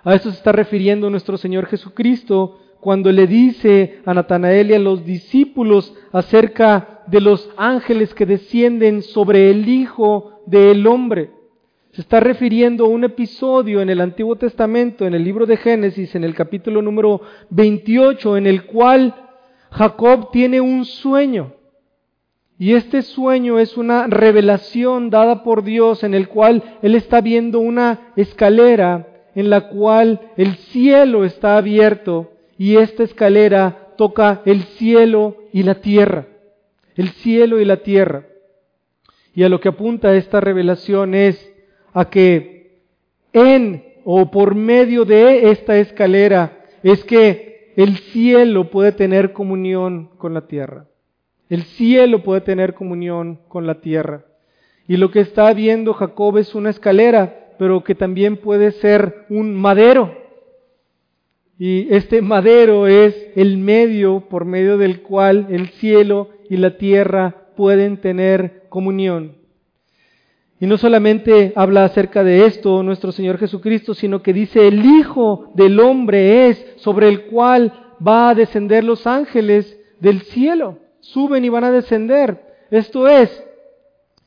A 0.05 0.15
eso 0.15 0.31
se 0.31 0.37
está 0.37 0.53
refiriendo 0.53 1.09
nuestro 1.11 1.37
Señor 1.37 1.67
Jesucristo 1.67 2.59
cuando 2.81 3.13
le 3.13 3.27
dice 3.29 4.01
a 4.05 4.13
Natanael 4.13 4.71
y 4.71 4.75
a 4.75 4.79
los 4.79 5.05
discípulos 5.05 5.95
acerca 6.11 7.03
de 7.07 7.21
los 7.21 7.49
ángeles 7.57 8.13
que 8.13 8.27
descienden 8.27 9.03
sobre 9.03 9.51
el 9.51 9.69
Hijo 9.69 10.43
del 10.47 10.87
Hombre. 10.87 11.31
Se 11.93 12.01
está 12.01 12.21
refiriendo 12.21 12.87
a 12.87 12.89
un 12.89 13.05
episodio 13.05 13.83
en 13.83 13.91
el 13.91 14.01
Antiguo 14.01 14.37
Testamento, 14.37 15.07
en 15.07 15.13
el 15.13 15.23
libro 15.23 15.45
de 15.45 15.59
Génesis, 15.59 16.15
en 16.15 16.25
el 16.25 16.35
capítulo 16.35 16.81
número 16.81 17.21
28, 17.51 18.39
en 18.39 18.47
el 18.47 18.65
cual 18.65 19.15
Jacob 19.71 20.31
tiene 20.33 20.63
un 20.63 20.87
sueño. 20.87 21.53
Y 22.59 22.73
este 22.73 23.03
sueño 23.03 23.59
es 23.59 23.77
una 23.77 24.07
revelación 24.07 25.11
dada 25.11 25.43
por 25.43 25.65
Dios 25.65 26.03
en 26.03 26.15
el 26.15 26.29
cual 26.29 26.79
él 26.81 26.95
está 26.95 27.21
viendo 27.21 27.61
una 27.61 28.13
escalera 28.17 29.29
en 29.35 29.51
la 29.51 29.69
cual 29.69 30.33
el 30.39 30.55
cielo 30.57 31.27
está 31.27 31.59
abierto 31.59 32.33
y 32.57 32.77
esta 32.77 33.03
escalera 33.03 33.93
toca 33.99 34.41
el 34.47 34.63
cielo 34.63 35.37
y 35.53 35.63
la 35.63 35.75
tierra. 35.75 36.27
El 36.95 37.11
cielo 37.11 37.61
y 37.61 37.67
la 37.67 37.83
tierra. 37.83 38.25
Y 39.35 39.43
a 39.43 39.51
lo 39.51 39.61
que 39.61 39.69
apunta 39.69 40.15
esta 40.15 40.41
revelación 40.41 41.15
es 41.15 41.52
a 41.93 42.11
que 42.11 42.81
en 43.33 43.85
o 44.05 44.31
por 44.31 44.55
medio 44.55 45.05
de 45.05 45.51
esta 45.51 45.79
escalera 45.79 46.65
es 46.83 47.05
que 47.05 47.73
el 47.77 47.97
cielo 47.97 48.71
puede 48.71 48.93
tener 48.93 49.33
comunión 49.33 50.11
con 50.19 50.35
la 50.35 50.47
tierra. 50.47 50.87
El 51.49 51.63
cielo 51.65 52.23
puede 52.23 52.41
tener 52.41 52.75
comunión 52.75 53.39
con 53.49 53.67
la 53.67 53.81
tierra. 53.81 54.25
Y 54.89 54.97
lo 54.97 55.11
que 55.11 55.21
está 55.21 55.53
viendo 55.53 55.95
Jacob 55.95 56.39
es 56.39 56.55
una 56.55 56.71
escalera, 56.71 57.55
pero 57.59 57.85
que 57.85 57.95
también 57.95 58.37
puede 58.37 58.73
ser 58.73 59.27
un 59.29 59.55
madero. 59.55 60.15
Y 61.59 61.95
este 61.95 62.23
madero 62.23 62.89
es 62.89 63.15
el 63.37 63.59
medio 63.59 64.29
por 64.29 64.45
medio 64.45 64.79
del 64.79 65.03
cual 65.03 65.47
el 65.51 65.69
cielo 65.69 66.31
y 66.51 66.57
la 66.57 66.77
tierra 66.77 67.49
pueden 67.57 67.99
tener 67.99 68.65
comunión. 68.69 69.42
Y 70.63 70.67
no 70.67 70.79
solamente 70.79 71.53
habla 71.57 71.85
acerca 71.85 72.25
de 72.25 72.47
esto 72.47 72.83
nuestro 72.83 73.13
Señor 73.13 73.37
Jesucristo, 73.37 73.93
sino 73.93 74.23
que 74.23 74.33
dice, 74.33 74.67
el 74.67 74.83
Hijo 74.87 75.53
del 75.55 75.79
Hombre 75.79 76.49
es 76.49 76.65
sobre 76.77 77.09
el 77.09 77.25
cual 77.25 77.95
va 78.07 78.31
a 78.31 78.35
descender 78.35 78.83
los 78.83 79.07
ángeles 79.07 79.79
del 80.01 80.23
cielo 80.23 80.79
suben 81.03 81.45
y 81.45 81.51
van 81.51 81.65
a 81.65 81.71
descender. 81.71 82.41
Esto 82.71 83.07
es, 83.07 83.45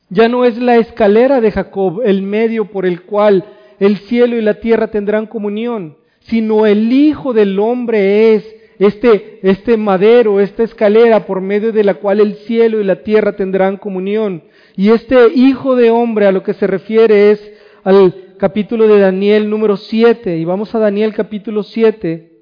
ya 0.08 0.28
no 0.28 0.44
es 0.44 0.56
la 0.58 0.76
escalera 0.76 1.40
de 1.40 1.50
Jacob 1.50 2.02
el 2.04 2.22
medio 2.22 2.70
por 2.70 2.86
el 2.86 3.02
cual 3.02 3.44
el 3.80 3.96
cielo 3.96 4.36
y 4.36 4.42
la 4.42 4.54
tierra 4.60 4.88
tendrán 4.88 5.26
comunión, 5.26 5.96
sino 6.20 6.64
el 6.66 6.92
Hijo 6.92 7.32
del 7.32 7.58
Hombre 7.58 8.34
es 8.34 8.56
este, 8.78 9.40
este 9.42 9.76
madero, 9.76 10.40
esta 10.40 10.62
escalera 10.62 11.26
por 11.26 11.40
medio 11.40 11.72
de 11.72 11.84
la 11.84 11.94
cual 11.94 12.20
el 12.20 12.34
cielo 12.36 12.80
y 12.80 12.84
la 12.84 13.02
tierra 13.02 13.36
tendrán 13.36 13.76
comunión. 13.76 14.44
Y 14.76 14.90
este 14.90 15.28
Hijo 15.34 15.76
de 15.76 15.90
Hombre 15.90 16.26
a 16.26 16.32
lo 16.32 16.42
que 16.42 16.54
se 16.54 16.66
refiere 16.66 17.30
es 17.30 17.52
al 17.84 18.34
capítulo 18.38 18.86
de 18.86 19.00
Daniel 19.00 19.48
número 19.48 19.76
7. 19.76 20.36
Y 20.36 20.44
vamos 20.44 20.74
a 20.74 20.78
Daniel 20.78 21.14
capítulo 21.14 21.62
7. 21.62 22.32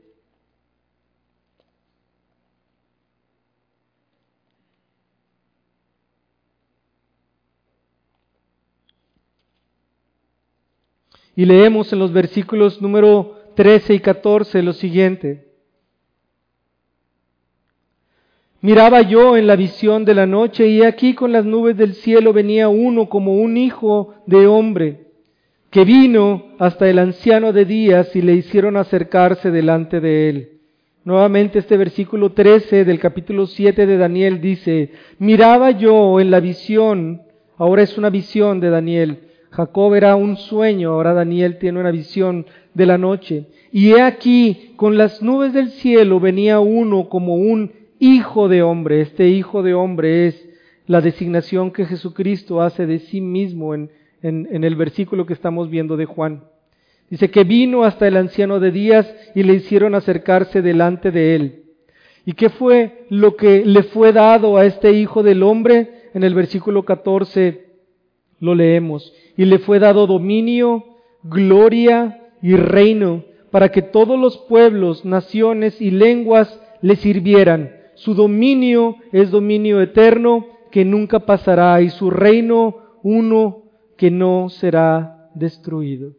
Y 11.37 11.47
leemos 11.47 11.93
en 11.93 11.99
los 11.99 12.13
versículos 12.13 12.81
número 12.81 13.41
13 13.57 13.95
y 13.95 14.01
14 14.01 14.63
lo 14.63 14.73
siguiente. 14.73 15.44
Miraba 18.65 19.03
yo 19.03 19.37
en 19.37 19.47
la 19.47 19.57
visión 19.57 20.07
de 20.07 20.15
la 20.15 20.25
noche 20.25 20.67
y 20.69 20.81
aquí 20.85 21.13
con 21.13 21.33
las 21.33 21.45
nubes 21.45 21.77
del 21.77 21.93
cielo 21.93 22.33
venía 22.33 22.71
uno 22.71 23.11
como 23.11 23.35
un 23.35 23.59
hijo 23.59 24.15
de 24.25 24.47
hombre, 24.47 25.09
que 25.69 25.85
vino 25.85 26.47
hasta 26.59 26.89
el 26.89 26.99
anciano 26.99 27.53
de 27.53 27.67
días 27.67 28.17
y 28.17 28.23
le 28.23 28.33
hicieron 28.33 28.79
acercarse 28.79 29.51
delante 29.51 30.01
de 30.01 30.31
él. 30.31 30.49
Nuevamente 31.05 31.59
este 31.59 31.77
versículo 31.77 32.33
13 32.33 32.87
del 32.87 32.99
capítulo 33.01 33.47
7 33.47 33.85
de 33.85 33.99
Daniel 33.99 34.41
dice, 34.41 34.93
miraba 35.19 35.73
yo 35.73 36.19
en 36.19 36.31
la 36.31 36.41
visión, 36.41 37.21
ahora 37.59 37.83
es 37.83 37.99
una 37.99 38.09
visión 38.09 38.61
de 38.61 38.71
Daniel, 38.71 39.29
Jacob 39.51 39.93
era 39.93 40.17
un 40.17 40.39
sueño, 40.39 40.93
ahora 40.93 41.13
Daniel 41.13 41.59
tiene 41.59 41.81
una 41.81 41.91
visión 41.91 42.47
de 42.73 42.87
la 42.87 42.97
noche. 42.97 43.45
Y 43.71 43.93
he 43.93 44.01
aquí, 44.01 44.73
con 44.77 44.97
las 44.97 45.21
nubes 45.21 45.53
del 45.53 45.69
cielo 45.69 46.19
venía 46.19 46.61
uno 46.61 47.11
como 47.11 47.35
un 47.35 47.84
hijo 48.05 48.49
de 48.49 48.63
hombre. 48.63 49.01
Este 49.01 49.29
hijo 49.29 49.63
de 49.63 49.75
hombre 49.75 50.27
es 50.27 50.49
la 50.87 51.01
designación 51.01 51.71
que 51.71 51.87
Jesucristo 51.87 52.61
hace 52.61 52.87
de 52.87 52.99
sí 52.99 53.21
mismo 53.21 53.75
en, 53.75 53.91
en, 54.23 54.65
el 54.65 54.77
versículo 54.77 55.25
que 55.25 55.33
estamos 55.33 55.71
viendo 55.71 55.97
de 55.97 56.05
Juan. 56.05 56.45
Dice 57.09 57.31
que 57.31 57.45
vino 57.45 57.85
hasta 57.85 58.07
el 58.07 58.17
anciano 58.17 58.61
de 58.61 58.71
días 58.71 59.15
y 59.35 59.43
le 59.43 59.55
hicieron 59.55 59.95
acercarse 59.95 60.61
delante 60.61 61.11
de 61.11 61.35
él. 61.35 61.63
¿Y 62.27 62.33
qué 62.33 62.51
fue 62.51 63.07
lo 63.11 63.37
que 63.37 63.65
le 63.65 63.83
fue 63.85 64.13
dado 64.13 64.57
a 64.57 64.65
este 64.65 64.93
hijo 64.93 65.23
del 65.23 65.43
hombre? 65.43 66.11
En 66.15 66.25
el 66.25 66.35
versículo 66.35 66.85
14 66.85 67.65
lo 68.41 68.55
leemos 68.55 69.13
y 69.37 69.45
le 69.47 69.59
fue 69.59 69.79
dado 69.79 70.07
dominio, 70.07 70.85
gloria 71.23 72.31
y 72.43 72.57
reino 72.57 73.25
para 73.51 73.71
que 73.71 73.83
todos 73.83 74.19
los 74.19 74.37
pueblos, 74.37 75.05
naciones 75.05 75.81
y 75.81 75.91
lenguas 75.91 76.61
le 76.83 76.97
sirvieran. 76.97 77.84
Su 77.95 78.15
dominio 78.15 78.97
es 79.13 79.31
dominio 79.31 79.81
eterno 79.81 80.47
que 80.71 80.85
nunca 80.85 81.21
pasará 81.21 81.81
y 81.81 81.91
su 81.91 82.11
reino 82.11 82.77
uno 83.03 83.63
que 83.97 84.11
no 84.11 84.49
será 84.49 85.31
destruido. 85.35 86.13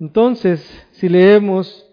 Entonces, 0.00 0.60
si 0.92 1.08
leemos 1.08 1.86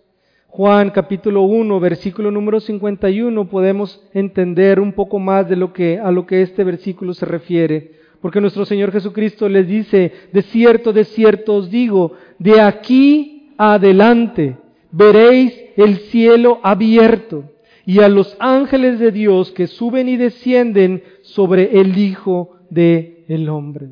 Juan 0.48 0.90
capítulo 0.90 1.44
1, 1.44 1.80
versículo 1.80 2.30
número 2.30 2.60
51, 2.60 3.48
podemos 3.48 4.04
entender 4.14 4.80
un 4.80 4.92
poco 4.94 5.18
más 5.18 5.48
de 5.48 5.56
lo 5.56 5.72
que 5.72 5.98
a 5.98 6.12
lo 6.12 6.26
que 6.26 6.42
este 6.42 6.64
versículo 6.64 7.14
se 7.14 7.26
refiere. 7.26 7.94
Porque 8.22 8.42
nuestro 8.42 8.66
Señor 8.66 8.92
Jesucristo 8.92 9.50
les 9.50 9.68
dice, 9.68 10.12
de 10.32 10.42
cierto, 10.44 10.94
de 10.94 11.06
cierto 11.06 11.56
os 11.56 11.72
digo, 11.72 12.14
de 12.38 12.62
aquí 12.62 13.54
adelante 13.58 14.58
veréis 14.92 15.58
el 15.78 15.98
cielo 16.00 16.60
abierto 16.62 17.46
y 17.86 18.00
a 18.00 18.10
los 18.10 18.36
ángeles 18.40 19.00
de 19.00 19.12
Dios 19.12 19.52
que 19.52 19.68
suben 19.68 20.10
y 20.10 20.18
descienden 20.18 21.04
sobre 21.24 21.80
el 21.80 21.98
Hijo 21.98 22.58
del 22.70 23.24
el 23.28 23.50
hombre. 23.50 23.90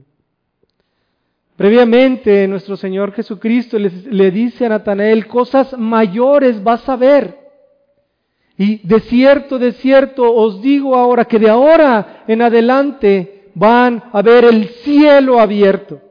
Previamente 1.55 2.47
nuestro 2.47 2.77
Señor 2.77 3.11
Jesucristo 3.11 3.77
le 3.77 4.31
dice 4.31 4.65
a 4.65 4.69
Natanael, 4.69 5.27
cosas 5.27 5.77
mayores 5.77 6.63
vas 6.63 6.87
a 6.87 6.95
ver. 6.95 7.37
Y 8.57 8.85
de 8.87 8.99
cierto, 9.01 9.59
de 9.59 9.73
cierto 9.73 10.33
os 10.33 10.61
digo 10.61 10.95
ahora 10.95 11.25
que 11.25 11.39
de 11.39 11.49
ahora 11.49 12.23
en 12.27 12.41
adelante 12.41 13.49
van 13.55 14.03
a 14.11 14.21
ver 14.21 14.45
el 14.45 14.67
cielo 14.69 15.39
abierto. 15.39 16.01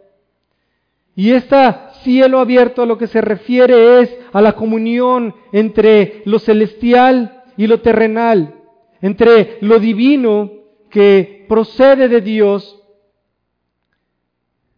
Y 1.14 1.32
este 1.32 1.56
cielo 2.02 2.40
abierto 2.40 2.82
a 2.82 2.86
lo 2.86 2.96
que 2.96 3.06
se 3.06 3.20
refiere 3.20 4.00
es 4.00 4.16
a 4.32 4.40
la 4.40 4.52
comunión 4.52 5.34
entre 5.52 6.22
lo 6.26 6.38
celestial 6.38 7.37
y 7.58 7.66
lo 7.66 7.80
terrenal, 7.82 8.54
entre 9.02 9.58
lo 9.60 9.78
divino 9.78 10.50
que 10.88 11.44
procede 11.46 12.08
de 12.08 12.22
Dios 12.22 12.82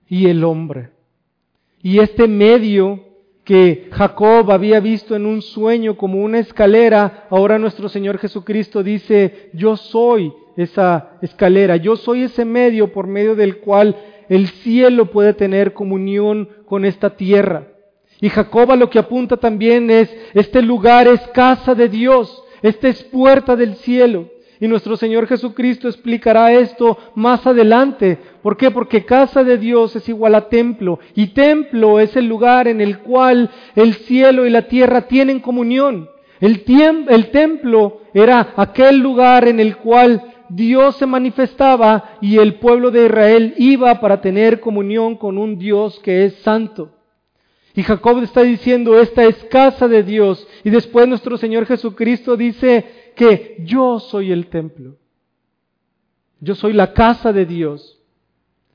y 0.09 0.27
el 0.27 0.43
hombre. 0.43 0.91
Y 1.81 2.01
este 2.01 2.27
medio 2.27 3.05
que 3.45 3.89
Jacob 3.93 4.51
había 4.51 4.81
visto 4.81 5.15
en 5.15 5.25
un 5.27 5.43
sueño 5.43 5.97
como 5.97 6.23
una 6.25 6.41
escalera, 6.41 7.29
ahora 7.31 7.59
nuestro 7.59 7.89
Señor 7.89 8.19
Jesucristo 8.19 8.83
dice, 8.83 9.51
yo 9.55 9.77
soy 9.77 10.33
esa 10.57 11.19
escalera. 11.23 11.77
Yo 11.77 11.97
soy 11.97 12.25
ese 12.25 12.45
medio 12.45 12.93
por 12.93 13.07
medio 13.07 13.35
del 13.35 13.59
cual 13.59 13.97
el 14.29 14.49
cielo 14.49 15.07
puede 15.07 15.35
tener 15.35 15.73
comunión 15.73 16.49
con 16.67 16.85
esta 16.85 17.17
tierra. 17.17 17.69
Y 18.21 18.29
Jacoba 18.29 18.77
lo 18.77 18.91
que 18.91 18.99
apunta 18.99 19.39
también 19.39 19.91
es, 19.91 20.15
este 20.35 20.61
lugar 20.63 21.09
es 21.09 21.21
casa 21.29 21.75
de 21.75 21.89
Dios, 21.89 22.43
esta 22.63 22.89
es 22.89 23.03
puerta 23.05 23.57
del 23.57 23.77
cielo. 23.77 24.27
Y 24.61 24.69
nuestro 24.69 24.97
Señor 24.99 25.27
Jesucristo 25.27 25.89
explicará 25.89 26.53
esto 26.53 26.99
más 27.15 27.47
adelante. 27.47 28.19
¿Por 28.43 28.59
qué? 28.59 28.71
Porque 28.71 29.07
casa 29.07 29.43
de 29.43 29.57
Dios 29.57 29.97
es 29.97 30.07
igual 30.11 30.35
a 30.35 30.51
templo. 30.51 30.99
Y 31.15 31.29
templo 31.29 31.99
es 31.99 32.15
el 32.15 32.27
lugar 32.27 32.69
en 32.69 32.83
el 32.83 32.99
cual 32.99 33.51
el 33.75 33.95
cielo 33.95 34.47
y 34.47 34.51
la 34.51 34.69
tierra 34.69 35.03
tienen 35.09 35.41
comunión. 35.41 36.11
El, 36.41 36.63
el 37.09 37.31
templo 37.31 38.03
era 38.13 38.53
aquel 38.57 38.99
lugar 38.99 39.49
en 39.49 39.61
el 39.61 39.79
cual 39.79 40.23
Dios 40.51 40.97
se 40.97 41.07
manifestaba 41.07 42.19
y 42.21 42.37
el 42.37 42.55
pueblo 42.55 42.91
de 42.91 43.07
Israel 43.07 43.55
iba 43.57 43.99
para 44.01 44.21
tener 44.21 44.61
comunión 44.61 45.17
con 45.17 45.39
un 45.39 45.59
Dios 45.59 45.99
que 46.01 46.27
es 46.27 46.35
santo. 46.43 46.91
Y 47.75 47.83
Jacob 47.83 48.23
está 48.23 48.43
diciendo, 48.43 48.99
esta 48.99 49.25
es 49.25 49.37
casa 49.45 49.87
de 49.87 50.03
Dios. 50.03 50.47
Y 50.65 50.71
después 50.71 51.07
nuestro 51.07 51.37
Señor 51.37 51.67
Jesucristo 51.67 52.37
dice 52.37 53.13
que 53.15 53.57
yo 53.61 54.01
soy 54.01 54.33
el 54.33 54.49
templo. 54.49 54.97
Yo 56.41 56.55
soy 56.55 56.73
la 56.73 56.93
casa 56.93 57.33
de 57.33 57.47
Dios. 57.47 57.99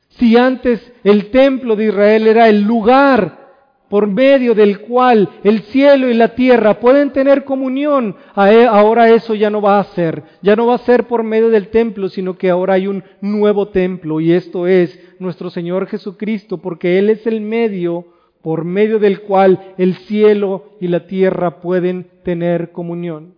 Si 0.09 0.37
antes 0.37 0.93
el 1.03 1.29
templo 1.29 1.75
de 1.75 1.85
Israel 1.85 2.27
era 2.27 2.47
el 2.47 2.61
lugar 2.61 3.43
por 3.89 4.07
medio 4.07 4.55
del 4.55 4.79
cual 4.79 5.29
el 5.43 5.61
cielo 5.63 6.09
y 6.09 6.13
la 6.13 6.29
tierra 6.29 6.79
pueden 6.79 7.11
tener 7.11 7.43
comunión, 7.43 8.15
e, 8.35 8.65
ahora 8.65 9.09
eso 9.09 9.35
ya 9.35 9.49
no 9.49 9.61
va 9.61 9.79
a 9.79 9.83
ser. 9.83 10.23
Ya 10.41 10.55
no 10.55 10.67
va 10.67 10.75
a 10.75 10.79
ser 10.79 11.05
por 11.05 11.23
medio 11.23 11.49
del 11.49 11.67
templo, 11.67 12.07
sino 12.07 12.37
que 12.37 12.49
ahora 12.49 12.75
hay 12.75 12.87
un 12.87 13.03
nuevo 13.19 13.67
templo 13.67 14.21
y 14.21 14.31
esto 14.31 14.67
es 14.67 14.97
nuestro 15.19 15.49
Señor 15.49 15.87
Jesucristo, 15.87 16.59
porque 16.59 16.97
Él 16.97 17.09
es 17.09 17.27
el 17.27 17.41
medio 17.41 18.14
por 18.45 18.63
medio 18.63 18.99
del 18.99 19.21
cual 19.21 19.73
el 19.75 19.95
cielo 19.95 20.65
y 20.79 20.87
la 20.87 21.07
tierra 21.07 21.61
pueden 21.61 22.05
tener 22.23 22.71
comunión. 22.71 23.33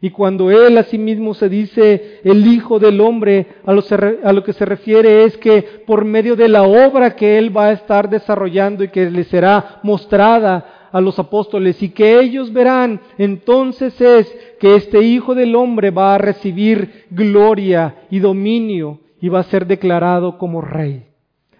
Y 0.00 0.10
cuando 0.10 0.52
Él 0.52 0.78
a 0.78 0.84
sí 0.84 0.96
mismo 0.96 1.34
se 1.34 1.48
dice 1.48 2.20
el 2.22 2.46
Hijo 2.46 2.78
del 2.78 3.00
Hombre, 3.00 3.48
a 3.66 3.72
lo, 3.72 3.82
a 4.22 4.32
lo, 4.32 4.44
que 4.44 4.52
se 4.52 4.64
refiere 4.64 5.24
es 5.24 5.36
que 5.38 5.62
por 5.84 6.04
medio 6.04 6.36
de 6.36 6.46
la 6.46 6.62
obra 6.62 7.16
que 7.16 7.36
Él 7.36 7.56
va 7.56 7.64
a 7.64 7.72
estar 7.72 8.08
desarrollando 8.08 8.84
y 8.84 8.90
que 8.90 9.10
le 9.10 9.24
será 9.24 9.80
mostrada 9.82 10.88
a 10.92 11.00
los 11.00 11.18
apóstoles 11.18 11.82
y 11.82 11.88
que 11.88 12.20
ellos 12.20 12.52
verán, 12.52 13.00
entonces 13.18 14.00
es 14.00 14.32
que 14.60 14.76
este 14.76 15.02
Hijo 15.02 15.34
del 15.34 15.56
Hombre 15.56 15.90
va 15.90 16.14
a 16.14 16.18
recibir 16.18 17.06
gloria 17.10 18.02
y 18.08 18.20
dominio 18.20 19.00
y 19.20 19.30
va 19.30 19.40
a 19.40 19.50
ser 19.50 19.66
declarado 19.66 20.38
como 20.38 20.60
Rey. 20.60 21.06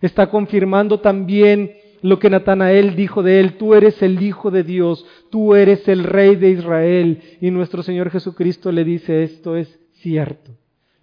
Está 0.01 0.31
confirmando 0.31 1.01
también 1.01 1.73
lo 2.03 2.19
que 2.19 2.31
Natanael 2.31 2.97
dijo 2.97 3.23
de 3.23 3.41
él, 3.41 3.55
tú 3.55 3.75
eres 3.75 4.03
el 4.03 4.23
Hijo 4.23 4.51
de 4.51 4.63
Dios, 4.63 5.05
tú 5.31 5.55
eres 5.55 5.89
el 5.89 6.05
Rey 6.05 6.37
de 6.37 6.51
Israel. 6.51 7.23
Y 7.41 7.51
nuestro 7.51 7.83
Señor 7.83 8.11
Jesucristo 8.11 8.73
le 8.73 8.85
dice, 8.85 9.23
esto 9.23 9.57
es 9.57 9.79
cierto. 9.95 10.53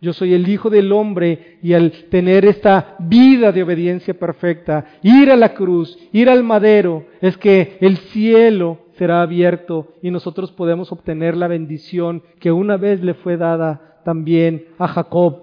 Yo 0.02 0.14
soy 0.14 0.34
el 0.34 0.48
Hijo 0.48 0.70
del 0.70 0.92
Hombre 0.92 1.58
y 1.64 1.74
al 1.74 1.92
tener 2.10 2.46
esta 2.46 2.96
vida 3.00 3.52
de 3.52 3.64
obediencia 3.64 4.14
perfecta, 4.14 4.86
ir 5.02 5.32
a 5.32 5.36
la 5.36 5.54
cruz, 5.54 5.98
ir 6.12 6.30
al 6.30 6.44
madero, 6.44 7.08
es 7.22 7.38
que 7.38 7.78
el 7.82 7.98
cielo 7.98 8.80
será 8.98 9.22
abierto 9.22 9.94
y 10.02 10.12
nosotros 10.12 10.52
podemos 10.52 10.92
obtener 10.92 11.36
la 11.36 11.48
bendición 11.48 12.24
que 12.40 12.52
una 12.52 12.78
vez 12.78 13.02
le 13.02 13.14
fue 13.14 13.38
dada 13.38 14.02
también 14.06 14.68
a 14.78 14.88
Jacob. 14.88 15.42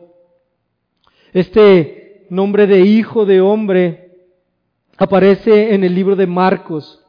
Este 1.33 2.27
nombre 2.31 2.67
de 2.67 2.81
Hijo 2.81 3.27
de 3.27 3.41
Hombre 3.41 4.02
aparece 5.03 5.75
en 5.75 5.83
el 5.83 5.97
libro 5.97 6.15
de 6.15 6.29
Marcos, 6.29 7.05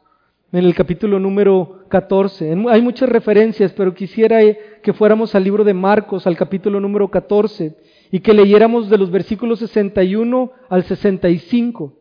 en 0.50 0.64
el 0.64 0.74
capítulo 0.74 1.20
número 1.20 1.84
14. 1.88 2.52
Hay 2.68 2.82
muchas 2.82 3.08
referencias, 3.08 3.72
pero 3.72 3.94
quisiera 3.94 4.40
que 4.82 4.92
fuéramos 4.92 5.32
al 5.36 5.44
libro 5.44 5.62
de 5.62 5.74
Marcos, 5.74 6.26
al 6.26 6.36
capítulo 6.36 6.80
número 6.80 7.08
14, 7.08 7.76
y 8.10 8.18
que 8.18 8.34
leyéramos 8.34 8.90
de 8.90 8.98
los 8.98 9.12
versículos 9.12 9.60
61 9.60 10.50
al 10.68 10.82
65. 10.82 11.96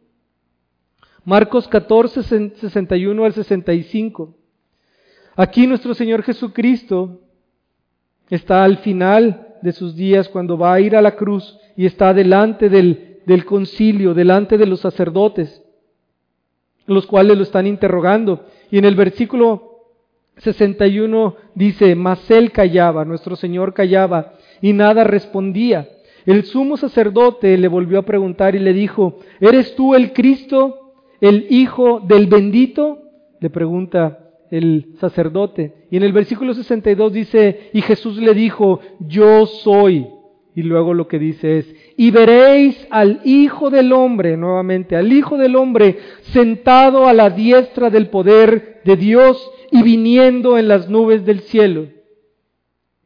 Marcos 1.26 1.68
14, 1.68 2.24
61 2.56 3.26
al 3.26 3.34
65. 3.34 4.36
Aquí 5.36 5.68
nuestro 5.68 5.94
Señor 5.94 6.24
Jesucristo 6.24 7.22
está 8.32 8.64
al 8.64 8.80
final 8.80 9.58
de 9.62 9.74
sus 9.74 9.96
días 9.96 10.28
cuando 10.28 10.58
va 10.58 10.74
a 10.74 10.80
ir 10.80 10.96
a 10.96 11.04
la 11.04 11.16
cruz 11.16 11.56
y 11.78 11.86
está 11.86 12.16
delante 12.16 12.68
del, 12.70 13.20
del 13.28 13.46
concilio, 13.46 14.16
delante 14.16 14.58
de 14.58 14.66
los 14.66 14.80
sacerdotes 14.80 15.62
los 16.86 17.06
cuales 17.06 17.38
lo 17.38 17.44
están 17.44 17.68
interrogando. 17.68 18.46
Y 18.72 18.78
en 18.78 18.86
el 18.86 18.96
versículo 18.96 19.74
61 20.38 21.36
dice, 21.56 21.96
mas 21.96 22.30
él 22.32 22.52
callaba, 22.52 23.06
nuestro 23.06 23.36
Señor 23.36 23.74
callaba, 23.74 24.34
y 24.62 24.74
nada 24.74 25.04
respondía. 25.04 25.90
El 26.26 26.46
sumo 26.46 26.78
sacerdote 26.78 27.58
le 27.58 27.68
volvió 27.68 28.00
a 28.00 28.06
preguntar 28.06 28.56
y 28.56 28.60
le 28.60 28.74
dijo, 28.74 29.20
¿eres 29.40 29.76
tú 29.76 29.94
el 29.94 30.14
Cristo, 30.14 30.94
el 31.20 31.48
Hijo 31.50 32.00
del 32.00 32.28
bendito? 32.28 33.00
Le 33.40 33.50
pregunta 33.50 34.20
el 34.50 34.94
sacerdote. 35.00 35.74
Y 35.92 35.98
en 35.98 36.04
el 36.04 36.14
versículo 36.14 36.54
62 36.54 37.12
dice, 37.12 37.70
y 37.74 37.82
Jesús 37.82 38.18
le 38.18 38.34
dijo, 38.34 38.80
yo 39.00 39.46
soy. 39.46 40.08
Y 40.56 40.62
luego 40.62 40.93
lo 40.93 41.08
que 41.08 41.18
dice 41.18 41.58
es, 41.58 41.76
y 41.97 42.12
veréis 42.12 42.88
al 42.91 43.22
Hijo 43.24 43.72
del 43.72 43.91
Hombre, 43.91 44.38
nuevamente, 44.38 44.95
al 44.95 45.12
Hijo 45.12 45.38
del 45.38 45.56
Hombre 45.56 45.97
sentado 46.32 47.08
a 47.08 47.14
la 47.14 47.32
diestra 47.32 47.89
del 47.89 48.10
poder 48.10 48.82
de 48.86 48.95
Dios 48.95 49.51
y 49.72 49.82
viniendo 49.82 50.58
en 50.60 50.68
las 50.68 50.89
nubes 50.89 51.26
del 51.26 51.39
cielo. 51.41 51.88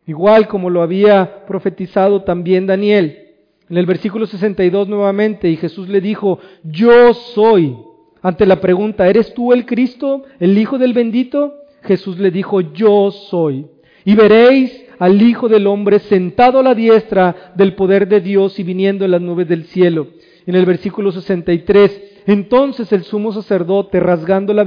Igual 0.05 0.47
como 0.47 0.69
lo 0.69 0.81
había 0.81 1.45
profetizado 1.45 2.23
también 2.23 2.67
Daniel. 2.67 3.27
En 3.69 3.77
el 3.77 3.85
versículo 3.85 4.25
62 4.25 4.87
nuevamente, 4.89 5.49
y 5.49 5.55
Jesús 5.57 5.87
le 5.87 6.01
dijo, 6.01 6.39
yo 6.63 7.13
soy. 7.13 7.77
Ante 8.21 8.45
la 8.45 8.59
pregunta, 8.59 9.07
¿eres 9.07 9.33
tú 9.33 9.53
el 9.53 9.65
Cristo, 9.65 10.23
el 10.39 10.57
Hijo 10.57 10.77
del 10.77 10.93
bendito? 10.93 11.53
Jesús 11.83 12.19
le 12.19 12.31
dijo, 12.31 12.59
yo 12.61 13.11
soy. 13.11 13.67
Y 14.03 14.15
veréis 14.15 14.86
al 14.99 15.21
Hijo 15.21 15.47
del 15.47 15.67
Hombre 15.67 15.99
sentado 15.99 16.59
a 16.59 16.63
la 16.63 16.75
diestra 16.75 17.53
del 17.55 17.75
poder 17.75 18.07
de 18.07 18.21
Dios 18.21 18.59
y 18.59 18.63
viniendo 18.63 19.05
en 19.05 19.11
las 19.11 19.21
nubes 19.21 19.47
del 19.47 19.65
cielo. 19.65 20.07
En 20.45 20.55
el 20.55 20.65
versículo 20.65 21.11
63, 21.11 22.23
entonces 22.25 22.91
el 22.91 23.03
sumo 23.03 23.31
sacerdote, 23.31 23.99
rasgando 23.99 24.53
la, 24.53 24.65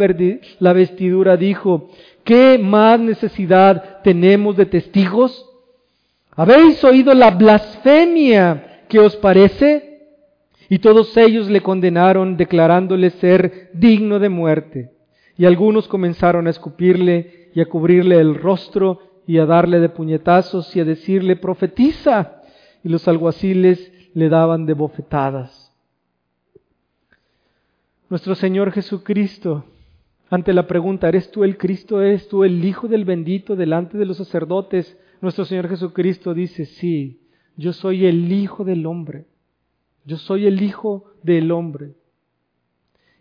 la 0.59 0.73
vestidura, 0.73 1.37
dijo, 1.37 1.91
¿qué 2.25 2.59
más 2.59 3.01
necesidad 3.01 4.03
tenemos 4.03 4.57
de 4.57 4.67
testigos? 4.67 5.47
¿Habéis 6.37 6.83
oído 6.85 7.13
la 7.15 7.31
blasfemia 7.31 8.83
que 8.89 8.99
os 8.99 9.17
parece? 9.17 9.91
Y 10.69 10.79
todos 10.79 11.17
ellos 11.17 11.51
le 11.51 11.61
condenaron, 11.61 12.37
declarándole 12.37 13.11
ser 13.11 13.71
digno 13.75 14.19
de 14.19 14.29
muerte. 14.29 14.91
Y 15.37 15.45
algunos 15.45 15.89
comenzaron 15.89 16.47
a 16.47 16.51
escupirle 16.51 17.51
y 17.55 17.61
a 17.61 17.67
cubrirle 17.67 18.17
el 18.17 18.37
rostro 18.37 19.01
y 19.31 19.39
a 19.39 19.47
darle 19.47 19.79
de 19.79 19.89
puñetazos 19.89 20.75
y 20.75 20.81
a 20.81 20.85
decirle, 20.85 21.37
profetiza. 21.37 22.43
Y 22.83 22.89
los 22.89 23.07
alguaciles 23.07 23.93
le 24.13 24.29
daban 24.29 24.67
de 24.67 24.75
bofetadas. 24.75 25.73
Nuestro 28.09 28.35
Señor 28.35 28.73
Jesucristo, 28.73 29.67
ante 30.31 30.53
la 30.53 30.67
pregunta, 30.67 31.07
¿eres 31.07 31.31
tú 31.31 31.45
el 31.45 31.59
Cristo? 31.59 32.03
¿Eres 32.03 32.27
tú 32.27 32.43
el 32.43 32.65
Hijo 32.65 32.89
del 32.89 33.05
bendito 33.05 33.55
delante 33.55 33.99
de 33.99 34.05
los 34.05 34.17
sacerdotes? 34.17 34.99
Nuestro 35.21 35.45
Señor 35.45 35.69
Jesucristo 35.69 36.35
dice, 36.35 36.65
sí, 36.65 37.21
yo 37.57 37.73
soy 37.73 38.07
el 38.07 38.33
Hijo 38.33 38.65
del 38.65 38.85
hombre. 38.85 39.27
Yo 40.05 40.17
soy 40.17 40.49
el 40.49 40.61
Hijo 40.61 41.05
del 41.23 41.53
hombre. 41.53 41.95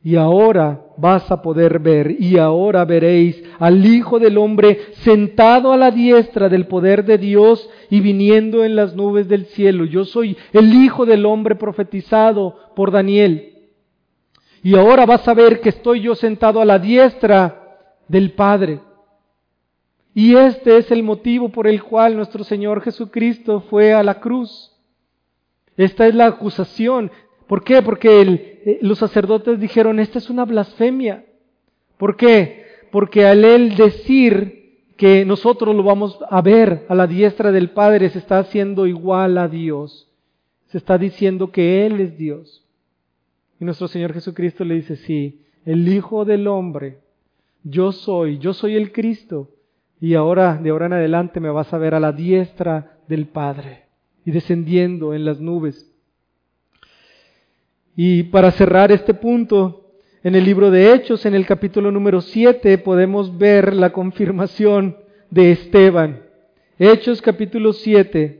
Y 0.01 0.15
ahora 0.15 0.85
vas 0.97 1.29
a 1.29 1.41
poder 1.41 1.79
ver, 1.79 2.15
y 2.19 2.37
ahora 2.37 2.85
veréis 2.85 3.43
al 3.59 3.85
Hijo 3.85 4.17
del 4.17 4.37
Hombre 4.37 4.79
sentado 5.01 5.73
a 5.73 5.77
la 5.77 5.91
diestra 5.91 6.47
del 6.47 6.67
poder 6.67 7.03
de 7.03 7.17
Dios 7.17 7.69
y 7.89 7.99
viniendo 7.99 8.63
en 8.63 8.77
las 8.77 8.95
nubes 8.95 9.27
del 9.27 9.45
cielo. 9.47 9.83
Yo 9.83 10.05
soy 10.05 10.37
el 10.53 10.73
Hijo 10.73 11.05
del 11.05 11.25
Hombre 11.25 11.55
profetizado 11.55 12.55
por 12.75 12.91
Daniel. 12.91 13.49
Y 14.63 14.75
ahora 14.75 15.05
vas 15.05 15.27
a 15.27 15.33
ver 15.33 15.59
que 15.59 15.69
estoy 15.69 16.01
yo 16.01 16.15
sentado 16.15 16.61
a 16.61 16.65
la 16.65 16.79
diestra 16.79 17.91
del 18.07 18.31
Padre. 18.31 18.79
Y 20.13 20.35
este 20.35 20.77
es 20.77 20.91
el 20.91 21.03
motivo 21.03 21.49
por 21.49 21.67
el 21.67 21.83
cual 21.83 22.15
nuestro 22.15 22.43
Señor 22.43 22.81
Jesucristo 22.81 23.61
fue 23.69 23.93
a 23.93 24.03
la 24.03 24.19
cruz. 24.19 24.71
Esta 25.77 26.07
es 26.07 26.15
la 26.15 26.25
acusación. 26.25 27.11
¿Por 27.49 27.63
qué? 27.63 27.81
Porque 27.81 28.21
eh, 28.21 28.77
los 28.83 28.99
sacerdotes 28.99 29.59
dijeron, 29.59 29.99
esta 29.99 30.19
es 30.19 30.29
una 30.29 30.45
blasfemia. 30.45 31.25
¿Por 31.97 32.15
qué? 32.15 32.63
Porque 32.91 33.25
al 33.25 33.43
él 33.43 33.75
decir 33.75 34.83
que 34.95 35.25
nosotros 35.25 35.75
lo 35.75 35.81
vamos 35.81 36.19
a 36.29 36.43
ver 36.43 36.85
a 36.87 36.93
la 36.93 37.07
diestra 37.07 37.51
del 37.51 37.71
Padre, 37.71 38.11
se 38.11 38.19
está 38.19 38.37
haciendo 38.37 38.85
igual 38.85 39.39
a 39.39 39.47
Dios. 39.47 40.11
Se 40.67 40.77
está 40.77 40.99
diciendo 40.99 41.51
que 41.51 41.87
Él 41.87 41.99
es 41.99 42.19
Dios. 42.19 42.63
Y 43.59 43.65
nuestro 43.65 43.87
Señor 43.87 44.13
Jesucristo 44.13 44.63
le 44.63 44.75
dice, 44.75 44.95
sí, 44.97 45.41
el 45.65 45.87
Hijo 45.87 46.25
del 46.25 46.47
Hombre, 46.47 46.99
yo 47.63 47.91
soy, 47.91 48.37
yo 48.37 48.53
soy 48.53 48.75
el 48.75 48.91
Cristo. 48.91 49.49
Y 49.99 50.13
ahora, 50.13 50.59
de 50.61 50.69
ahora 50.69 50.85
en 50.85 50.93
adelante, 50.93 51.39
me 51.39 51.49
vas 51.49 51.73
a 51.73 51.79
ver 51.79 51.95
a 51.95 51.99
la 51.99 52.11
diestra 52.11 52.99
del 53.07 53.25
Padre 53.25 53.85
y 54.23 54.29
descendiendo 54.29 55.15
en 55.15 55.25
las 55.25 55.39
nubes. 55.39 55.88
Y 57.95 58.23
para 58.23 58.51
cerrar 58.51 58.91
este 58.91 59.13
punto, 59.13 59.91
en 60.23 60.35
el 60.35 60.43
libro 60.43 60.71
de 60.71 60.93
Hechos, 60.93 61.25
en 61.25 61.33
el 61.33 61.45
capítulo 61.45 61.91
número 61.91 62.21
7, 62.21 62.77
podemos 62.79 63.37
ver 63.37 63.73
la 63.73 63.91
confirmación 63.91 64.97
de 65.29 65.51
Esteban. 65.51 66.23
Hechos 66.77 67.21
capítulo 67.21 67.73
7. 67.73 68.39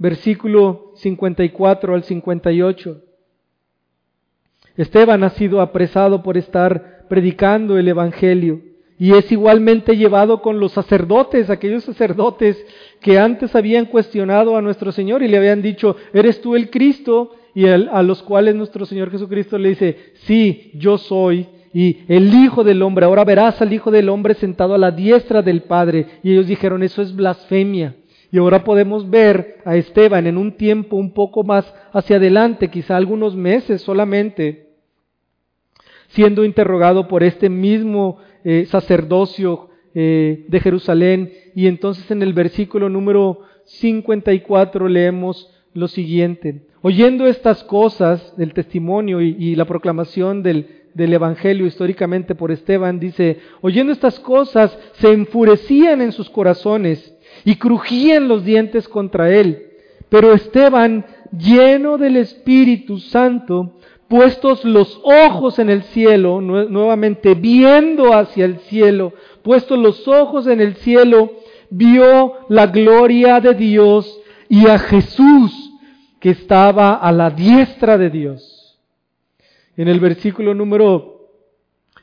versículo 0.00 0.92
54 0.96 1.94
al 1.94 2.04
58. 2.04 3.02
Esteban 4.78 5.22
ha 5.24 5.28
sido 5.28 5.60
apresado 5.60 6.22
por 6.22 6.38
estar 6.38 7.04
predicando 7.10 7.76
el 7.76 7.86
Evangelio 7.86 8.62
y 9.00 9.14
es 9.14 9.32
igualmente 9.32 9.96
llevado 9.96 10.42
con 10.42 10.60
los 10.60 10.72
sacerdotes, 10.72 11.48
aquellos 11.48 11.84
sacerdotes 11.84 12.62
que 13.00 13.18
antes 13.18 13.56
habían 13.56 13.86
cuestionado 13.86 14.58
a 14.58 14.60
nuestro 14.60 14.92
Señor 14.92 15.22
y 15.22 15.28
le 15.28 15.38
habían 15.38 15.62
dicho, 15.62 15.96
¿eres 16.12 16.42
tú 16.42 16.54
el 16.54 16.68
Cristo? 16.68 17.34
Y 17.54 17.66
a 17.66 18.02
los 18.02 18.22
cuales 18.22 18.54
nuestro 18.54 18.84
Señor 18.84 19.10
Jesucristo 19.10 19.56
le 19.56 19.70
dice, 19.70 20.12
sí, 20.26 20.72
yo 20.74 20.98
soy. 20.98 21.48
Y 21.72 22.00
el 22.08 22.34
Hijo 22.34 22.62
del 22.62 22.82
Hombre, 22.82 23.06
ahora 23.06 23.24
verás 23.24 23.62
al 23.62 23.72
Hijo 23.72 23.90
del 23.90 24.10
Hombre 24.10 24.34
sentado 24.34 24.74
a 24.74 24.78
la 24.78 24.90
diestra 24.90 25.40
del 25.40 25.62
Padre. 25.62 26.04
Y 26.22 26.32
ellos 26.32 26.46
dijeron, 26.46 26.82
eso 26.82 27.00
es 27.00 27.16
blasfemia. 27.16 27.96
Y 28.30 28.36
ahora 28.36 28.64
podemos 28.64 29.08
ver 29.08 29.62
a 29.64 29.76
Esteban 29.76 30.26
en 30.26 30.36
un 30.36 30.58
tiempo 30.58 30.96
un 30.96 31.14
poco 31.14 31.42
más 31.42 31.72
hacia 31.94 32.16
adelante, 32.16 32.68
quizá 32.68 32.98
algunos 32.98 33.34
meses 33.34 33.80
solamente, 33.80 34.74
siendo 36.08 36.44
interrogado 36.44 37.08
por 37.08 37.22
este 37.22 37.48
mismo 37.48 38.18
eh, 38.44 38.66
sacerdocio 38.68 39.68
eh, 39.94 40.44
de 40.48 40.60
Jerusalén. 40.60 41.32
Y 41.54 41.66
entonces 41.66 42.10
en 42.10 42.22
el 42.22 42.32
versículo 42.32 42.88
número 42.88 43.40
54 43.64 44.88
leemos 44.88 45.50
lo 45.74 45.88
siguiente. 45.88 46.62
Oyendo 46.82 47.26
estas 47.26 47.62
cosas 47.64 48.34
del 48.36 48.54
testimonio 48.54 49.20
y, 49.20 49.54
la 49.54 49.66
proclamación 49.66 50.42
del, 50.42 50.84
del 50.94 51.12
Evangelio 51.12 51.66
históricamente 51.66 52.34
por 52.34 52.50
Esteban, 52.50 52.98
dice, 52.98 53.38
oyendo 53.60 53.92
estas 53.92 54.18
cosas 54.18 54.76
se 54.94 55.12
enfurecían 55.12 56.00
en 56.00 56.12
sus 56.12 56.30
corazones 56.30 57.14
y 57.44 57.56
crujían 57.56 58.28
los 58.28 58.44
dientes 58.44 58.88
contra 58.88 59.30
él. 59.30 59.66
Pero 60.08 60.32
Esteban, 60.32 61.04
lleno 61.36 61.98
del 61.98 62.16
Espíritu 62.16 62.98
Santo, 62.98 63.76
puestos 64.10 64.64
los 64.64 65.00
ojos 65.04 65.60
en 65.60 65.70
el 65.70 65.84
cielo, 65.84 66.40
nuevamente 66.40 67.34
viendo 67.34 68.12
hacia 68.12 68.44
el 68.44 68.58
cielo, 68.58 69.12
puestos 69.42 69.78
los 69.78 70.08
ojos 70.08 70.48
en 70.48 70.60
el 70.60 70.74
cielo, 70.74 71.30
vio 71.70 72.34
la 72.48 72.66
gloria 72.66 73.38
de 73.38 73.54
Dios 73.54 74.20
y 74.48 74.66
a 74.66 74.80
Jesús 74.80 75.52
que 76.18 76.30
estaba 76.30 76.94
a 76.94 77.12
la 77.12 77.30
diestra 77.30 77.98
de 77.98 78.10
Dios. 78.10 78.80
En 79.76 79.86
el 79.86 80.00
versículo 80.00 80.54
número 80.54 81.28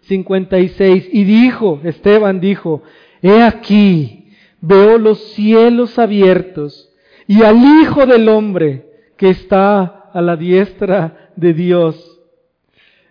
56, 0.03 1.09
y 1.11 1.25
dijo, 1.25 1.81
Esteban 1.83 2.39
dijo, 2.39 2.83
he 3.21 3.43
aquí, 3.43 4.29
veo 4.61 4.97
los 4.97 5.21
cielos 5.33 5.99
abiertos 5.99 6.89
y 7.27 7.43
al 7.43 7.57
Hijo 7.57 8.05
del 8.05 8.29
Hombre 8.29 8.85
que 9.17 9.29
está 9.29 10.09
a 10.13 10.21
la 10.21 10.37
diestra 10.37 11.26
de 11.37 11.53
Dios. 11.53 12.19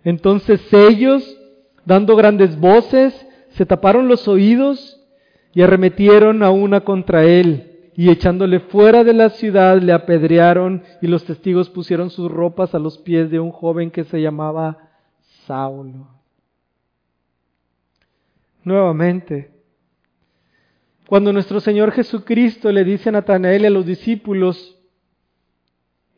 Entonces 0.03 0.61
ellos, 0.71 1.37
dando 1.85 2.15
grandes 2.15 2.59
voces, 2.59 3.27
se 3.49 3.65
taparon 3.65 4.07
los 4.07 4.27
oídos 4.27 5.01
y 5.53 5.63
arremetieron 5.63 6.43
a 6.43 6.51
una 6.51 6.81
contra 6.81 7.23
él. 7.23 7.91
Y 7.95 8.11
echándole 8.11 8.59
fuera 8.59 9.03
de 9.03 9.13
la 9.13 9.29
ciudad 9.29 9.81
le 9.81 9.91
apedrearon 9.91 10.83
y 11.01 11.07
los 11.07 11.23
testigos 11.23 11.71
pusieron 11.71 12.11
sus 12.11 12.31
ropas 12.31 12.75
a 12.75 12.79
los 12.79 12.99
pies 12.99 13.31
de 13.31 13.39
un 13.39 13.51
joven 13.51 13.89
que 13.89 14.03
se 14.03 14.21
llamaba 14.21 14.77
Saulo. 15.47 16.07
Nuevamente, 18.63 19.49
cuando 21.07 21.33
nuestro 21.33 21.59
Señor 21.59 21.91
Jesucristo 21.91 22.71
le 22.71 22.83
dice 22.83 23.09
a 23.09 23.13
Natanael 23.13 23.63
y 23.63 23.65
a 23.65 23.71
los 23.71 23.85
discípulos 23.85 24.77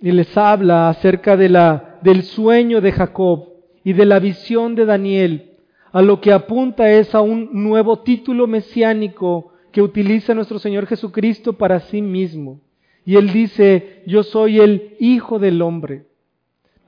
y 0.01 0.12
les 0.12 0.36
habla 0.36 0.89
acerca 0.89 1.38
de 1.38 1.47
la, 1.47 1.89
del 2.02 2.24
sueño 2.24 2.82
de 2.82 2.91
Jacob 2.91 3.50
y 3.84 3.93
de 3.93 4.06
la 4.06 4.20
visión 4.20 4.76
de 4.76 4.86
Daniel, 4.86 5.52
a 5.91 6.02
lo 6.02 6.22
que 6.22 6.32
apunta 6.32 6.91
es 6.91 7.16
a 7.16 7.22
un 7.22 7.50
nuevo 7.52 8.00
título 8.00 8.47
mesiánico 8.47 9.54
que 9.72 9.82
utiliza 9.82 10.34
nuestro 10.34 10.60
Señor 10.60 10.86
Jesucristo 10.86 11.54
para 11.54 11.80
sí 11.80 12.02
mismo. 12.02 12.62
Y 13.06 13.16
él 13.16 13.32
dice, 13.32 14.04
yo 14.06 14.24
soy 14.24 14.60
el 14.60 14.95
Hijo 15.00 15.39
del 15.39 15.62
Hombre 15.62 16.10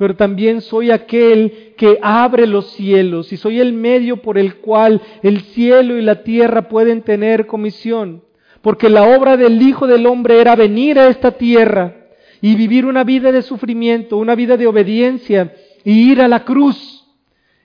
pero 0.02 0.16
también 0.16 0.62
soy 0.62 0.90
aquel 0.90 1.76
que 1.78 2.00
abre 2.02 2.48
los 2.48 2.72
cielos 2.72 3.32
y 3.32 3.38
soy 3.38 3.60
el 3.60 3.72
medio 3.72 4.18
por 4.18 4.40
el 4.40 4.56
cual 4.56 5.00
el 5.22 5.42
cielo 5.42 5.96
y 5.96 6.02
la 6.02 6.24
tierra 6.24 6.70
pueden 6.70 7.04
tener 7.04 7.46
comisión. 7.46 8.24
Porque 8.64 8.90
la 8.90 9.16
obra 9.16 9.38
del 9.38 9.62
Hijo 9.62 9.86
del 9.86 10.08
Hombre 10.08 10.42
era 10.42 10.56
venir 10.56 10.98
a 10.98 11.08
esta 11.08 11.34
tierra 11.34 12.01
y 12.42 12.56
vivir 12.56 12.86
una 12.86 13.04
vida 13.04 13.32
de 13.32 13.42
sufrimiento, 13.42 14.18
una 14.18 14.36
vida 14.36 14.58
de 14.58 14.68
obediencia 14.68 15.54
y 15.84 16.12
ir 16.12 16.22
a 16.22 16.28
la 16.28 16.44
cruz 16.44 17.06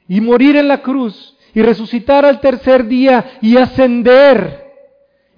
y 0.07 0.20
morir 0.20 0.57
en 0.57 0.68
la 0.68 0.83
cruz 0.83 1.37
y 1.55 1.62
resucitar 1.62 2.24
al 2.24 2.41
tercer 2.41 2.87
día 2.87 3.39
y 3.41 3.57
ascender. 3.57 4.64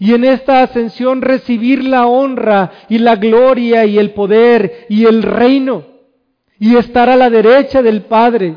Y 0.01 0.15
en 0.15 0.25
esta 0.25 0.63
ascensión 0.63 1.23
recibir 1.23 1.83
la 1.85 2.07
honra 2.07 2.73
y 2.89 2.99
la 2.99 3.17
gloria 3.17 3.85
y 3.85 3.99
el 3.99 4.11
poder 4.11 4.87
y 4.89 5.05
el 5.05 5.23
reino 5.23 5.87
y 6.59 6.77
estar 6.77 7.09
a 7.09 7.17
la 7.17 7.31
derecha 7.31 7.83
del 7.83 8.03
Padre 8.03 8.57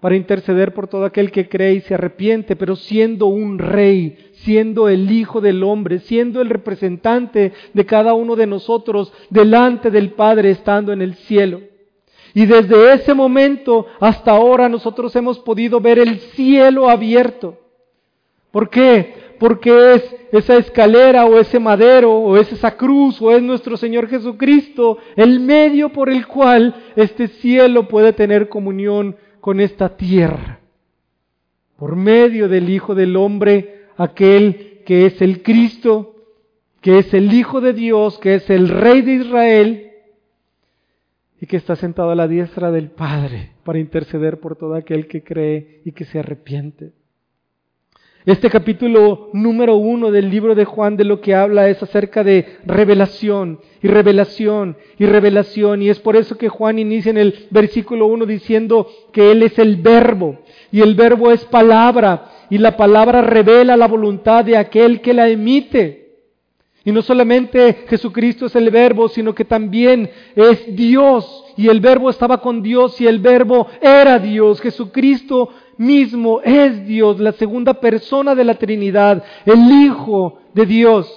para 0.00 0.16
interceder 0.16 0.72
por 0.72 0.88
todo 0.88 1.04
aquel 1.04 1.30
que 1.30 1.48
cree 1.48 1.74
y 1.74 1.80
se 1.82 1.94
arrepiente, 1.94 2.56
pero 2.56 2.74
siendo 2.74 3.26
un 3.26 3.58
rey, 3.58 4.16
siendo 4.32 4.88
el 4.88 5.10
Hijo 5.10 5.40
del 5.40 5.62
hombre, 5.62 5.98
siendo 6.00 6.40
el 6.40 6.48
representante 6.48 7.52
de 7.72 7.86
cada 7.86 8.14
uno 8.14 8.36
de 8.36 8.46
nosotros 8.46 9.12
delante 9.28 9.90
del 9.90 10.12
Padre 10.12 10.50
estando 10.50 10.92
en 10.92 11.02
el 11.02 11.14
cielo. 11.14 11.60
Y 12.32 12.46
desde 12.46 12.94
ese 12.94 13.12
momento 13.12 13.86
hasta 14.00 14.30
ahora 14.30 14.68
nosotros 14.68 15.14
hemos 15.16 15.38
podido 15.40 15.80
ver 15.80 15.98
el 15.98 16.18
cielo 16.20 16.88
abierto. 16.88 17.58
¿Por 18.50 18.70
qué? 18.70 19.30
porque 19.40 19.94
es 19.94 20.16
esa 20.32 20.58
escalera 20.58 21.24
o 21.24 21.38
ese 21.38 21.58
madero 21.58 22.12
o 22.12 22.36
es 22.36 22.52
esa 22.52 22.76
cruz 22.76 23.20
o 23.22 23.32
es 23.32 23.42
nuestro 23.42 23.78
Señor 23.78 24.06
Jesucristo 24.06 24.98
el 25.16 25.40
medio 25.40 25.88
por 25.88 26.10
el 26.10 26.26
cual 26.26 26.74
este 26.94 27.26
cielo 27.26 27.88
puede 27.88 28.12
tener 28.12 28.50
comunión 28.50 29.16
con 29.40 29.60
esta 29.60 29.96
tierra. 29.96 30.60
Por 31.76 31.96
medio 31.96 32.48
del 32.48 32.68
Hijo 32.68 32.94
del 32.94 33.16
Hombre, 33.16 33.86
aquel 33.96 34.82
que 34.84 35.06
es 35.06 35.20
el 35.22 35.42
Cristo, 35.42 36.16
que 36.80 36.98
es 36.98 37.12
el 37.14 37.32
Hijo 37.32 37.60
de 37.60 37.72
Dios, 37.72 38.18
que 38.18 38.34
es 38.34 38.50
el 38.50 38.68
Rey 38.68 39.02
de 39.02 39.12
Israel 39.14 39.90
y 41.40 41.46
que 41.46 41.56
está 41.56 41.74
sentado 41.74 42.10
a 42.10 42.14
la 42.14 42.28
diestra 42.28 42.70
del 42.70 42.90
Padre 42.90 43.52
para 43.64 43.78
interceder 43.78 44.40
por 44.40 44.56
todo 44.56 44.74
aquel 44.74 45.06
que 45.06 45.22
cree 45.22 45.80
y 45.84 45.92
que 45.92 46.04
se 46.04 46.18
arrepiente. 46.18 46.92
Este 48.26 48.50
capítulo 48.50 49.30
número 49.32 49.76
uno 49.76 50.10
del 50.10 50.28
libro 50.28 50.54
de 50.54 50.66
Juan 50.66 50.98
de 50.98 51.04
lo 51.04 51.22
que 51.22 51.34
habla 51.34 51.70
es 51.70 51.82
acerca 51.82 52.22
de 52.22 52.58
revelación 52.66 53.60
y 53.82 53.88
revelación 53.88 54.76
y 54.98 55.06
revelación. 55.06 55.80
Y 55.80 55.88
es 55.88 56.00
por 56.00 56.16
eso 56.16 56.36
que 56.36 56.50
Juan 56.50 56.78
inicia 56.78 57.08
en 57.08 57.16
el 57.16 57.46
versículo 57.48 58.06
uno 58.08 58.26
diciendo 58.26 58.86
que 59.10 59.32
Él 59.32 59.42
es 59.42 59.58
el 59.58 59.76
verbo 59.76 60.38
y 60.70 60.82
el 60.82 60.96
verbo 60.96 61.32
es 61.32 61.46
palabra 61.46 62.30
y 62.50 62.58
la 62.58 62.76
palabra 62.76 63.22
revela 63.22 63.74
la 63.78 63.88
voluntad 63.88 64.44
de 64.44 64.58
aquel 64.58 65.00
que 65.00 65.14
la 65.14 65.30
emite. 65.30 66.00
Y 66.84 66.92
no 66.92 67.00
solamente 67.02 67.84
Jesucristo 67.88 68.46
es 68.46 68.56
el 68.56 68.70
verbo, 68.70 69.08
sino 69.08 69.34
que 69.34 69.44
también 69.44 70.10
es 70.34 70.74
Dios. 70.76 71.44
Y 71.56 71.68
el 71.68 71.80
verbo 71.80 72.08
estaba 72.08 72.40
con 72.40 72.62
Dios 72.62 73.00
y 73.00 73.06
el 73.06 73.18
verbo 73.18 73.66
era 73.82 74.18
Dios. 74.18 74.60
Jesucristo 74.60 75.50
mismo 75.80 76.42
es 76.42 76.86
Dios, 76.86 77.18
la 77.18 77.32
segunda 77.32 77.74
persona 77.74 78.34
de 78.34 78.44
la 78.44 78.54
Trinidad, 78.54 79.24
el 79.46 79.70
Hijo 79.82 80.38
de 80.54 80.66
Dios. 80.66 81.10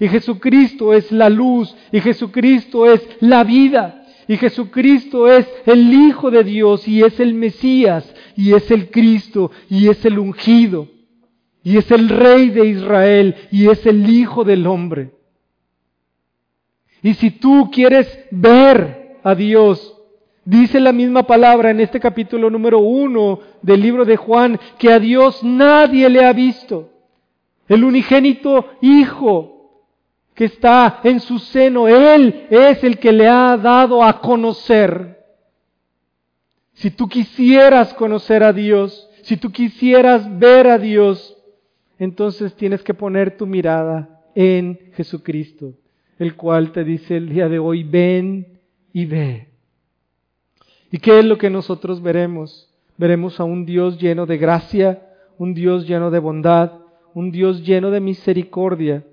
Y 0.00 0.08
Jesucristo 0.08 0.92
es 0.92 1.12
la 1.12 1.28
luz, 1.28 1.74
y 1.92 2.00
Jesucristo 2.00 2.90
es 2.90 3.06
la 3.20 3.44
vida, 3.44 4.04
y 4.26 4.36
Jesucristo 4.36 5.30
es 5.30 5.46
el 5.64 5.92
Hijo 5.92 6.30
de 6.30 6.42
Dios, 6.42 6.88
y 6.88 7.02
es 7.02 7.20
el 7.20 7.34
Mesías, 7.34 8.12
y 8.36 8.52
es 8.52 8.70
el 8.70 8.90
Cristo, 8.90 9.52
y 9.68 9.88
es 9.88 10.04
el 10.04 10.18
ungido, 10.18 10.88
y 11.62 11.76
es 11.76 11.90
el 11.92 12.08
Rey 12.08 12.50
de 12.50 12.66
Israel, 12.66 13.36
y 13.52 13.68
es 13.68 13.86
el 13.86 14.10
Hijo 14.10 14.42
del 14.42 14.66
hombre. 14.66 15.12
Y 17.02 17.14
si 17.14 17.30
tú 17.30 17.70
quieres 17.72 18.26
ver 18.32 19.18
a 19.22 19.34
Dios, 19.34 19.99
Dice 20.44 20.80
la 20.80 20.92
misma 20.92 21.24
palabra 21.24 21.70
en 21.70 21.80
este 21.80 22.00
capítulo 22.00 22.48
número 22.50 22.78
uno 22.78 23.40
del 23.60 23.80
libro 23.80 24.04
de 24.04 24.16
Juan 24.16 24.58
que 24.78 24.92
a 24.92 24.98
Dios 24.98 25.44
nadie 25.44 26.08
le 26.08 26.24
ha 26.24 26.32
visto. 26.32 26.90
El 27.68 27.84
unigénito 27.84 28.66
Hijo 28.80 29.60
que 30.34 30.46
está 30.46 31.00
en 31.04 31.20
su 31.20 31.38
seno, 31.38 31.86
Él 31.86 32.46
es 32.48 32.82
el 32.82 32.98
que 32.98 33.12
le 33.12 33.28
ha 33.28 33.58
dado 33.58 34.02
a 34.02 34.20
conocer. 34.20 35.22
Si 36.72 36.90
tú 36.90 37.08
quisieras 37.08 37.92
conocer 37.92 38.42
a 38.42 38.54
Dios, 38.54 39.10
si 39.22 39.36
tú 39.36 39.52
quisieras 39.52 40.38
ver 40.38 40.66
a 40.68 40.78
Dios, 40.78 41.36
entonces 41.98 42.54
tienes 42.54 42.82
que 42.82 42.94
poner 42.94 43.36
tu 43.36 43.46
mirada 43.46 44.22
en 44.34 44.78
Jesucristo. 44.94 45.74
el 46.18 46.36
cual 46.36 46.72
te 46.72 46.84
dice 46.84 47.16
el 47.16 47.28
día 47.28 47.48
de 47.48 47.58
hoy, 47.58 47.82
ven 47.82 48.60
y 48.92 49.06
ve. 49.06 49.49
¿Y 50.92 50.98
qué 50.98 51.20
es 51.20 51.24
lo 51.24 51.38
que 51.38 51.50
nosotros 51.50 52.02
veremos? 52.02 52.68
Veremos 52.96 53.38
a 53.40 53.44
un 53.44 53.64
Dios 53.64 53.98
lleno 53.98 54.26
de 54.26 54.38
gracia, 54.38 55.06
un 55.38 55.54
Dios 55.54 55.86
lleno 55.86 56.10
de 56.10 56.18
bondad, 56.18 56.72
un 57.14 57.30
Dios 57.30 57.64
lleno 57.64 57.90
de 57.90 58.00
misericordia, 58.00 59.04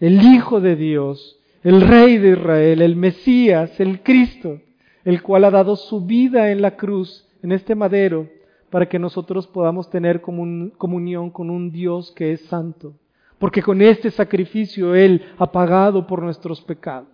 el 0.00 0.22
Hijo 0.22 0.60
de 0.60 0.76
Dios, 0.76 1.38
el 1.62 1.80
Rey 1.80 2.18
de 2.18 2.32
Israel, 2.32 2.82
el 2.82 2.96
Mesías, 2.96 3.80
el 3.80 4.02
Cristo, 4.02 4.60
el 5.04 5.22
cual 5.22 5.44
ha 5.44 5.50
dado 5.50 5.76
su 5.76 6.04
vida 6.04 6.50
en 6.50 6.60
la 6.60 6.76
cruz, 6.76 7.26
en 7.42 7.52
este 7.52 7.74
madero, 7.74 8.28
para 8.70 8.88
que 8.88 8.98
nosotros 8.98 9.46
podamos 9.46 9.88
tener 9.88 10.20
comunión 10.20 11.30
con 11.30 11.48
un 11.48 11.70
Dios 11.70 12.12
que 12.12 12.32
es 12.32 12.40
santo, 12.46 12.94
porque 13.38 13.62
con 13.62 13.80
este 13.80 14.10
sacrificio 14.10 14.94
Él 14.94 15.22
ha 15.38 15.50
pagado 15.50 16.06
por 16.06 16.22
nuestros 16.22 16.60
pecados. 16.60 17.13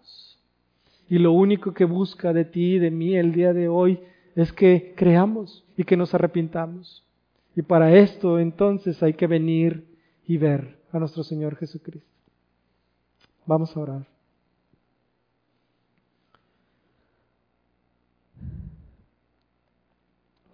Y 1.10 1.18
lo 1.18 1.32
único 1.32 1.74
que 1.74 1.84
busca 1.84 2.32
de 2.32 2.44
ti 2.44 2.76
y 2.76 2.78
de 2.78 2.92
mí 2.92 3.16
el 3.16 3.32
día 3.32 3.52
de 3.52 3.68
hoy 3.68 3.98
es 4.36 4.52
que 4.52 4.94
creamos 4.96 5.64
y 5.76 5.82
que 5.82 5.96
nos 5.96 6.14
arrepintamos. 6.14 7.04
Y 7.56 7.62
para 7.62 7.92
esto 7.96 8.38
entonces 8.38 9.02
hay 9.02 9.14
que 9.14 9.26
venir 9.26 9.84
y 10.24 10.36
ver 10.36 10.78
a 10.92 11.00
nuestro 11.00 11.24
Señor 11.24 11.56
Jesucristo. 11.56 12.08
Vamos 13.44 13.76
a 13.76 13.80
orar. 13.80 14.06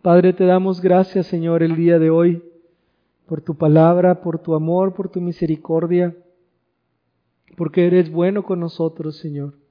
Padre, 0.01 0.33
te 0.33 0.47
damos 0.47 0.81
gracias, 0.81 1.27
Señor, 1.27 1.63
el 1.63 1.77
día 1.77 1.99
de 1.99 2.09
hoy, 2.09 2.43
por 3.27 3.43
tu 3.43 3.57
palabra, 3.57 4.23
por 4.23 4.39
tu 4.39 4.55
amor, 4.55 4.95
por 4.95 5.11
tu 5.11 5.21
misericordia, 5.21 6.17
porque 7.59 7.87
eres 7.87 8.11
bueno 8.11 8.43
con 8.43 8.61
nosotros, 8.61 9.19
Señor. 9.19 9.66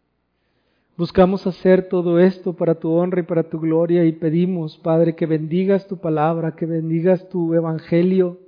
Buscamos 0.97 1.45
hacer 1.45 1.89
todo 1.89 2.19
esto 2.19 2.53
para 2.53 2.75
tu 2.75 2.91
honra 2.91 3.19
y 3.19 3.23
para 3.23 3.43
tu 3.43 3.59
gloria 3.59 4.05
y 4.05 4.13
pedimos, 4.13 4.77
Padre, 4.77 5.15
que 5.15 5.25
bendigas 5.25 5.87
tu 5.87 5.97
palabra, 5.97 6.55
que 6.55 6.65
bendigas 6.65 7.27
tu 7.29 7.53
evangelio, 7.53 8.39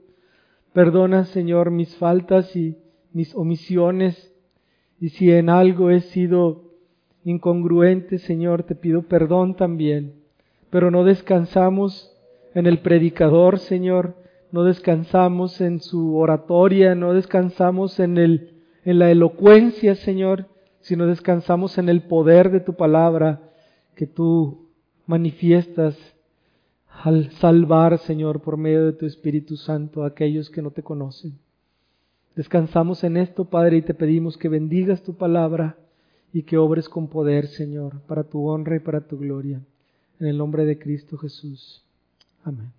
Perdona, 0.77 1.25
Señor, 1.25 1.71
mis 1.71 1.95
faltas 1.95 2.55
y 2.55 2.77
mis 3.11 3.33
omisiones. 3.33 4.31
Y 4.99 5.09
si 5.09 5.31
en 5.31 5.49
algo 5.49 5.89
he 5.89 6.01
sido 6.01 6.65
incongruente, 7.23 8.19
Señor, 8.19 8.61
te 8.61 8.75
pido 8.75 9.01
perdón 9.01 9.55
también. 9.55 10.13
Pero 10.69 10.91
no 10.91 11.03
descansamos 11.03 12.15
en 12.53 12.67
el 12.67 12.77
predicador, 12.81 13.57
Señor. 13.57 14.17
No 14.51 14.65
descansamos 14.65 15.61
en 15.61 15.79
su 15.79 16.15
oratoria, 16.15 16.93
no 16.93 17.13
descansamos 17.13 17.99
en, 17.99 18.19
el, 18.19 18.51
en 18.85 18.99
la 18.99 19.09
elocuencia, 19.09 19.95
Señor, 19.95 20.45
sino 20.87 21.05
descansamos 21.05 21.77
en 21.77 21.89
el 21.89 22.03
poder 22.03 22.49
de 22.49 22.61
tu 22.61 22.75
palabra 22.75 23.51
que 23.93 24.07
tú 24.07 24.69
manifiestas 25.05 25.97
al 27.03 27.29
salvar, 27.31 27.97
Señor, 27.99 28.41
por 28.41 28.55
medio 28.55 28.85
de 28.85 28.93
tu 28.93 29.05
Espíritu 29.05 29.57
Santo 29.57 30.03
a 30.03 30.07
aquellos 30.07 30.49
que 30.49 30.61
no 30.61 30.71
te 30.71 30.83
conocen. 30.83 31.37
Descansamos 32.37 33.03
en 33.03 33.17
esto, 33.17 33.45
Padre, 33.45 33.77
y 33.77 33.81
te 33.81 33.93
pedimos 33.93 34.37
que 34.37 34.47
bendigas 34.47 35.03
tu 35.03 35.15
palabra 35.15 35.75
y 36.31 36.43
que 36.43 36.57
obres 36.57 36.87
con 36.87 37.09
poder, 37.09 37.47
Señor, 37.47 37.99
para 38.07 38.23
tu 38.23 38.47
honra 38.47 38.77
y 38.77 38.79
para 38.79 39.01
tu 39.01 39.17
gloria. 39.17 39.59
En 40.21 40.27
el 40.27 40.37
nombre 40.37 40.63
de 40.63 40.79
Cristo 40.79 41.17
Jesús. 41.17 41.83
Amén. 42.45 42.76